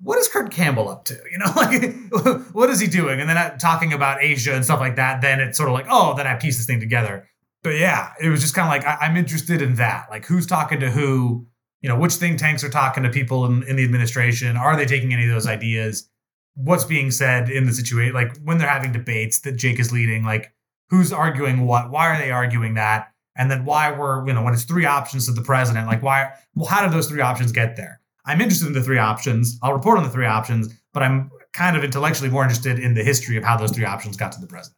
what 0.01 0.17
is 0.17 0.27
Kurt 0.27 0.51
Campbell 0.51 0.89
up 0.89 1.05
to? 1.05 1.17
You 1.31 1.37
know, 1.39 1.51
like 1.55 2.53
what 2.53 2.69
is 2.69 2.79
he 2.79 2.87
doing? 2.87 3.19
And 3.19 3.29
then 3.29 3.57
talking 3.57 3.93
about 3.93 4.23
Asia 4.23 4.53
and 4.53 4.65
stuff 4.65 4.79
like 4.79 4.95
that, 4.95 5.21
then 5.21 5.39
it's 5.39 5.57
sort 5.57 5.69
of 5.69 5.73
like, 5.73 5.87
oh, 5.89 6.15
then 6.15 6.27
I 6.27 6.35
piece 6.35 6.57
this 6.57 6.65
thing 6.65 6.79
together. 6.79 7.27
But 7.65 7.77
yeah, 7.79 8.13
it 8.21 8.29
was 8.29 8.41
just 8.41 8.53
kind 8.53 8.67
of 8.67 8.69
like 8.69 9.01
I, 9.01 9.07
am 9.07 9.17
interested 9.17 9.59
in 9.59 9.75
that. 9.75 10.05
Like 10.11 10.23
who's 10.25 10.45
talking 10.45 10.79
to 10.81 10.91
who? 10.91 11.47
You 11.81 11.89
know, 11.89 11.99
which 11.99 12.13
think 12.13 12.37
tanks 12.37 12.63
are 12.63 12.69
talking 12.69 13.03
to 13.03 13.09
people 13.09 13.45
in, 13.45 13.63
in 13.63 13.75
the 13.75 13.83
administration? 13.83 14.55
Are 14.55 14.77
they 14.77 14.85
taking 14.85 15.13
any 15.13 15.23
of 15.23 15.31
those 15.31 15.47
ideas? 15.47 16.07
What's 16.53 16.83
being 16.83 17.09
said 17.09 17.49
in 17.49 17.65
the 17.65 17.73
situation? 17.73 18.13
Like 18.13 18.37
when 18.43 18.59
they're 18.59 18.69
having 18.69 18.91
debates 18.91 19.39
that 19.41 19.53
Jake 19.53 19.79
is 19.79 19.91
leading, 19.91 20.23
like 20.23 20.53
who's 20.89 21.11
arguing 21.11 21.65
what? 21.65 21.89
Why 21.89 22.07
are 22.15 22.19
they 22.19 22.29
arguing 22.29 22.75
that? 22.75 23.11
And 23.35 23.49
then 23.49 23.65
why 23.65 23.91
were, 23.91 24.25
you 24.27 24.33
know, 24.33 24.43
when 24.43 24.53
it's 24.53 24.63
three 24.63 24.85
options 24.85 25.25
to 25.25 25.31
the 25.31 25.41
president, 25.41 25.87
like 25.87 26.03
why, 26.03 26.31
well, 26.53 26.67
how 26.67 26.83
did 26.83 26.93
those 26.93 27.07
three 27.07 27.21
options 27.21 27.51
get 27.51 27.75
there? 27.75 27.99
I'm 28.25 28.41
interested 28.41 28.67
in 28.67 28.73
the 28.73 28.83
three 28.83 28.99
options. 28.99 29.57
I'll 29.61 29.73
report 29.73 29.97
on 29.97 30.03
the 30.03 30.09
three 30.09 30.25
options, 30.27 30.73
but 30.93 31.03
I'm 31.03 31.31
kind 31.53 31.75
of 31.75 31.83
intellectually 31.83 32.29
more 32.29 32.43
interested 32.43 32.79
in 32.79 32.93
the 32.93 33.03
history 33.03 33.37
of 33.37 33.43
how 33.43 33.57
those 33.57 33.71
three 33.71 33.85
options 33.85 34.17
got 34.17 34.31
to 34.33 34.39
the 34.39 34.47
president. 34.47 34.77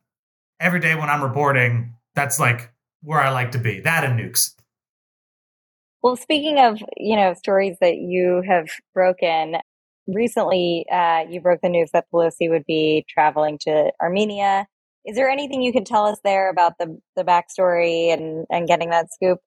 Every 0.60 0.80
day 0.80 0.96
when 0.96 1.10
I'm 1.10 1.22
reporting, 1.22 1.94
that's 2.16 2.40
like 2.40 2.72
where 3.02 3.20
I 3.20 3.30
like 3.30 3.52
to 3.52 3.60
be. 3.60 3.80
That 3.82 4.04
and 4.04 4.20
nukes. 4.20 4.54
Well, 6.04 6.16
speaking 6.16 6.60
of, 6.60 6.82
you 6.96 7.16
know, 7.16 7.34
stories 7.34 7.78
that 7.82 7.98
you 7.98 8.44
have 8.48 8.68
broken, 8.94 9.58
recently 10.08 10.86
uh, 10.92 11.26
you 11.30 11.42
broke 11.42 11.62
the 11.62 11.70
news 11.70 11.90
that 11.94 12.06
Pelosi 12.14 12.50
would 12.50 12.66
be 12.66 13.06
traveling 13.10 13.58
to 13.62 13.92
Armenia. 14.02 14.68
Is 15.06 15.16
there 15.16 15.30
anything 15.30 15.62
you 15.62 15.72
can 15.72 15.86
tell 15.86 16.06
us 16.06 16.20
there 16.24 16.50
about 16.50 16.74
the 16.80 17.00
the 17.16 17.24
backstory 17.24 18.14
and 18.14 18.46
and 18.50 18.68
getting 18.68 18.90
that 18.92 19.12
scoop 19.12 19.40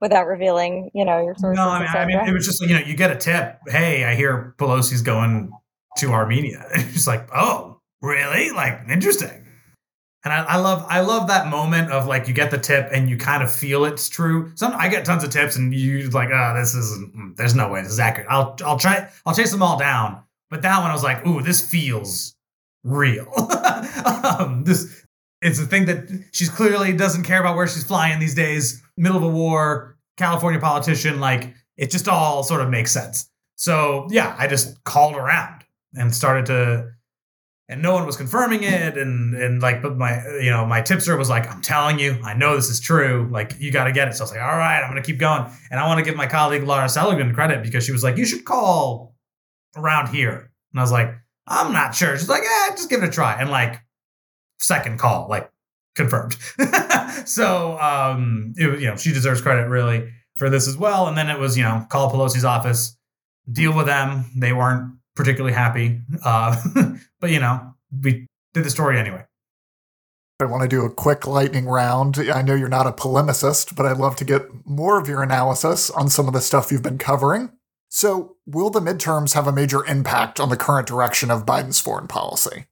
without 0.00 0.26
revealing, 0.26 0.90
you 0.94 1.04
know, 1.04 1.22
your 1.22 1.34
sources? 1.36 1.56
No, 1.56 1.68
I 1.68 1.80
mean, 1.80 1.88
I 1.88 2.04
mean, 2.06 2.28
it 2.28 2.32
was 2.32 2.46
just 2.46 2.60
you 2.62 2.74
know, 2.74 2.84
you 2.84 2.94
get 2.94 3.10
a 3.10 3.16
tip. 3.16 3.58
Hey, 3.66 4.04
I 4.04 4.14
hear 4.14 4.54
Pelosi's 4.58 5.02
going 5.02 5.50
to 5.98 6.12
Armenia. 6.12 6.64
It's 6.74 7.06
like, 7.06 7.28
oh, 7.34 7.80
really? 8.02 8.50
Like, 8.50 8.82
interesting. 8.88 9.47
And 10.28 10.34
I, 10.34 10.44
I, 10.44 10.56
love 10.56 10.84
I 10.90 11.00
love 11.00 11.28
that 11.28 11.46
moment 11.48 11.90
of 11.90 12.06
like 12.06 12.28
you 12.28 12.34
get 12.34 12.50
the 12.50 12.58
tip 12.58 12.90
and 12.92 13.08
you 13.08 13.16
kind 13.16 13.42
of 13.42 13.50
feel 13.50 13.86
it's 13.86 14.10
true. 14.10 14.52
Some 14.56 14.74
I 14.76 14.88
get 14.88 15.06
tons 15.06 15.24
of 15.24 15.30
tips 15.30 15.56
and 15.56 15.74
you 15.74 16.10
like, 16.10 16.28
oh, 16.30 16.54
this 16.54 16.74
is 16.74 16.98
mm, 16.98 17.34
there's 17.36 17.54
no 17.54 17.70
way 17.70 17.80
this 17.80 17.92
is 17.92 17.98
accurate. 17.98 18.28
I'll 18.28 18.54
I'll 18.62 18.78
try 18.78 19.08
I'll 19.24 19.34
chase 19.34 19.50
them 19.50 19.62
all 19.62 19.78
down. 19.78 20.22
But 20.50 20.60
that 20.62 20.82
one 20.82 20.90
I 20.90 20.92
was 20.92 21.02
like, 21.02 21.26
ooh, 21.26 21.40
this 21.40 21.66
feels 21.66 22.36
real. 22.84 23.32
um, 24.38 24.64
this 24.64 25.02
it's 25.40 25.58
a 25.60 25.64
thing 25.64 25.86
that 25.86 26.26
she's 26.32 26.50
clearly 26.50 26.92
doesn't 26.92 27.22
care 27.22 27.40
about 27.40 27.56
where 27.56 27.66
she's 27.66 27.84
flying 27.84 28.18
these 28.18 28.34
days. 28.34 28.82
Middle 28.98 29.16
of 29.16 29.22
a 29.22 29.28
war, 29.28 29.96
California 30.18 30.60
politician, 30.60 31.20
like 31.20 31.54
it 31.78 31.90
just 31.90 32.06
all 32.06 32.42
sort 32.42 32.60
of 32.60 32.68
makes 32.68 32.92
sense. 32.92 33.30
So 33.56 34.06
yeah, 34.10 34.36
I 34.38 34.46
just 34.46 34.84
called 34.84 35.16
around 35.16 35.64
and 35.94 36.14
started 36.14 36.44
to 36.46 36.90
and 37.68 37.82
no 37.82 37.92
one 37.92 38.06
was 38.06 38.16
confirming 38.16 38.62
it 38.62 38.96
and 38.96 39.34
and 39.34 39.60
like 39.60 39.82
but 39.82 39.96
my 39.96 40.24
you 40.40 40.50
know 40.50 40.64
my 40.64 40.80
tipster 40.80 41.16
was 41.16 41.28
like 41.28 41.50
i'm 41.50 41.60
telling 41.60 41.98
you 41.98 42.18
i 42.24 42.32
know 42.32 42.56
this 42.56 42.70
is 42.70 42.80
true 42.80 43.28
like 43.30 43.54
you 43.58 43.70
got 43.70 43.84
to 43.84 43.92
get 43.92 44.08
it. 44.08 44.14
So 44.14 44.22
i 44.22 44.24
was 44.24 44.30
like 44.32 44.40
all 44.40 44.56
right 44.56 44.82
i'm 44.82 44.90
gonna 44.90 45.02
keep 45.02 45.18
going. 45.18 45.44
And 45.70 45.78
i 45.78 45.86
want 45.86 45.98
to 45.98 46.04
give 46.04 46.16
my 46.16 46.26
colleague 46.26 46.64
laura 46.64 46.88
seligman 46.88 47.34
credit 47.34 47.62
because 47.62 47.84
she 47.84 47.92
was 47.92 48.02
like 48.02 48.16
you 48.16 48.24
should 48.24 48.44
call 48.44 49.14
around 49.76 50.08
here. 50.08 50.50
And 50.72 50.80
i 50.80 50.82
was 50.82 50.92
like 50.92 51.14
i'm 51.46 51.72
not 51.72 51.94
sure. 51.94 52.16
She's 52.16 52.28
like 52.28 52.42
yeah 52.42 52.70
just 52.70 52.90
give 52.90 53.02
it 53.02 53.08
a 53.08 53.12
try. 53.12 53.40
And 53.40 53.50
like 53.50 53.80
second 54.60 54.98
call 54.98 55.28
like 55.28 55.50
confirmed. 55.94 56.36
So 57.24 57.78
um 57.80 58.54
it, 58.56 58.80
you 58.80 58.86
know 58.86 58.96
she 58.96 59.12
deserves 59.12 59.42
credit 59.42 59.68
really 59.68 60.10
for 60.36 60.48
this 60.48 60.68
as 60.68 60.76
well. 60.76 61.08
And 61.08 61.18
then 61.18 61.28
it 61.28 61.38
was 61.38 61.56
you 61.58 61.64
know 61.64 61.86
call 61.90 62.10
pelosi's 62.10 62.44
office 62.44 62.96
deal 63.50 63.74
with 63.74 63.86
them. 63.86 64.30
They 64.36 64.52
weren't 64.52 64.97
particularly 65.18 65.52
happy. 65.52 66.00
Uh, 66.24 66.56
but 67.20 67.30
you 67.30 67.40
know, 67.40 67.74
we 68.02 68.26
did 68.54 68.64
the 68.64 68.70
story 68.70 68.98
anyway. 68.98 69.24
I 70.40 70.44
want 70.44 70.62
to 70.62 70.68
do 70.68 70.84
a 70.84 70.90
quick 70.90 71.26
lightning 71.26 71.66
round. 71.66 72.16
I 72.16 72.42
know 72.42 72.54
you're 72.54 72.68
not 72.68 72.86
a 72.86 72.92
polemicist, 72.92 73.74
but 73.74 73.84
I'd 73.84 73.96
love 73.96 74.14
to 74.16 74.24
get 74.24 74.42
more 74.64 74.96
of 74.96 75.08
your 75.08 75.24
analysis 75.24 75.90
on 75.90 76.08
some 76.08 76.28
of 76.28 76.32
the 76.32 76.40
stuff 76.40 76.70
you've 76.70 76.84
been 76.84 76.96
covering. 76.96 77.50
So, 77.88 78.36
will 78.46 78.70
the 78.70 78.80
midterms 78.80 79.34
have 79.34 79.48
a 79.48 79.52
major 79.52 79.84
impact 79.86 80.38
on 80.38 80.48
the 80.48 80.56
current 80.56 80.86
direction 80.86 81.30
of 81.32 81.44
Biden's 81.44 81.80
foreign 81.80 82.06
policy? 82.06 82.66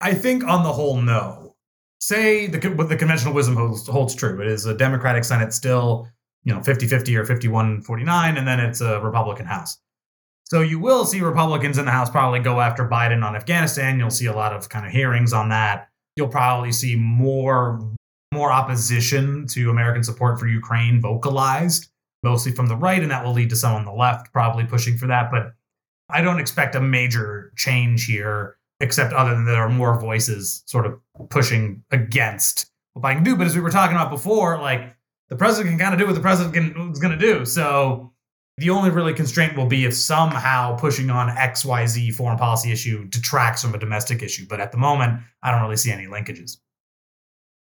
I 0.00 0.14
think, 0.14 0.44
on 0.44 0.62
the 0.62 0.72
whole, 0.72 1.02
no. 1.02 1.56
Say 1.98 2.46
the, 2.46 2.58
the 2.58 2.96
conventional 2.96 3.34
wisdom 3.34 3.56
holds, 3.56 3.88
holds 3.88 4.14
true. 4.14 4.40
It 4.40 4.46
is 4.46 4.66
a 4.66 4.74
Democratic 4.76 5.24
Senate 5.24 5.52
still, 5.52 6.06
you 6.44 6.54
know, 6.54 6.62
50 6.62 6.86
50 6.86 7.16
or 7.16 7.24
51 7.24 7.82
49, 7.82 8.36
and 8.36 8.46
then 8.46 8.60
it's 8.60 8.80
a 8.80 9.00
Republican 9.00 9.46
House. 9.46 9.78
So 10.52 10.60
you 10.60 10.78
will 10.78 11.06
see 11.06 11.22
Republicans 11.22 11.78
in 11.78 11.86
the 11.86 11.90
House 11.90 12.10
probably 12.10 12.38
go 12.38 12.60
after 12.60 12.86
Biden 12.86 13.24
on 13.24 13.34
Afghanistan. 13.34 13.98
You'll 13.98 14.10
see 14.10 14.26
a 14.26 14.34
lot 14.34 14.52
of 14.52 14.68
kind 14.68 14.84
of 14.84 14.92
hearings 14.92 15.32
on 15.32 15.48
that. 15.48 15.88
You'll 16.14 16.28
probably 16.28 16.72
see 16.72 16.94
more 16.94 17.80
more 18.34 18.52
opposition 18.52 19.46
to 19.46 19.70
American 19.70 20.04
support 20.04 20.38
for 20.38 20.46
Ukraine 20.46 21.00
vocalized, 21.00 21.88
mostly 22.22 22.52
from 22.52 22.66
the 22.66 22.76
right, 22.76 23.00
and 23.00 23.10
that 23.10 23.24
will 23.24 23.32
lead 23.32 23.48
to 23.48 23.56
some 23.56 23.72
on 23.72 23.86
the 23.86 23.92
left 23.92 24.30
probably 24.34 24.64
pushing 24.64 24.98
for 24.98 25.06
that. 25.06 25.30
But 25.30 25.54
I 26.10 26.20
don't 26.20 26.38
expect 26.38 26.74
a 26.74 26.82
major 26.82 27.50
change 27.56 28.04
here, 28.04 28.58
except 28.80 29.14
other 29.14 29.34
than 29.34 29.46
there 29.46 29.62
are 29.62 29.70
more 29.70 29.98
voices 29.98 30.64
sort 30.66 30.84
of 30.84 31.00
pushing 31.30 31.82
against 31.92 32.70
what 32.92 33.02
Biden 33.02 33.14
can 33.14 33.24
do. 33.24 33.36
But 33.36 33.46
as 33.46 33.54
we 33.54 33.62
were 33.62 33.70
talking 33.70 33.96
about 33.96 34.10
before, 34.10 34.60
like 34.60 34.94
the 35.30 35.36
president 35.36 35.70
can 35.70 35.78
kind 35.78 35.94
of 35.94 35.98
do 35.98 36.04
what 36.04 36.14
the 36.14 36.20
president 36.20 36.52
can, 36.52 36.92
is 36.92 36.98
going 36.98 37.18
to 37.18 37.26
do. 37.26 37.46
So 37.46 38.11
the 38.58 38.70
only 38.70 38.90
really 38.90 39.14
constraint 39.14 39.56
will 39.56 39.66
be 39.66 39.84
if 39.84 39.94
somehow 39.94 40.76
pushing 40.76 41.10
on 41.10 41.34
XYZ 41.34 42.14
foreign 42.14 42.38
policy 42.38 42.70
issue 42.70 43.06
detracts 43.06 43.62
from 43.62 43.74
a 43.74 43.78
domestic 43.78 44.22
issue. 44.22 44.46
But 44.48 44.60
at 44.60 44.72
the 44.72 44.78
moment, 44.78 45.20
I 45.42 45.50
don't 45.50 45.62
really 45.62 45.76
see 45.76 45.90
any 45.90 46.06
linkages. 46.06 46.58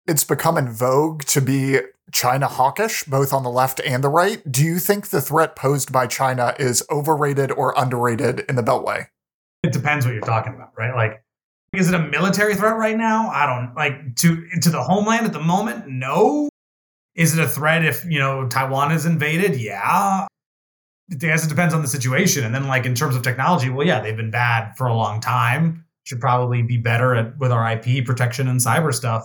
It's 0.07 0.23
become 0.23 0.57
in 0.57 0.71
vogue 0.71 1.21
to 1.25 1.41
be 1.41 1.79
China 2.11 2.47
hawkish, 2.47 3.03
both 3.03 3.31
on 3.31 3.43
the 3.43 3.51
left 3.51 3.79
and 3.85 4.03
the 4.03 4.09
right. 4.09 4.41
Do 4.51 4.63
you 4.63 4.79
think 4.79 5.09
the 5.09 5.21
threat 5.21 5.55
posed 5.55 5.91
by 5.91 6.07
China 6.07 6.55
is 6.57 6.83
overrated 6.89 7.51
or 7.51 7.75
underrated 7.77 8.39
in 8.49 8.55
the 8.55 8.63
Beltway? 8.63 9.07
It 9.61 9.71
depends 9.71 10.05
what 10.05 10.15
you're 10.15 10.23
talking 10.23 10.55
about, 10.55 10.71
right? 10.75 10.95
Like, 10.95 11.23
is 11.71 11.87
it 11.87 11.93
a 11.93 11.99
military 11.99 12.55
threat 12.55 12.77
right 12.77 12.97
now? 12.97 13.29
I 13.29 13.45
don't 13.45 13.75
like 13.75 14.15
to 14.17 14.49
to 14.61 14.69
the 14.71 14.81
homeland 14.81 15.27
at 15.27 15.33
the 15.33 15.41
moment. 15.41 15.87
No. 15.87 16.49
Is 17.13 17.37
it 17.37 17.43
a 17.43 17.47
threat 17.47 17.85
if 17.85 18.03
you 18.05 18.17
know 18.17 18.47
Taiwan 18.47 18.91
is 18.91 19.05
invaded? 19.05 19.55
Yeah 19.61 20.25
I 21.11 21.15
guess 21.15 21.45
it 21.45 21.49
depends 21.49 21.73
on 21.73 21.81
the 21.81 21.87
situation. 21.87 22.43
And 22.43 22.53
then, 22.53 22.67
like 22.67 22.85
in 22.85 22.95
terms 22.95 23.15
of 23.15 23.23
technology, 23.23 23.69
well, 23.69 23.85
yeah, 23.85 23.99
they've 23.99 24.15
been 24.15 24.31
bad 24.31 24.77
for 24.77 24.87
a 24.87 24.93
long 24.93 25.19
time. 25.21 25.85
Should 26.03 26.19
probably 26.19 26.61
be 26.61 26.77
better 26.77 27.15
at 27.15 27.37
with 27.37 27.51
our 27.51 27.71
IP 27.71 28.05
protection 28.05 28.47
and 28.47 28.59
cyber 28.59 28.93
stuff. 28.93 29.23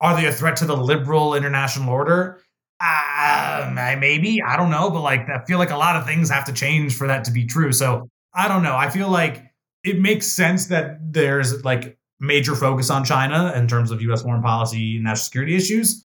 Are 0.00 0.14
they 0.14 0.26
a 0.26 0.32
threat 0.32 0.56
to 0.56 0.66
the 0.66 0.76
liberal 0.76 1.34
international 1.34 1.88
order? 1.88 2.40
Uh, 2.80 3.70
maybe 3.98 4.42
I 4.42 4.56
don't 4.56 4.70
know, 4.70 4.90
but 4.90 5.00
like 5.00 5.28
I 5.28 5.42
feel 5.46 5.58
like 5.58 5.70
a 5.70 5.76
lot 5.76 5.96
of 5.96 6.06
things 6.06 6.28
have 6.30 6.44
to 6.46 6.52
change 6.52 6.96
for 6.96 7.06
that 7.06 7.24
to 7.24 7.30
be 7.30 7.46
true. 7.46 7.72
So 7.72 8.08
I 8.34 8.48
don't 8.48 8.62
know. 8.62 8.76
I 8.76 8.90
feel 8.90 9.08
like 9.08 9.44
it 9.82 9.98
makes 9.98 10.26
sense 10.26 10.66
that 10.66 10.98
there's 11.00 11.64
like 11.64 11.96
major 12.20 12.54
focus 12.54 12.90
on 12.90 13.04
China 13.04 13.52
in 13.56 13.66
terms 13.66 13.90
of 13.90 14.02
U.S. 14.02 14.22
foreign 14.22 14.42
policy 14.42 14.96
and 14.96 15.04
national 15.04 15.24
security 15.24 15.56
issues. 15.56 16.04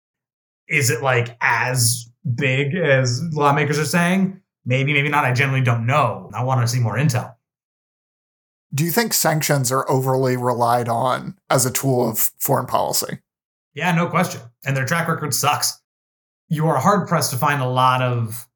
Is 0.68 0.90
it 0.90 1.02
like 1.02 1.36
as 1.40 2.10
big 2.34 2.74
as 2.74 3.22
lawmakers 3.32 3.78
are 3.78 3.86
saying? 3.86 4.40
Maybe, 4.68 4.92
maybe 4.92 5.08
not. 5.08 5.24
I 5.24 5.32
generally 5.32 5.62
don't 5.62 5.86
know. 5.86 6.30
I 6.34 6.44
want 6.44 6.60
to 6.60 6.68
see 6.68 6.78
more 6.78 6.98
intel. 6.98 7.34
Do 8.74 8.84
you 8.84 8.90
think 8.90 9.14
sanctions 9.14 9.72
are 9.72 9.90
overly 9.90 10.36
relied 10.36 10.90
on 10.90 11.38
as 11.48 11.64
a 11.64 11.70
tool 11.70 12.06
of 12.06 12.18
foreign 12.38 12.66
policy? 12.66 13.20
Yeah, 13.72 13.92
no 13.92 14.08
question. 14.08 14.42
And 14.66 14.76
their 14.76 14.84
track 14.84 15.08
record 15.08 15.32
sucks. 15.32 15.80
You 16.50 16.66
are 16.66 16.76
hard 16.76 17.08
pressed 17.08 17.30
to 17.30 17.38
find 17.38 17.62
a 17.62 17.66
lot 17.66 18.02
of. 18.02 18.46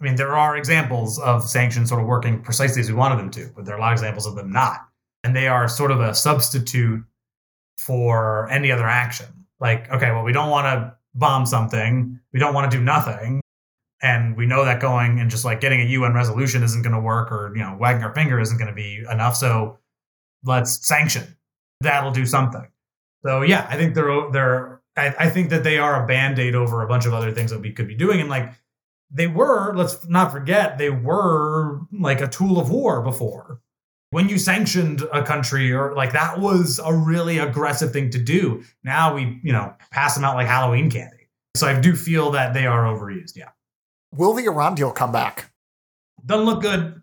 I 0.00 0.04
mean, 0.04 0.14
there 0.14 0.36
are 0.36 0.56
examples 0.56 1.18
of 1.18 1.42
sanctions 1.42 1.88
sort 1.88 2.00
of 2.00 2.06
working 2.06 2.42
precisely 2.42 2.80
as 2.80 2.88
we 2.88 2.94
wanted 2.94 3.18
them 3.18 3.30
to, 3.30 3.50
but 3.56 3.64
there 3.64 3.74
are 3.74 3.78
a 3.78 3.80
lot 3.80 3.92
of 3.92 3.96
examples 3.96 4.26
of 4.26 4.36
them 4.36 4.52
not. 4.52 4.86
And 5.24 5.34
they 5.34 5.48
are 5.48 5.66
sort 5.66 5.90
of 5.90 6.00
a 6.00 6.14
substitute 6.14 7.02
for 7.76 8.48
any 8.50 8.70
other 8.70 8.86
action. 8.86 9.26
Like, 9.58 9.90
okay, 9.90 10.12
well, 10.12 10.22
we 10.22 10.32
don't 10.32 10.50
want 10.50 10.66
to 10.66 10.94
bomb 11.14 11.44
something, 11.44 12.20
we 12.32 12.38
don't 12.38 12.54
want 12.54 12.70
to 12.70 12.76
do 12.76 12.84
nothing 12.84 13.40
and 14.02 14.36
we 14.36 14.46
know 14.46 14.64
that 14.64 14.80
going 14.80 15.20
and 15.20 15.30
just 15.30 15.44
like 15.44 15.60
getting 15.60 15.80
a 15.80 15.84
UN 15.84 16.12
resolution 16.12 16.62
isn't 16.62 16.82
going 16.82 16.94
to 16.94 17.00
work, 17.00 17.32
or 17.32 17.52
you 17.56 17.62
know, 17.62 17.76
wagging 17.78 18.02
our 18.02 18.14
finger 18.14 18.38
isn't 18.38 18.58
going 18.58 18.68
to 18.68 18.74
be 18.74 19.04
enough. 19.10 19.36
So 19.36 19.78
let's 20.44 20.86
sanction. 20.86 21.36
That'll 21.80 22.10
do 22.10 22.26
something. 22.26 22.66
So 23.24 23.42
yeah, 23.42 23.66
I 23.68 23.76
think 23.76 23.94
they're 23.94 24.30
they're. 24.30 24.80
I, 24.98 25.14
I 25.18 25.30
think 25.30 25.50
that 25.50 25.62
they 25.62 25.78
are 25.78 26.02
a 26.02 26.06
band 26.06 26.38
aid 26.38 26.54
over 26.54 26.82
a 26.82 26.88
bunch 26.88 27.04
of 27.04 27.12
other 27.12 27.30
things 27.30 27.50
that 27.50 27.60
we 27.60 27.70
could 27.70 27.88
be 27.88 27.94
doing, 27.94 28.20
and 28.20 28.30
like 28.30 28.52
they 29.10 29.26
were. 29.26 29.74
Let's 29.74 30.06
not 30.06 30.32
forget 30.32 30.78
they 30.78 30.90
were 30.90 31.80
like 31.92 32.20
a 32.20 32.28
tool 32.28 32.58
of 32.58 32.70
war 32.70 33.02
before. 33.02 33.60
When 34.10 34.28
you 34.28 34.38
sanctioned 34.38 35.02
a 35.12 35.22
country, 35.22 35.72
or 35.72 35.94
like 35.94 36.12
that 36.12 36.38
was 36.40 36.80
a 36.84 36.94
really 36.94 37.38
aggressive 37.38 37.92
thing 37.92 38.10
to 38.10 38.18
do. 38.18 38.62
Now 38.84 39.14
we, 39.14 39.40
you 39.42 39.52
know, 39.52 39.74
pass 39.90 40.14
them 40.14 40.24
out 40.24 40.36
like 40.36 40.46
Halloween 40.46 40.90
candy. 40.90 41.28
So 41.56 41.66
I 41.66 41.78
do 41.78 41.96
feel 41.96 42.30
that 42.30 42.54
they 42.54 42.66
are 42.66 42.84
overused. 42.84 43.36
Yeah. 43.36 43.50
Will 44.12 44.32
the 44.32 44.44
Iran 44.44 44.74
deal 44.74 44.90
come 44.90 45.12
back? 45.12 45.50
Doesn't 46.24 46.46
look 46.46 46.62
good. 46.62 47.00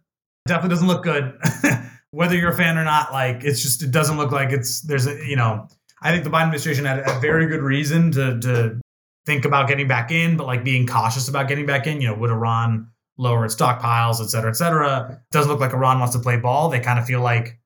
Definitely 0.48 0.76
doesn't 0.76 0.88
look 0.88 1.04
good. 1.04 1.38
Whether 2.12 2.36
you're 2.36 2.52
a 2.52 2.56
fan 2.56 2.78
or 2.78 2.84
not, 2.84 3.12
like 3.12 3.44
it's 3.44 3.62
just 3.62 3.82
it 3.82 3.92
doesn't 3.92 4.18
look 4.18 4.32
like 4.32 4.52
it's 4.52 4.82
there's 4.82 5.08
a 5.08 5.26
you 5.26 5.36
know 5.36 5.68
I 6.02 6.12
think 6.12 6.24
the 6.24 6.30
Biden 6.30 6.44
administration 6.44 6.86
had 6.86 7.00
a 7.00 7.20
very 7.20 7.48
good 7.48 7.62
reason 7.62 8.12
to 8.12 8.40
to 8.42 8.82
think 9.26 9.46
about 9.46 9.68
getting 9.68 9.88
back 9.88 10.12
in, 10.12 10.38
but 10.38 10.46
like 10.46 10.64
being 10.64 10.86
cautious 10.86 11.30
about 11.30 11.48
getting 11.48 11.66
back 11.66 11.88
in. 11.88 12.02
You 12.02 12.10
know, 12.10 12.16
would 12.16 12.30
Iran 12.30 12.90
lower 13.18 13.46
its 13.46 13.56
stockpiles, 13.56 14.22
et 14.22 14.28
cetera, 14.28 14.50
et 14.50 14.56
cetera? 14.56 15.22
Doesn't 15.32 15.50
look 15.52 15.62
like 15.62 15.74
Iran 15.74 16.00
wants 16.00 16.14
to 16.16 16.22
play 16.22 16.38
ball. 16.38 16.70
They 16.70 16.80
kind 16.80 17.00
of 17.00 17.06
feel 17.06 17.22
like 17.22 17.60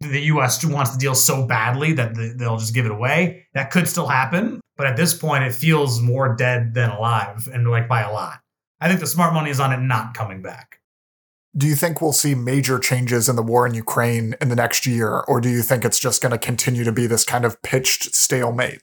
the 0.00 0.20
U.S. 0.22 0.64
wants 0.64 0.92
the 0.92 0.98
deal 0.98 1.14
so 1.14 1.46
badly 1.46 1.92
that 1.94 2.14
they'll 2.36 2.58
just 2.58 2.74
give 2.74 2.84
it 2.84 2.92
away. 2.92 3.46
That 3.54 3.70
could 3.70 3.88
still 3.88 4.06
happen, 4.06 4.60
but 4.76 4.86
at 4.86 4.96
this 4.96 5.14
point, 5.14 5.44
it 5.44 5.54
feels 5.54 6.00
more 6.00 6.36
dead 6.36 6.74
than 6.74 6.90
alive, 6.90 7.48
and 7.52 7.68
like 7.68 7.88
by 7.88 8.02
a 8.02 8.12
lot. 8.12 8.40
I 8.80 8.88
think 8.88 9.00
the 9.00 9.06
smart 9.06 9.34
money 9.34 9.50
is 9.50 9.60
on 9.60 9.72
it 9.72 9.80
not 9.80 10.14
coming 10.14 10.42
back. 10.42 10.80
Do 11.56 11.66
you 11.66 11.74
think 11.74 12.00
we'll 12.00 12.12
see 12.12 12.34
major 12.34 12.78
changes 12.78 13.28
in 13.28 13.36
the 13.36 13.42
war 13.42 13.66
in 13.66 13.74
Ukraine 13.74 14.36
in 14.40 14.48
the 14.48 14.56
next 14.56 14.86
year, 14.86 15.20
or 15.26 15.40
do 15.40 15.48
you 15.48 15.62
think 15.62 15.84
it's 15.84 15.98
just 15.98 16.22
going 16.22 16.32
to 16.32 16.38
continue 16.38 16.84
to 16.84 16.92
be 16.92 17.06
this 17.06 17.24
kind 17.24 17.44
of 17.44 17.60
pitched 17.62 18.14
stalemate? 18.14 18.82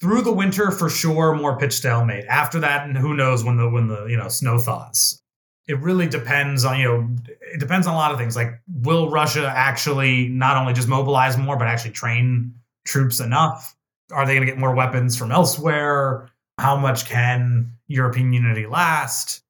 through 0.00 0.22
the 0.22 0.32
winter 0.32 0.70
for 0.70 0.88
sure 0.90 1.34
more 1.34 1.58
pitch 1.58 1.74
stalemate. 1.74 2.24
After 2.26 2.60
that 2.60 2.86
and 2.86 2.96
who 2.96 3.14
knows 3.14 3.44
when 3.44 3.56
the 3.56 3.68
when 3.68 3.88
the 3.88 4.06
you 4.06 4.16
know 4.16 4.28
snow 4.28 4.58
thaws. 4.58 5.20
It 5.66 5.80
really 5.80 6.06
depends 6.06 6.64
on 6.64 6.78
you 6.78 6.84
know 6.84 7.08
it 7.52 7.58
depends 7.58 7.86
on 7.86 7.94
a 7.94 7.96
lot 7.96 8.12
of 8.12 8.18
things. 8.18 8.36
Like 8.36 8.60
will 8.82 9.10
russia 9.10 9.52
actually 9.54 10.28
not 10.28 10.56
only 10.56 10.72
just 10.72 10.88
mobilize 10.88 11.36
more 11.36 11.56
but 11.56 11.68
actually 11.68 11.92
train 11.92 12.54
troops 12.84 13.20
enough? 13.20 13.76
Are 14.12 14.26
they 14.26 14.34
going 14.34 14.46
to 14.46 14.52
get 14.52 14.60
more 14.60 14.74
weapons 14.74 15.16
from 15.16 15.32
elsewhere? 15.32 16.30
How 16.58 16.76
much 16.76 17.06
can 17.06 17.72
european 17.88 18.32
unity 18.32 18.66
last 18.66 19.42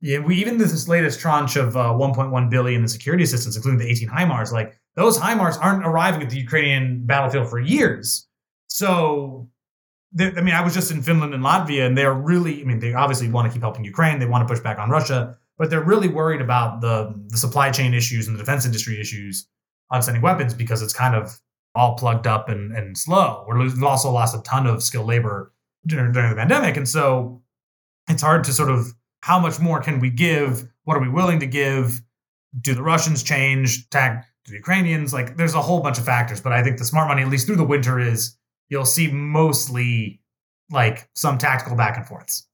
yeah 0.00 0.18
we 0.18 0.36
even 0.36 0.58
this 0.58 0.88
latest 0.88 1.20
tranche 1.20 1.56
of 1.56 1.76
uh, 1.76 1.92
1.1 1.92 2.50
billion 2.50 2.82
in 2.82 2.88
security 2.88 3.24
assistance 3.24 3.56
including 3.56 3.78
the 3.78 3.88
18 3.88 4.08
HIMARS 4.08 4.52
like 4.52 4.78
those 4.94 5.18
HIMARS 5.18 5.58
aren't 5.60 5.86
arriving 5.86 6.22
at 6.22 6.30
the 6.30 6.38
ukrainian 6.38 7.04
battlefield 7.06 7.48
for 7.48 7.58
years 7.58 8.26
so 8.68 9.48
I 10.18 10.40
mean, 10.40 10.54
I 10.54 10.62
was 10.62 10.72
just 10.72 10.90
in 10.90 11.02
Finland 11.02 11.34
and 11.34 11.44
Latvia, 11.44 11.86
and 11.86 11.96
they're 11.96 12.14
really, 12.14 12.62
I 12.62 12.64
mean, 12.64 12.78
they 12.78 12.94
obviously 12.94 13.28
want 13.28 13.46
to 13.46 13.52
keep 13.52 13.62
helping 13.62 13.84
Ukraine. 13.84 14.18
They 14.18 14.26
want 14.26 14.46
to 14.46 14.52
push 14.52 14.62
back 14.62 14.78
on 14.78 14.88
Russia, 14.88 15.36
but 15.58 15.68
they're 15.68 15.82
really 15.82 16.08
worried 16.08 16.40
about 16.40 16.80
the, 16.80 17.14
the 17.28 17.36
supply 17.36 17.70
chain 17.70 17.92
issues 17.92 18.26
and 18.26 18.34
the 18.34 18.38
defense 18.38 18.64
industry 18.64 18.98
issues 18.98 19.48
on 19.90 20.02
sending 20.02 20.22
weapons 20.22 20.54
because 20.54 20.80
it's 20.80 20.94
kind 20.94 21.14
of 21.14 21.38
all 21.74 21.96
plugged 21.96 22.26
up 22.26 22.48
and, 22.48 22.74
and 22.74 22.96
slow. 22.96 23.44
We're 23.46 23.58
we've 23.58 23.82
also 23.82 24.10
lost 24.10 24.34
a 24.34 24.42
ton 24.42 24.66
of 24.66 24.82
skilled 24.82 25.06
labor 25.06 25.52
during, 25.86 26.12
during 26.12 26.30
the 26.30 26.36
pandemic. 26.36 26.76
And 26.76 26.88
so 26.88 27.42
it's 28.08 28.22
hard 28.22 28.44
to 28.44 28.52
sort 28.52 28.70
of 28.70 28.94
how 29.20 29.38
much 29.38 29.60
more 29.60 29.80
can 29.80 30.00
we 30.00 30.10
give? 30.10 30.68
What 30.84 30.96
are 30.96 31.00
we 31.00 31.08
willing 31.08 31.40
to 31.40 31.46
give? 31.46 32.00
Do 32.60 32.74
the 32.74 32.82
Russians 32.82 33.22
change? 33.22 33.88
Tag 33.90 34.22
to 34.44 34.50
the 34.50 34.56
Ukrainians? 34.56 35.12
Like 35.12 35.36
there's 35.36 35.54
a 35.54 35.62
whole 35.62 35.80
bunch 35.80 35.98
of 35.98 36.04
factors, 36.04 36.40
but 36.40 36.52
I 36.52 36.62
think 36.62 36.78
the 36.78 36.84
smart 36.84 37.08
money, 37.08 37.22
at 37.22 37.28
least 37.28 37.46
through 37.46 37.56
the 37.56 37.64
winter, 37.64 37.98
is 37.98 38.36
you'll 38.68 38.84
see 38.84 39.10
mostly 39.10 40.20
like 40.70 41.08
some 41.14 41.38
tactical 41.38 41.76
back 41.76 41.96
and 41.96 42.06
forths. 42.06 42.46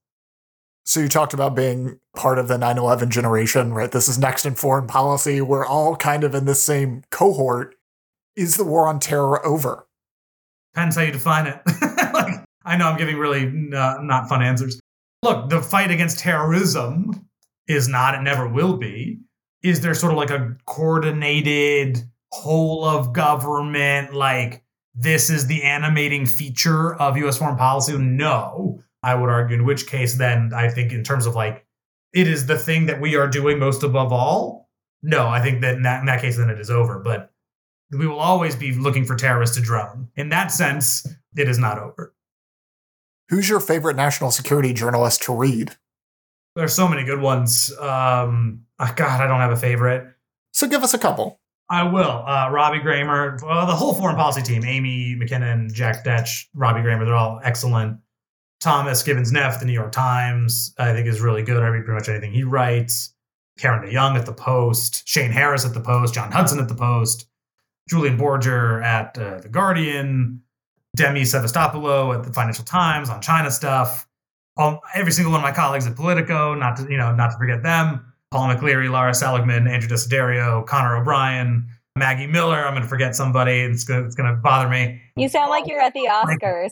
So 0.87 0.99
you 0.99 1.09
talked 1.09 1.33
about 1.33 1.55
being 1.55 1.99
part 2.15 2.37
of 2.37 2.47
the 2.47 2.57
9/11 2.57 3.09
generation, 3.09 3.73
right? 3.73 3.91
This 3.91 4.07
is 4.07 4.19
next 4.19 4.45
in 4.45 4.55
foreign 4.55 4.87
policy. 4.87 5.41
We're 5.41 5.65
all 5.65 5.95
kind 5.95 6.23
of 6.23 6.35
in 6.35 6.45
the 6.45 6.55
same 6.55 7.03
cohort. 7.09 7.75
Is 8.35 8.57
the 8.57 8.63
war 8.63 8.87
on 8.87 8.99
terror 8.99 9.43
over? 9.45 9.87
Depends 10.73 10.95
how 10.95 11.03
you 11.03 11.11
define 11.11 11.47
it. 11.47 11.61
like, 12.13 12.43
I 12.65 12.75
know 12.77 12.87
I'm 12.87 12.97
giving 12.97 13.17
really 13.17 13.47
uh, 13.73 13.97
not 14.01 14.27
fun 14.27 14.43
answers. 14.43 14.79
Look, 15.25 15.49
the 15.49 15.59
fight 15.59 15.89
against 15.89 16.19
terrorism 16.19 17.27
is 17.67 17.87
not 17.87 18.13
and 18.13 18.23
never 18.23 18.47
will 18.47 18.77
be. 18.77 19.21
Is 19.63 19.81
there 19.81 19.95
sort 19.95 20.11
of 20.11 20.19
like 20.19 20.29
a 20.29 20.55
coordinated 20.67 22.03
whole 22.31 22.85
of 22.85 23.11
government 23.11 24.13
like 24.13 24.63
this 24.93 25.31
is 25.31 25.47
the 25.47 25.63
animating 25.63 26.27
feature 26.27 26.93
of 26.93 27.17
US 27.17 27.39
foreign 27.39 27.57
policy? 27.57 27.97
No, 27.97 28.83
I 29.01 29.15
would 29.15 29.31
argue, 29.31 29.57
in 29.57 29.65
which 29.65 29.87
case, 29.87 30.13
then 30.13 30.51
I 30.53 30.69
think, 30.69 30.91
in 30.91 31.03
terms 31.03 31.25
of 31.25 31.33
like, 31.33 31.65
it 32.13 32.27
is 32.27 32.45
the 32.45 32.59
thing 32.59 32.85
that 32.85 33.01
we 33.01 33.15
are 33.15 33.27
doing 33.27 33.57
most 33.57 33.81
above 33.81 34.13
all. 34.13 34.69
No, 35.01 35.27
I 35.27 35.41
think 35.41 35.61
that 35.61 35.73
in 35.73 35.81
that, 35.81 36.01
in 36.01 36.05
that 36.05 36.21
case, 36.21 36.37
then 36.37 36.51
it 36.51 36.59
is 36.59 36.69
over. 36.69 36.99
But 36.99 37.31
we 37.89 38.05
will 38.05 38.19
always 38.19 38.55
be 38.55 38.75
looking 38.75 39.05
for 39.05 39.15
terrorists 39.15 39.55
to 39.57 39.63
drone. 39.63 40.07
In 40.15 40.29
that 40.29 40.51
sense, 40.51 41.07
it 41.35 41.49
is 41.49 41.57
not 41.57 41.79
over. 41.79 42.14
Who's 43.29 43.49
your 43.49 43.59
favorite 43.59 43.95
national 43.95 44.31
security 44.31 44.73
journalist 44.73 45.23
to 45.23 45.35
read? 45.35 45.75
There's 46.55 46.73
so 46.73 46.87
many 46.87 47.03
good 47.03 47.19
ones. 47.19 47.71
Um, 47.79 48.65
oh 48.79 48.93
God, 48.95 49.21
I 49.21 49.27
don't 49.27 49.39
have 49.39 49.51
a 49.51 49.57
favorite. 49.57 50.07
So 50.53 50.67
give 50.67 50.83
us 50.83 50.93
a 50.93 50.99
couple. 50.99 51.39
I 51.69 51.83
will. 51.83 52.23
Uh, 52.25 52.49
Robbie 52.51 52.79
Gramer, 52.79 53.41
well, 53.41 53.65
the 53.65 53.73
whole 53.73 53.95
foreign 53.95 54.15
policy 54.15 54.41
team, 54.41 54.63
Amy 54.63 55.15
Mackinnon, 55.15 55.69
Jack 55.73 56.03
Detch, 56.03 56.47
Robbie 56.53 56.81
Gramer, 56.81 57.05
they're 57.05 57.15
all 57.15 57.41
excellent. 57.43 57.97
Thomas 58.61 59.03
Gibbons 59.03 59.31
Neff, 59.31 59.59
the 59.59 59.65
New 59.65 59.73
York 59.73 59.91
Times, 59.91 60.73
I 60.77 60.93
think 60.93 61.07
is 61.07 61.21
really 61.21 61.43
good. 61.43 61.61
I 61.61 61.67
read 61.67 61.83
pretty 61.83 61.99
much 61.99 62.09
anything 62.09 62.31
he 62.31 62.43
writes. 62.43 63.13
Karen 63.57 63.87
DeYoung 63.87 64.17
at 64.17 64.25
the 64.25 64.33
Post, 64.33 65.07
Shane 65.07 65.31
Harris 65.31 65.65
at 65.65 65.73
the 65.73 65.81
Post, 65.81 66.13
John 66.13 66.31
Hudson 66.31 66.59
at 66.59 66.67
the 66.67 66.75
Post, 66.75 67.27
Julian 67.89 68.17
Borger 68.17 68.83
at 68.83 69.17
uh, 69.17 69.39
the 69.39 69.49
Guardian, 69.49 70.41
Demi 70.95 71.21
Sevastopoulos 71.21 72.15
at 72.15 72.23
the 72.23 72.33
Financial 72.33 72.65
Times 72.65 73.09
on 73.09 73.21
China 73.21 73.51
stuff. 73.51 74.07
Um, 74.57 74.79
every 74.95 75.11
single 75.11 75.31
one 75.31 75.41
of 75.41 75.43
my 75.43 75.51
colleagues 75.51 75.85
at 75.85 75.95
Politico, 75.95 76.55
not 76.55 76.77
to 76.77 76.83
you 76.89 76.97
know, 76.97 77.13
not 77.13 77.31
to 77.31 77.37
forget 77.37 77.61
them. 77.61 78.13
Paul 78.31 78.49
McCleary, 78.49 78.89
Lara 78.89 79.13
Seligman, 79.13 79.67
Andrew 79.67 79.89
Desiderio, 79.89 80.65
Connor 80.65 80.97
O'Brien, 80.97 81.67
Maggie 81.95 82.27
Miller. 82.27 82.65
I'm 82.65 82.73
going 82.73 82.83
to 82.83 82.89
forget 82.89 83.15
somebody. 83.15 83.61
It's 83.61 83.83
going 83.83 84.05
it's 84.05 84.15
to 84.15 84.39
bother 84.41 84.69
me. 84.69 85.01
You 85.15 85.29
sound 85.29 85.49
like 85.49 85.67
you're 85.67 85.79
at 85.79 85.93
the 85.93 86.09
Oscars. 86.09 86.71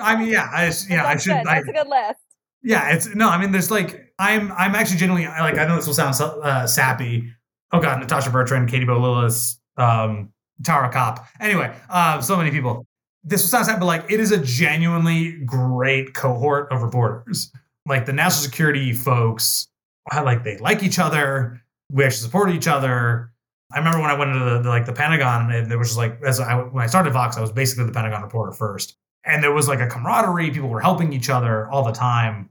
I 0.00 0.16
mean, 0.16 0.28
yeah, 0.28 0.48
I, 0.52 0.72
yeah, 0.88 1.06
I 1.06 1.16
should. 1.16 1.32
Good. 1.32 1.46
That's 1.46 1.68
I, 1.68 1.70
a 1.70 1.72
good 1.72 1.88
list. 1.88 2.20
Yeah, 2.62 2.94
it's 2.94 3.14
no. 3.14 3.28
I 3.28 3.38
mean, 3.38 3.52
there's 3.52 3.70
like 3.70 4.12
I'm 4.18 4.50
I'm 4.52 4.74
actually 4.74 4.96
genuinely 4.96 5.28
like 5.28 5.58
I 5.58 5.66
know 5.66 5.76
this 5.76 5.86
will 5.86 5.94
sound 5.94 6.14
uh, 6.20 6.66
sappy. 6.66 7.30
Oh 7.72 7.80
God, 7.80 8.00
Natasha 8.00 8.30
Bertrand, 8.30 8.70
Katie 8.70 8.86
Bo 8.86 9.28
um, 9.76 10.32
Tara 10.62 10.90
Copp. 10.90 11.26
Anyway, 11.40 11.74
uh, 11.90 12.20
so 12.20 12.36
many 12.36 12.50
people. 12.50 12.86
This 13.24 13.42
will 13.42 13.48
sound 13.48 13.66
sappy, 13.66 13.80
but 13.80 13.86
like 13.86 14.10
it 14.10 14.20
is 14.20 14.32
a 14.32 14.38
genuinely 14.38 15.32
great 15.44 16.14
cohort 16.14 16.70
of 16.70 16.82
reporters. 16.82 17.50
Like 17.86 18.06
the 18.06 18.12
national 18.12 18.44
security 18.44 18.92
folks 18.92 19.68
like 20.12 20.44
they 20.44 20.58
like 20.58 20.82
each 20.82 20.98
other. 20.98 21.60
We 21.90 22.04
actually 22.04 22.26
support 22.26 22.50
each 22.50 22.68
other. 22.68 23.30
I 23.72 23.78
remember 23.78 24.00
when 24.00 24.10
I 24.10 24.14
went 24.14 24.32
into 24.32 24.44
the, 24.44 24.60
the 24.60 24.68
like 24.68 24.86
the 24.86 24.92
Pentagon, 24.92 25.50
and 25.50 25.70
there 25.70 25.78
was 25.78 25.88
just 25.88 25.98
like 25.98 26.20
as 26.22 26.40
I 26.40 26.54
when 26.56 26.84
I 26.84 26.86
started 26.86 27.12
Vox, 27.12 27.36
I 27.36 27.40
was 27.40 27.52
basically 27.52 27.84
the 27.86 27.92
Pentagon 27.92 28.22
reporter 28.22 28.52
first, 28.52 28.96
and 29.24 29.42
there 29.42 29.52
was 29.52 29.68
like 29.68 29.80
a 29.80 29.86
camaraderie. 29.86 30.50
People 30.50 30.68
were 30.68 30.80
helping 30.80 31.12
each 31.12 31.30
other 31.30 31.68
all 31.70 31.84
the 31.84 31.92
time, 31.92 32.50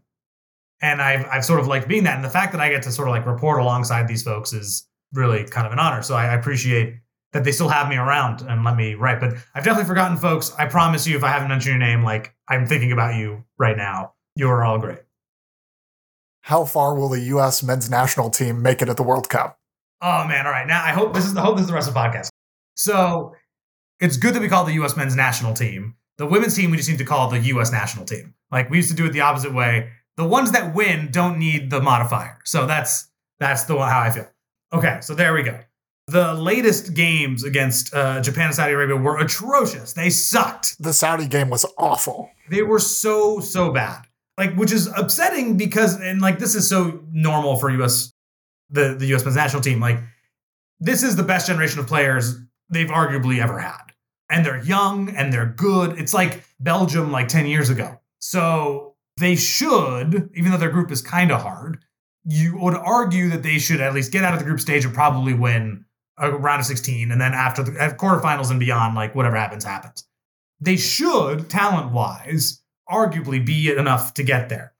and 0.81 1.01
I've 1.01 1.25
I've 1.27 1.45
sort 1.45 1.59
of 1.59 1.67
liked 1.67 1.87
being 1.87 2.03
that. 2.03 2.15
And 2.15 2.23
the 2.23 2.29
fact 2.29 2.51
that 2.53 2.61
I 2.61 2.69
get 2.69 2.83
to 2.83 2.91
sort 2.91 3.07
of 3.07 3.13
like 3.13 3.25
report 3.25 3.59
alongside 3.59 4.07
these 4.07 4.23
folks 4.23 4.53
is 4.53 4.87
really 5.13 5.43
kind 5.45 5.67
of 5.67 5.73
an 5.73 5.79
honor. 5.79 6.01
So 6.01 6.15
I, 6.15 6.25
I 6.25 6.33
appreciate 6.33 6.95
that 7.33 7.43
they 7.43 7.51
still 7.51 7.69
have 7.69 7.89
me 7.89 7.97
around 7.97 8.41
and 8.41 8.63
let 8.63 8.75
me 8.75 8.95
write. 8.95 9.19
But 9.19 9.33
I've 9.53 9.63
definitely 9.63 9.87
forgotten 9.87 10.17
folks. 10.17 10.53
I 10.57 10.65
promise 10.65 11.05
you, 11.05 11.17
if 11.17 11.23
I 11.23 11.29
haven't 11.29 11.49
mentioned 11.49 11.71
your 11.71 11.79
name, 11.79 12.03
like 12.03 12.33
I'm 12.47 12.65
thinking 12.65 12.91
about 12.91 13.15
you 13.15 13.43
right 13.57 13.77
now. 13.77 14.13
You 14.35 14.49
are 14.49 14.63
all 14.63 14.79
great 14.79 14.99
how 16.43 16.65
far 16.65 16.93
will 16.93 17.09
the 17.09 17.21
U.S. 17.21 17.63
men's 17.63 17.89
national 17.89 18.29
team 18.29 18.61
make 18.61 18.81
it 18.81 18.89
at 18.89 18.97
the 18.97 19.03
World 19.03 19.29
Cup? 19.29 19.59
Oh 20.01 20.27
man! 20.27 20.45
All 20.45 20.51
right, 20.51 20.67
now 20.67 20.83
I 20.83 20.89
hope 20.89 21.13
this 21.13 21.25
is 21.25 21.33
the 21.33 21.41
hope 21.41 21.55
this 21.55 21.63
is 21.63 21.67
the 21.69 21.73
rest 21.73 21.87
of 21.87 21.93
the 21.93 21.99
podcast. 21.99 22.29
So 22.75 23.33
it's 23.99 24.17
good 24.17 24.35
that 24.35 24.41
we 24.41 24.49
call 24.49 24.65
the 24.65 24.73
U.S. 24.73 24.97
men's 24.97 25.15
national 25.15 25.53
team. 25.53 25.95
The 26.17 26.25
women's 26.25 26.55
team 26.55 26.69
we 26.69 26.77
just 26.77 26.89
need 26.89 26.97
to 26.97 27.05
call 27.05 27.29
the 27.29 27.39
U.S. 27.39 27.71
national 27.71 28.05
team. 28.05 28.33
Like 28.51 28.69
we 28.69 28.77
used 28.77 28.89
to 28.89 28.95
do 28.95 29.05
it 29.05 29.13
the 29.13 29.21
opposite 29.21 29.53
way. 29.53 29.91
The 30.17 30.25
ones 30.25 30.51
that 30.51 30.75
win 30.75 31.09
don't 31.11 31.39
need 31.39 31.69
the 31.69 31.81
modifier. 31.81 32.39
So 32.43 32.67
that's 32.67 33.07
that's 33.39 33.63
the 33.63 33.77
how 33.77 34.01
I 34.01 34.11
feel. 34.11 34.29
Okay, 34.73 34.99
so 35.01 35.15
there 35.15 35.33
we 35.33 35.43
go. 35.43 35.59
The 36.07 36.33
latest 36.33 36.93
games 36.93 37.43
against 37.43 37.93
uh, 37.93 38.21
Japan 38.21 38.47
and 38.47 38.55
Saudi 38.55 38.73
Arabia 38.73 38.97
were 38.97 39.19
atrocious. 39.19 39.93
They 39.93 40.09
sucked. 40.09 40.81
The 40.81 40.93
Saudi 40.93 41.27
game 41.27 41.49
was 41.49 41.65
awful. 41.77 42.29
They 42.49 42.61
were 42.61 42.79
so 42.79 43.39
so 43.39 43.71
bad 43.71 44.05
like 44.37 44.55
which 44.55 44.71
is 44.71 44.87
upsetting 44.95 45.57
because 45.57 45.99
and 45.99 46.21
like 46.21 46.39
this 46.39 46.55
is 46.55 46.67
so 46.67 47.03
normal 47.11 47.57
for 47.57 47.69
us 47.81 48.13
the 48.69 48.95
the 48.97 49.13
US 49.13 49.23
men's 49.23 49.35
national 49.35 49.61
team 49.61 49.79
like 49.79 49.99
this 50.79 51.03
is 51.03 51.15
the 51.15 51.23
best 51.23 51.47
generation 51.47 51.79
of 51.79 51.87
players 51.87 52.37
they've 52.69 52.89
arguably 52.89 53.41
ever 53.41 53.59
had 53.59 53.81
and 54.29 54.45
they're 54.45 54.63
young 54.63 55.09
and 55.15 55.31
they're 55.31 55.53
good 55.57 55.97
it's 55.99 56.13
like 56.13 56.43
Belgium 56.59 57.11
like 57.11 57.27
10 57.27 57.45
years 57.45 57.69
ago 57.69 57.99
so 58.19 58.95
they 59.17 59.35
should 59.35 60.29
even 60.35 60.51
though 60.51 60.57
their 60.57 60.71
group 60.71 60.91
is 60.91 61.01
kind 61.01 61.31
of 61.31 61.41
hard 61.41 61.79
you 62.25 62.57
would 62.57 62.75
argue 62.75 63.29
that 63.29 63.43
they 63.43 63.59
should 63.59 63.81
at 63.81 63.93
least 63.93 64.11
get 64.11 64.23
out 64.23 64.33
of 64.33 64.39
the 64.39 64.45
group 64.45 64.59
stage 64.59 64.85
and 64.85 64.93
probably 64.93 65.33
win 65.33 65.85
a 66.17 66.31
round 66.31 66.59
of 66.59 66.65
16 66.65 67.11
and 67.11 67.19
then 67.19 67.33
after 67.33 67.63
the 67.63 67.71
quarterfinals 67.71 68.51
and 68.51 68.59
beyond 68.59 68.95
like 68.95 69.15
whatever 69.15 69.35
happens 69.35 69.63
happens 69.63 70.05
they 70.61 70.77
should 70.77 71.49
talent 71.49 71.91
wise 71.91 72.63
arguably 72.89 73.45
be 73.45 73.71
enough 73.71 74.13
to 74.15 74.23
get 74.23 74.49
there. 74.49 74.73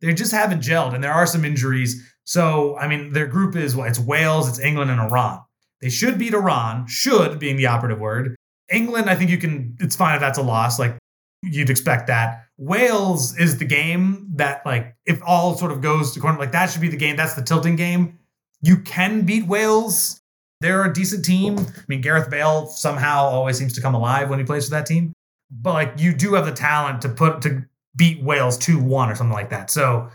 They 0.00 0.14
just 0.14 0.32
haven't 0.32 0.62
gelled, 0.62 0.94
and 0.94 1.02
there 1.02 1.12
are 1.12 1.26
some 1.26 1.44
injuries. 1.44 2.02
So, 2.24 2.76
I 2.78 2.86
mean, 2.86 3.12
their 3.12 3.26
group 3.26 3.56
is 3.56 3.74
what? 3.74 3.88
It's 3.88 3.98
Wales, 3.98 4.48
it's 4.48 4.60
England, 4.60 4.90
and 4.90 5.00
Iran. 5.00 5.40
They 5.80 5.90
should 5.90 6.18
beat 6.18 6.34
Iran, 6.34 6.86
should 6.86 7.38
being 7.38 7.56
the 7.56 7.66
operative 7.66 8.00
word. 8.00 8.36
England, 8.70 9.08
I 9.08 9.14
think 9.14 9.30
you 9.30 9.38
can, 9.38 9.76
it's 9.80 9.96
fine 9.96 10.14
if 10.14 10.20
that's 10.20 10.38
a 10.38 10.42
loss. 10.42 10.78
Like, 10.78 10.96
you'd 11.42 11.70
expect 11.70 12.06
that. 12.08 12.44
Wales 12.58 13.36
is 13.38 13.58
the 13.58 13.64
game 13.64 14.28
that, 14.34 14.64
like, 14.66 14.94
if 15.06 15.20
all 15.24 15.56
sort 15.56 15.72
of 15.72 15.80
goes 15.80 16.12
to 16.12 16.20
corner, 16.20 16.38
like, 16.38 16.52
that 16.52 16.70
should 16.70 16.80
be 16.80 16.88
the 16.88 16.96
game. 16.96 17.16
That's 17.16 17.34
the 17.34 17.42
tilting 17.42 17.76
game. 17.76 18.18
You 18.60 18.78
can 18.78 19.22
beat 19.22 19.46
Wales. 19.46 20.20
They're 20.60 20.84
a 20.84 20.92
decent 20.92 21.24
team. 21.24 21.58
I 21.58 21.84
mean, 21.86 22.00
Gareth 22.00 22.30
Bale 22.30 22.66
somehow 22.66 23.24
always 23.24 23.56
seems 23.56 23.72
to 23.74 23.80
come 23.80 23.94
alive 23.94 24.28
when 24.28 24.38
he 24.38 24.44
plays 24.44 24.64
for 24.64 24.72
that 24.72 24.86
team 24.86 25.14
but 25.50 25.72
like 25.72 25.94
you 25.98 26.14
do 26.14 26.34
have 26.34 26.46
the 26.46 26.52
talent 26.52 27.02
to 27.02 27.08
put 27.08 27.42
to 27.42 27.64
beat 27.96 28.22
Wales 28.22 28.58
2-1 28.58 29.10
or 29.10 29.14
something 29.14 29.32
like 29.32 29.50
that. 29.50 29.70
So 29.70 30.10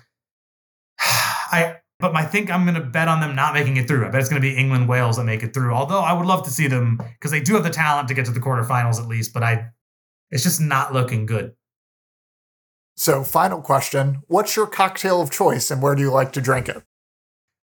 I 1.00 1.78
but 2.00 2.16
I 2.16 2.26
think 2.26 2.52
I'm 2.52 2.66
going 2.66 2.76
to 2.76 2.82
bet 2.82 3.08
on 3.08 3.22
them 3.22 3.34
not 3.34 3.54
making 3.54 3.78
it 3.78 3.88
through. 3.88 4.06
I 4.06 4.10
bet 4.10 4.20
it's 4.20 4.30
going 4.30 4.42
to 4.42 4.46
be 4.48 4.58
England 4.58 4.90
Wales 4.90 5.16
that 5.16 5.24
make 5.24 5.42
it 5.42 5.54
through. 5.54 5.74
Although 5.74 6.02
I 6.02 6.12
would 6.12 6.26
love 6.26 6.44
to 6.44 6.50
see 6.50 6.68
them 6.68 6.98
because 6.98 7.32
they 7.32 7.40
do 7.40 7.54
have 7.54 7.64
the 7.64 7.70
talent 7.70 8.10
to 8.10 8.14
get 8.14 8.26
to 8.26 8.32
the 8.32 8.42
quarterfinals 8.42 9.00
at 9.00 9.08
least, 9.08 9.34
but 9.34 9.44
I 9.44 9.70
it's 10.30 10.44
just 10.44 10.60
not 10.60 10.94
looking 10.94 11.26
good. 11.26 11.54
So, 12.96 13.24
final 13.24 13.62
question 13.62 14.22
What's 14.28 14.56
your 14.56 14.68
cocktail 14.68 15.22
of 15.22 15.32
choice 15.32 15.72
and 15.72 15.82
where 15.82 15.96
do 15.96 16.02
you 16.02 16.12
like 16.12 16.34
to 16.34 16.42
drink 16.42 16.68
it? 16.70 16.84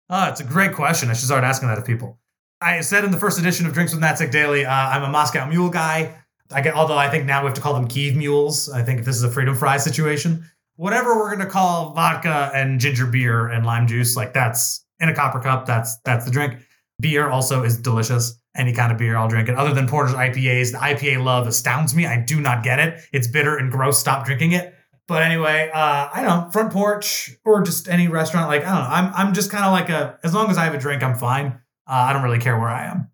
Oh, 0.09 0.29
it's 0.29 0.39
a 0.41 0.45
great 0.45 0.73
question. 0.73 1.09
I 1.09 1.13
should 1.13 1.25
start 1.25 1.43
asking 1.43 1.67
that 1.69 1.77
of 1.77 1.85
people. 1.85 2.18
I 2.61 2.81
said 2.81 3.05
in 3.05 3.11
the 3.11 3.17
first 3.17 3.39
edition 3.39 3.65
of 3.65 3.73
Drinks 3.73 3.93
with 3.93 4.03
NatSec 4.03 4.31
Daily, 4.31 4.65
uh, 4.65 4.71
I'm 4.71 5.03
a 5.03 5.09
Moscow 5.09 5.45
Mule 5.47 5.69
guy. 5.69 6.13
I 6.51 6.59
get, 6.59 6.73
although 6.73 6.97
I 6.97 7.09
think 7.09 7.25
now 7.25 7.41
we 7.41 7.45
have 7.45 7.53
to 7.53 7.61
call 7.61 7.73
them 7.73 7.87
Kiev 7.87 8.17
Mules. 8.17 8.69
I 8.69 8.81
think 8.83 9.05
this 9.05 9.15
is 9.15 9.23
a 9.23 9.31
Freedom 9.31 9.55
Fry 9.55 9.77
situation, 9.77 10.43
whatever 10.75 11.15
we're 11.15 11.31
gonna 11.31 11.49
call 11.49 11.93
vodka 11.93 12.51
and 12.53 12.79
ginger 12.79 13.05
beer 13.05 13.47
and 13.47 13.65
lime 13.65 13.87
juice, 13.87 14.17
like 14.17 14.33
that's 14.33 14.83
in 14.99 15.07
a 15.07 15.15
copper 15.15 15.39
cup. 15.39 15.65
That's 15.65 15.99
that's 16.03 16.25
the 16.25 16.31
drink. 16.31 16.55
Beer 16.99 17.29
also 17.29 17.63
is 17.63 17.77
delicious. 17.77 18.37
Any 18.57 18.73
kind 18.73 18.91
of 18.91 18.97
beer, 18.97 19.15
I'll 19.15 19.29
drink 19.29 19.47
it. 19.47 19.55
Other 19.55 19.73
than 19.73 19.87
porters, 19.87 20.13
IPAs, 20.13 20.73
the 20.73 20.79
IPA 20.79 21.23
love 21.23 21.47
astounds 21.47 21.95
me. 21.95 22.07
I 22.07 22.19
do 22.19 22.41
not 22.41 22.63
get 22.63 22.79
it. 22.79 22.99
It's 23.13 23.27
bitter 23.27 23.55
and 23.55 23.71
gross. 23.71 23.99
Stop 23.99 24.25
drinking 24.25 24.51
it. 24.51 24.73
But 25.07 25.23
anyway, 25.23 25.71
uh, 25.73 26.09
I 26.13 26.21
don't 26.23 26.45
know, 26.45 26.51
front 26.51 26.73
porch 26.73 27.37
or 27.45 27.61
just 27.61 27.87
any 27.87 28.09
restaurant. 28.09 28.49
Like 28.49 28.65
I 28.65 28.75
don't 28.75 28.83
know. 28.83 28.95
I'm 28.95 29.27
I'm 29.27 29.33
just 29.33 29.49
kind 29.49 29.63
of 29.63 29.71
like 29.71 29.87
a. 29.87 30.19
As 30.23 30.33
long 30.33 30.49
as 30.49 30.57
I 30.57 30.65
have 30.65 30.73
a 30.73 30.79
drink, 30.79 31.03
I'm 31.03 31.15
fine. 31.15 31.61
Uh, 31.89 32.05
I 32.07 32.13
don't 32.13 32.21
really 32.21 32.39
care 32.39 32.57
where 32.57 32.69
I 32.69 32.85
am. 32.85 33.09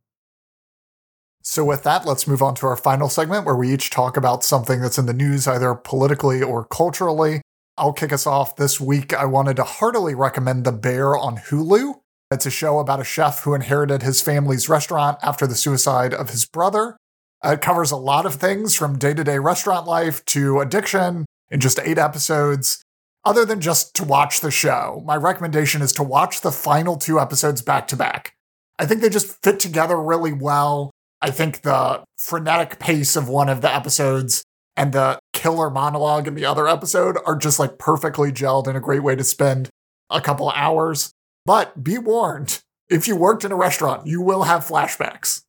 So, 1.41 1.63
with 1.63 1.84
that, 1.84 2.05
let's 2.05 2.28
move 2.28 2.41
on 2.41 2.55
to 2.55 2.65
our 2.65 2.76
final 2.76 3.07
segment 3.07 3.45
where 3.45 3.55
we 3.55 3.71
each 3.71 3.89
talk 3.89 4.17
about 4.17 4.43
something 4.43 4.82
that's 4.82 4.97
in 4.97 5.05
the 5.05 5.13
news, 5.13 5.47
either 5.47 5.73
politically 5.76 6.41
or 6.41 6.65
culturally. 6.65 7.41
I'll 7.78 7.93
kick 7.93 8.11
us 8.11 8.26
off 8.26 8.55
this 8.55 8.82
week. 8.82 9.13
I 9.13 9.26
wanted 9.26 9.55
to 9.57 9.63
heartily 9.63 10.15
recommend 10.15 10.65
The 10.65 10.71
Bear 10.71 11.15
on 11.15 11.38
Hulu. 11.38 11.95
It's 12.32 12.45
a 12.45 12.51
show 12.51 12.80
about 12.80 12.99
a 12.99 13.05
chef 13.05 13.43
who 13.43 13.53
inherited 13.53 14.01
his 14.01 14.21
family's 14.21 14.67
restaurant 14.67 15.19
after 15.21 15.45
the 15.45 15.55
suicide 15.55 16.13
of 16.13 16.32
his 16.32 16.45
brother. 16.45 16.97
It 17.43 17.61
covers 17.61 17.91
a 17.91 17.97
lot 17.97 18.26
of 18.26 18.36
things 18.36 18.76
from 18.76 18.97
day 18.97 19.13
to 19.13 19.23
day 19.23 19.38
restaurant 19.38 19.86
life 19.86 20.26
to 20.26 20.59
addiction 20.59 21.26
in 21.51 21.59
just 21.59 21.80
eight 21.84 21.99
episodes. 21.99 22.82
Other 23.23 23.45
than 23.45 23.61
just 23.61 23.95
to 23.95 24.03
watch 24.03 24.41
the 24.41 24.51
show, 24.51 25.03
my 25.05 25.15
recommendation 25.15 25.82
is 25.82 25.91
to 25.93 26.03
watch 26.03 26.41
the 26.41 26.51
final 26.51 26.97
two 26.97 27.19
episodes 27.19 27.61
back 27.61 27.88
to 27.89 27.95
back. 27.95 28.34
I 28.78 28.86
think 28.86 29.01
they 29.01 29.09
just 29.09 29.41
fit 29.43 29.59
together 29.59 30.01
really 30.01 30.34
well. 30.34 30.91
I 31.21 31.32
think 31.32 31.61
the 31.61 32.03
frenetic 32.17 32.80
pace 32.80 33.15
of 33.15 33.30
one 33.30 33.49
of 33.49 33.61
the 33.61 33.73
episodes 33.73 34.43
and 34.76 34.91
the 34.91 35.19
killer 35.34 35.69
monologue 35.69 36.28
in 36.28 36.36
the 36.36 36.45
other 36.45 36.67
episode 36.67 37.17
are 37.26 37.38
just 37.38 37.59
like 37.59 37.78
perfectly 37.78 38.32
gelled 38.32 38.67
and 38.67 38.78
a 38.78 38.82
great 38.82 39.03
way 39.03 39.15
to 39.15 39.23
spend 39.23 39.69
a 40.09 40.21
couple 40.21 40.49
hours. 40.51 41.11
But 41.45 41.84
be 41.84 41.97
warned 41.97 42.61
if 42.89 43.07
you 43.07 43.15
worked 43.15 43.45
in 43.45 43.51
a 43.51 43.55
restaurant, 43.55 44.05
you 44.05 44.21
will 44.21 44.43
have 44.43 44.65
flashbacks. 44.65 45.43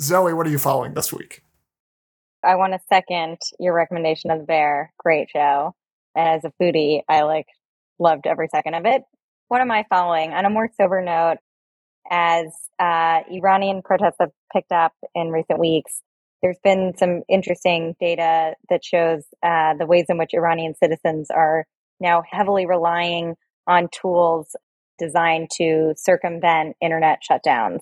Zoe, 0.00 0.32
what 0.32 0.46
are 0.46 0.50
you 0.50 0.58
following 0.58 0.94
this 0.94 1.12
week? 1.12 1.42
I 2.44 2.56
want 2.56 2.72
to 2.72 2.80
second 2.88 3.38
your 3.60 3.74
recommendation 3.74 4.30
of 4.30 4.40
the 4.40 4.44
bear. 4.44 4.92
Great 4.98 5.30
show. 5.30 5.74
And 6.14 6.28
as 6.28 6.44
a 6.44 6.52
foodie, 6.60 7.02
I 7.08 7.22
like 7.22 7.46
loved 7.98 8.26
every 8.26 8.48
second 8.48 8.74
of 8.74 8.84
it. 8.84 9.02
What 9.48 9.60
am 9.60 9.70
I 9.70 9.84
following? 9.88 10.32
On 10.32 10.44
a 10.44 10.50
more 10.50 10.68
sober 10.76 11.00
note, 11.00 11.38
as 12.10 12.46
uh, 12.78 13.20
Iranian 13.30 13.82
protests 13.82 14.16
have 14.20 14.30
picked 14.52 14.72
up 14.72 14.92
in 15.14 15.28
recent 15.30 15.58
weeks, 15.58 16.02
there's 16.42 16.58
been 16.64 16.92
some 16.96 17.22
interesting 17.28 17.94
data 18.00 18.54
that 18.68 18.84
shows 18.84 19.24
uh, 19.42 19.74
the 19.78 19.86
ways 19.86 20.06
in 20.08 20.18
which 20.18 20.34
Iranian 20.34 20.74
citizens 20.74 21.30
are 21.30 21.66
now 22.00 22.22
heavily 22.28 22.66
relying 22.66 23.34
on 23.66 23.88
tools 23.92 24.56
designed 24.98 25.50
to 25.58 25.94
circumvent 25.96 26.76
internet 26.80 27.20
shutdowns. 27.28 27.80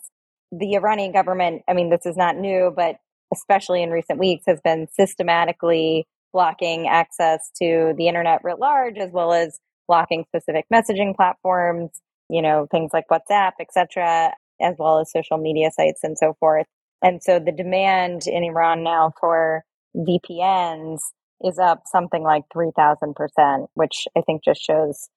The 0.53 0.75
Iranian 0.75 1.12
government, 1.12 1.62
I 1.68 1.73
mean, 1.73 1.91
this 1.91 2.05
is 2.05 2.16
not 2.16 2.37
new, 2.37 2.73
but 2.75 2.97
especially 3.33 3.83
in 3.83 3.91
recent 3.91 4.18
weeks, 4.18 4.45
has 4.47 4.61
been 4.62 4.89
systematically 4.93 6.07
blocking 6.33 6.87
access 6.87 7.51
to 7.61 7.95
the 7.97 8.09
internet 8.09 8.41
writ 8.45 8.59
large, 8.59 8.99
as 8.99 9.11
well 9.11 9.33
as 9.33 9.59
blocking 9.89 10.25
specific 10.29 10.66
messaging 10.73 11.16
platforms, 11.16 11.91
you 12.31 12.43
know, 12.43 12.66
things 12.70 12.91
like 12.93 13.09
WhatsApp, 13.09 13.53
etc., 13.61 14.33
as 14.61 14.76
well 14.78 15.01
as 15.01 15.11
social 15.11 15.39
media 15.39 15.70
sites 15.70 16.01
and 16.03 16.18
so 16.18 16.35
forth. 16.39 16.66
And 17.03 17.22
so 17.22 17.39
the 17.39 17.53
demand 17.53 18.26
in 18.26 18.45
Iran 18.45 18.83
now 18.83 19.12
for 19.18 19.64
VPNs 19.97 20.99
is 21.43 21.59
up 21.59 21.83
something 21.87 22.22
like 22.22 22.45
3000%, 22.55 23.66
which 23.74 24.07
I 24.16 24.20
think 24.20 24.45
just 24.45 24.62
shows 24.62 25.09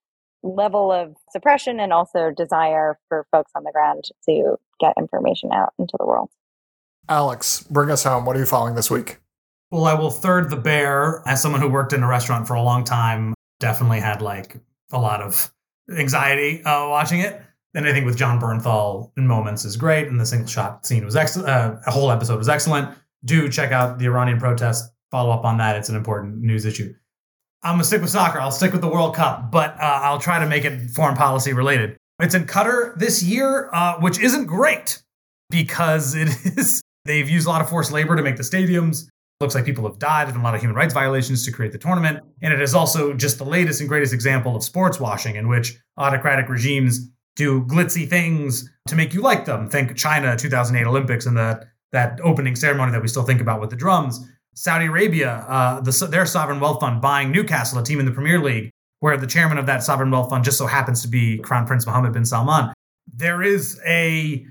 level 0.43 0.91
of 0.91 1.15
suppression 1.31 1.79
and 1.79 1.93
also 1.93 2.31
desire 2.31 2.97
for 3.07 3.25
folks 3.31 3.51
on 3.55 3.63
the 3.63 3.71
ground 3.71 4.05
to 4.27 4.57
get 4.79 4.93
information 4.97 5.51
out 5.53 5.73
into 5.79 5.95
the 5.99 6.05
world. 6.05 6.29
Alex, 7.09 7.63
bring 7.69 7.89
us 7.89 8.03
home. 8.03 8.25
What 8.25 8.35
are 8.35 8.39
you 8.39 8.45
following 8.45 8.75
this 8.75 8.89
week? 8.89 9.19
Well, 9.71 9.85
I 9.85 9.93
will 9.93 10.11
third 10.11 10.49
the 10.49 10.55
bear. 10.55 11.21
As 11.25 11.41
someone 11.41 11.59
who 11.59 11.69
worked 11.69 11.93
in 11.93 12.03
a 12.03 12.07
restaurant 12.07 12.47
for 12.47 12.53
a 12.53 12.61
long 12.61 12.83
time, 12.83 13.33
definitely 13.59 13.99
had 13.99 14.21
like 14.21 14.57
a 14.91 14.99
lot 14.99 15.21
of 15.21 15.51
anxiety 15.89 16.63
uh, 16.63 16.87
watching 16.89 17.19
it. 17.19 17.41
And 17.75 17.87
I 17.87 17.91
think 17.91 18.05
with 18.05 18.17
Jon 18.17 18.39
Bernthal 18.39 19.11
in 19.17 19.25
moments 19.25 19.65
is 19.65 19.77
great, 19.77 20.07
and 20.07 20.19
the 20.19 20.25
single 20.25 20.47
shot 20.47 20.85
scene 20.85 21.03
was 21.03 21.15
excellent. 21.15 21.49
Uh, 21.49 21.77
a 21.87 21.91
whole 21.91 22.11
episode 22.11 22.37
was 22.37 22.47
excellent. 22.47 22.95
Do 23.25 23.49
check 23.49 23.71
out 23.71 23.97
the 23.97 24.05
Iranian 24.05 24.39
protest. 24.39 24.91
Follow 25.09 25.31
up 25.31 25.43
on 25.43 25.57
that. 25.57 25.75
It's 25.75 25.89
an 25.89 25.95
important 25.95 26.41
news 26.41 26.65
issue. 26.65 26.93
I'm 27.63 27.75
gonna 27.75 27.85
stick 27.85 28.01
with 28.01 28.11
soccer. 28.11 28.39
I'll 28.39 28.51
stick 28.51 28.73
with 28.73 28.81
the 28.81 28.89
World 28.89 29.15
Cup, 29.15 29.49
but 29.49 29.71
uh, 29.79 29.99
I'll 30.03 30.19
try 30.19 30.39
to 30.39 30.45
make 30.45 30.65
it 30.65 30.91
foreign 30.91 31.15
policy 31.15 31.53
related. 31.53 31.97
It's 32.19 32.35
in 32.35 32.45
Qatar 32.45 32.97
this 32.97 33.23
year, 33.23 33.69
uh, 33.73 33.99
which 33.99 34.19
isn't 34.19 34.45
great 34.45 35.01
because 35.49 36.13
it 36.13 36.27
is. 36.57 36.81
They've 37.05 37.27
used 37.27 37.47
a 37.47 37.49
lot 37.49 37.61
of 37.61 37.69
forced 37.69 37.91
labor 37.91 38.15
to 38.15 38.21
make 38.21 38.37
the 38.37 38.43
stadiums. 38.43 39.07
Looks 39.43 39.55
like 39.55 39.65
people 39.65 39.83
have 39.83 39.99
died 39.99 40.29
and 40.29 40.37
a 40.37 40.41
lot 40.41 40.55
of 40.55 40.61
human 40.61 40.77
rights 40.77 40.93
violations 40.93 41.43
to 41.43 41.51
create 41.51 41.73
the 41.73 41.77
tournament. 41.77 42.21
And 42.41 42.53
it 42.53 42.61
is 42.61 42.73
also 42.73 43.13
just 43.13 43.39
the 43.39 43.43
latest 43.43 43.81
and 43.81 43.89
greatest 43.89 44.13
example 44.13 44.55
of 44.55 44.63
sports 44.63 45.01
washing, 45.01 45.35
in 45.35 45.49
which 45.49 45.77
autocratic 45.97 46.47
regimes 46.47 47.09
do 47.35 47.65
glitzy 47.65 48.09
things 48.09 48.71
to 48.87 48.95
make 48.95 49.13
you 49.13 49.19
like 49.19 49.43
them. 49.43 49.69
Think 49.69 49.97
China 49.97 50.37
2008 50.37 50.87
Olympics 50.87 51.25
and 51.25 51.35
the 51.35 51.67
that 51.91 52.21
opening 52.23 52.55
ceremony 52.55 52.93
that 52.93 53.01
we 53.01 53.09
still 53.09 53.23
think 53.23 53.41
about 53.41 53.59
with 53.59 53.69
the 53.69 53.75
drums. 53.75 54.25
Saudi 54.55 54.85
Arabia, 54.85 55.45
uh, 55.49 55.81
the, 55.81 56.07
their 56.09 56.25
sovereign 56.25 56.61
wealth 56.61 56.79
fund 56.79 57.01
buying 57.01 57.29
Newcastle, 57.29 57.79
a 57.79 57.83
team 57.83 57.99
in 57.99 58.05
the 58.05 58.13
Premier 58.13 58.41
League, 58.41 58.69
where 59.01 59.17
the 59.17 59.27
chairman 59.27 59.57
of 59.57 59.65
that 59.65 59.83
sovereign 59.83 60.09
wealth 60.09 60.29
fund 60.29 60.45
just 60.45 60.57
so 60.57 60.67
happens 60.67 61.01
to 61.01 61.09
be 61.09 61.37
Crown 61.39 61.67
Prince 61.67 61.85
Mohammed 61.85 62.13
bin 62.13 62.23
Salman. 62.23 62.73
There 63.13 63.43
is 63.43 63.77
a 63.85 64.45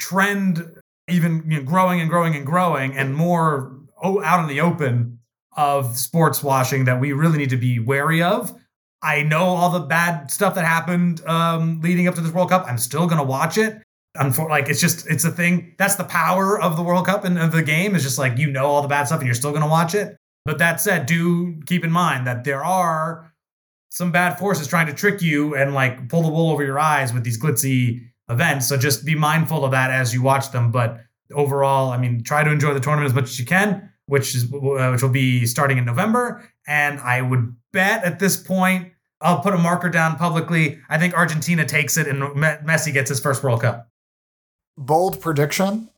trend, 0.00 0.68
even 1.08 1.44
you 1.48 1.58
know, 1.58 1.62
growing 1.62 2.00
and 2.00 2.10
growing 2.10 2.34
and 2.34 2.44
growing, 2.44 2.96
and 2.96 3.14
more 3.14 3.78
out 4.02 4.40
in 4.40 4.48
the 4.48 4.60
open 4.60 5.18
of 5.56 5.96
sports 5.96 6.42
washing 6.42 6.84
that 6.86 7.00
we 7.00 7.12
really 7.12 7.38
need 7.38 7.50
to 7.50 7.56
be 7.56 7.78
wary 7.78 8.22
of. 8.22 8.54
I 9.02 9.22
know 9.22 9.44
all 9.44 9.70
the 9.70 9.80
bad 9.80 10.30
stuff 10.30 10.54
that 10.54 10.64
happened 10.64 11.24
um, 11.26 11.80
leading 11.80 12.06
up 12.06 12.14
to 12.14 12.20
this 12.20 12.32
World 12.32 12.50
Cup. 12.50 12.66
I'm 12.68 12.78
still 12.78 13.06
going 13.06 13.18
to 13.18 13.24
watch 13.24 13.58
it. 13.58 13.82
Unfor- 14.16 14.48
like 14.48 14.68
it's 14.68 14.80
just 14.80 15.06
it's 15.08 15.24
a 15.24 15.30
thing. 15.30 15.74
That's 15.78 15.96
the 15.96 16.04
power 16.04 16.60
of 16.60 16.76
the 16.76 16.82
World 16.82 17.06
Cup 17.06 17.24
and 17.24 17.38
of 17.38 17.52
the 17.52 17.62
game 17.62 17.94
is 17.94 18.02
just 18.02 18.18
like 18.18 18.38
you 18.38 18.50
know 18.50 18.66
all 18.66 18.82
the 18.82 18.88
bad 18.88 19.04
stuff 19.04 19.20
and 19.20 19.26
you're 19.26 19.34
still 19.34 19.50
going 19.50 19.62
to 19.62 19.68
watch 19.68 19.94
it. 19.94 20.16
But 20.44 20.58
that 20.58 20.80
said, 20.80 21.06
do 21.06 21.60
keep 21.66 21.84
in 21.84 21.90
mind 21.90 22.26
that 22.26 22.44
there 22.44 22.64
are 22.64 23.32
some 23.90 24.10
bad 24.10 24.38
forces 24.38 24.66
trying 24.66 24.86
to 24.86 24.94
trick 24.94 25.22
you 25.22 25.54
and 25.54 25.74
like 25.74 26.08
pull 26.08 26.22
the 26.22 26.28
wool 26.28 26.50
over 26.50 26.64
your 26.64 26.78
eyes 26.78 27.12
with 27.12 27.24
these 27.24 27.40
glitzy 27.40 28.00
events. 28.28 28.66
So 28.66 28.76
just 28.76 29.04
be 29.04 29.14
mindful 29.14 29.64
of 29.64 29.70
that 29.70 29.90
as 29.90 30.12
you 30.14 30.22
watch 30.22 30.50
them. 30.50 30.70
But 30.70 31.00
overall, 31.32 31.90
I 31.90 31.98
mean, 31.98 32.22
try 32.22 32.42
to 32.42 32.50
enjoy 32.50 32.74
the 32.74 32.80
tournament 32.80 33.10
as 33.10 33.14
much 33.14 33.24
as 33.24 33.38
you 33.38 33.44
can, 33.46 33.91
which 34.06 34.34
is 34.34 34.46
which 34.50 35.02
will 35.02 35.08
be 35.08 35.46
starting 35.46 35.78
in 35.78 35.84
November. 35.84 36.48
And 36.66 37.00
I 37.00 37.22
would 37.22 37.54
bet 37.72 38.04
at 38.04 38.18
this 38.18 38.36
point, 38.36 38.92
I'll 39.20 39.40
put 39.40 39.54
a 39.54 39.58
marker 39.58 39.88
down 39.88 40.16
publicly. 40.16 40.80
I 40.88 40.98
think 40.98 41.14
Argentina 41.14 41.64
takes 41.64 41.96
it 41.96 42.08
and 42.08 42.22
Messi 42.22 42.92
gets 42.92 43.08
his 43.08 43.20
first 43.20 43.42
World 43.42 43.62
Cup. 43.62 43.88
Bold 44.76 45.20
prediction. 45.20 45.88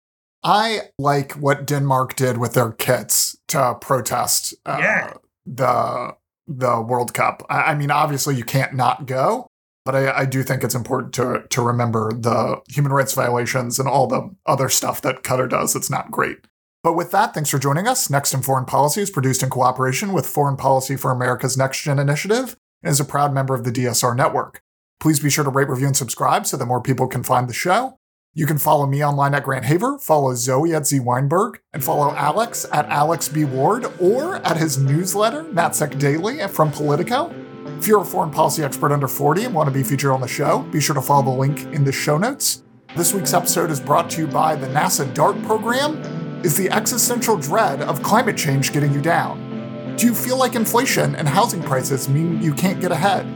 I 0.43 0.91
like 0.99 1.33
what 1.33 1.67
Denmark 1.67 2.17
did 2.17 2.37
with 2.37 2.53
their 2.53 2.73
kits 2.73 3.37
to 3.49 3.77
protest 3.81 4.55
uh, 4.67 4.77
yeah. 4.79 5.15
the 5.47 6.15
the 6.47 6.81
World 6.83 7.15
Cup. 7.15 7.43
I, 7.49 7.63
I, 7.63 7.75
mean, 7.75 7.91
obviously 7.91 8.37
you 8.37 8.45
can't 8.45 8.75
not 8.75 9.07
go, 9.07 9.47
but 9.87 9.95
I, 9.95 10.19
I 10.19 10.25
do 10.27 10.43
think 10.43 10.63
it's 10.63 10.75
important 10.75 11.15
to 11.15 11.45
to 11.49 11.63
remember 11.63 12.13
the 12.13 12.61
human 12.69 12.93
rights 12.93 13.15
violations 13.15 13.79
and 13.79 13.89
all 13.89 14.07
the 14.07 14.35
other 14.45 14.69
stuff 14.69 15.01
that 15.01 15.23
Qatar 15.23 15.49
does. 15.49 15.75
It's 15.75 15.89
not 15.89 16.11
great. 16.11 16.47
But 16.85 16.93
with 16.93 17.13
that, 17.13 17.33
thanks 17.33 17.49
for 17.49 17.59
joining 17.59 17.89
us. 17.89 18.11
Next 18.11 18.35
in 18.35 18.43
Foreign 18.43 18.67
Policy 18.67 19.01
is 19.01 19.11
produced 19.11 19.43
in 19.43 19.49
cooperation 19.49 20.13
with 20.13 20.27
Foreign 20.27 20.59
Policy 20.59 20.97
for 20.97 21.11
America's 21.11 21.57
Next 21.57 21.81
Gen 21.81 21.99
Initiative 21.99 22.59
and 22.83 22.93
is 22.93 23.01
a 23.01 23.07
proud 23.07 23.33
member 23.33 23.55
of 23.55 23.65
the 23.65 23.73
DSR 23.73 24.15
network. 24.15 24.61
Please 25.01 25.19
be 25.19 25.31
sure 25.31 25.45
to 25.45 25.51
rate, 25.51 25.71
review, 25.71 25.87
and 25.87 25.97
subscribe 25.97 26.47
so 26.47 26.59
that 26.59 26.67
more 26.67 26.83
people 26.83 27.07
can 27.07 27.23
find 27.23 27.49
the 27.49 27.55
show. 27.55 27.99
You 28.35 28.45
can 28.45 28.59
follow 28.59 28.85
me 28.85 29.03
online 29.03 29.35
at 29.35 29.45
Grant 29.45 29.65
Haver, 29.65 29.99
follow 29.99 30.35
Zoe 30.35 30.75
at 30.75 30.87
Z 30.87 31.01
Weinberg, 31.01 31.59
and 31.73 31.83
follow 31.83 32.15
Alex 32.15 32.67
at 32.71 32.85
Alex 32.91 33.29
B. 33.29 33.47
Ward 33.47 33.87
or 33.99 34.37
at 34.37 34.59
his 34.59 34.77
newsletter, 34.77 35.45
NatSec 35.45 35.99
Daily 35.99 36.47
from 36.49 36.71
Politico. 36.71 37.35
If 37.79 37.87
you're 37.87 38.03
a 38.03 38.05
foreign 38.05 38.31
policy 38.31 38.63
expert 38.63 38.93
under 38.93 39.09
40 39.09 39.45
and 39.45 39.55
want 39.55 39.69
to 39.69 39.75
be 39.75 39.83
featured 39.83 40.11
on 40.11 40.21
the 40.21 40.29
show, 40.29 40.59
be 40.65 40.83
sure 40.83 40.95
to 40.95 41.01
follow 41.01 41.23
the 41.23 41.31
link 41.31 41.63
in 41.73 41.85
the 41.85 41.93
show 41.93 42.19
notes. 42.19 42.63
This 42.95 43.15
week's 43.15 43.33
episode 43.33 43.71
is 43.71 43.81
brought 43.81 44.11
to 44.11 44.21
you 44.21 44.27
by 44.27 44.55
the 44.55 44.67
NASA 44.67 45.13
DART 45.15 45.43
program. 45.45 46.34
Is 46.45 46.59
the 46.59 46.71
existential 46.71 47.39
dread 47.39 47.81
of 47.81 48.03
climate 48.03 48.37
change 48.37 48.71
getting 48.75 48.93
you 48.93 49.01
down? 49.01 49.97
Do 49.97 50.05
you 50.05 50.15
feel 50.15 50.37
like 50.37 50.55
inflation 50.55 51.17
and 51.17 51.27
housing 51.27 51.63
prices 51.63 52.07
mean 52.07 52.43
you 52.43 52.53
can't 52.53 52.83
get 52.83 52.93
ahead? 52.93 53.27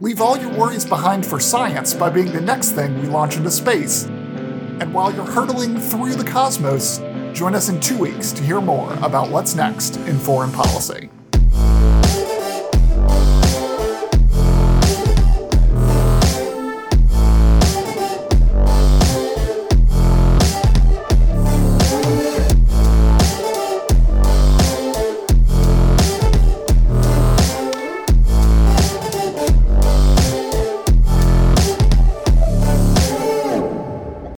Leave 0.00 0.22
all 0.22 0.38
your 0.38 0.50
worries 0.58 0.86
behind 0.86 1.26
for 1.26 1.38
science 1.38 1.92
by 1.92 2.08
being 2.08 2.32
the 2.32 2.40
next 2.40 2.70
thing 2.70 2.98
we 2.98 3.08
launch 3.08 3.36
into 3.36 3.50
space. 3.50 4.04
And 4.04 4.94
while 4.94 5.12
you're 5.12 5.30
hurtling 5.30 5.78
through 5.78 6.14
the 6.14 6.24
cosmos, 6.24 6.96
join 7.34 7.54
us 7.54 7.68
in 7.68 7.78
two 7.78 7.98
weeks 7.98 8.32
to 8.32 8.42
hear 8.42 8.62
more 8.62 8.90
about 9.02 9.28
what's 9.28 9.54
next 9.54 9.98
in 10.08 10.18
foreign 10.18 10.50
policy. 10.50 11.10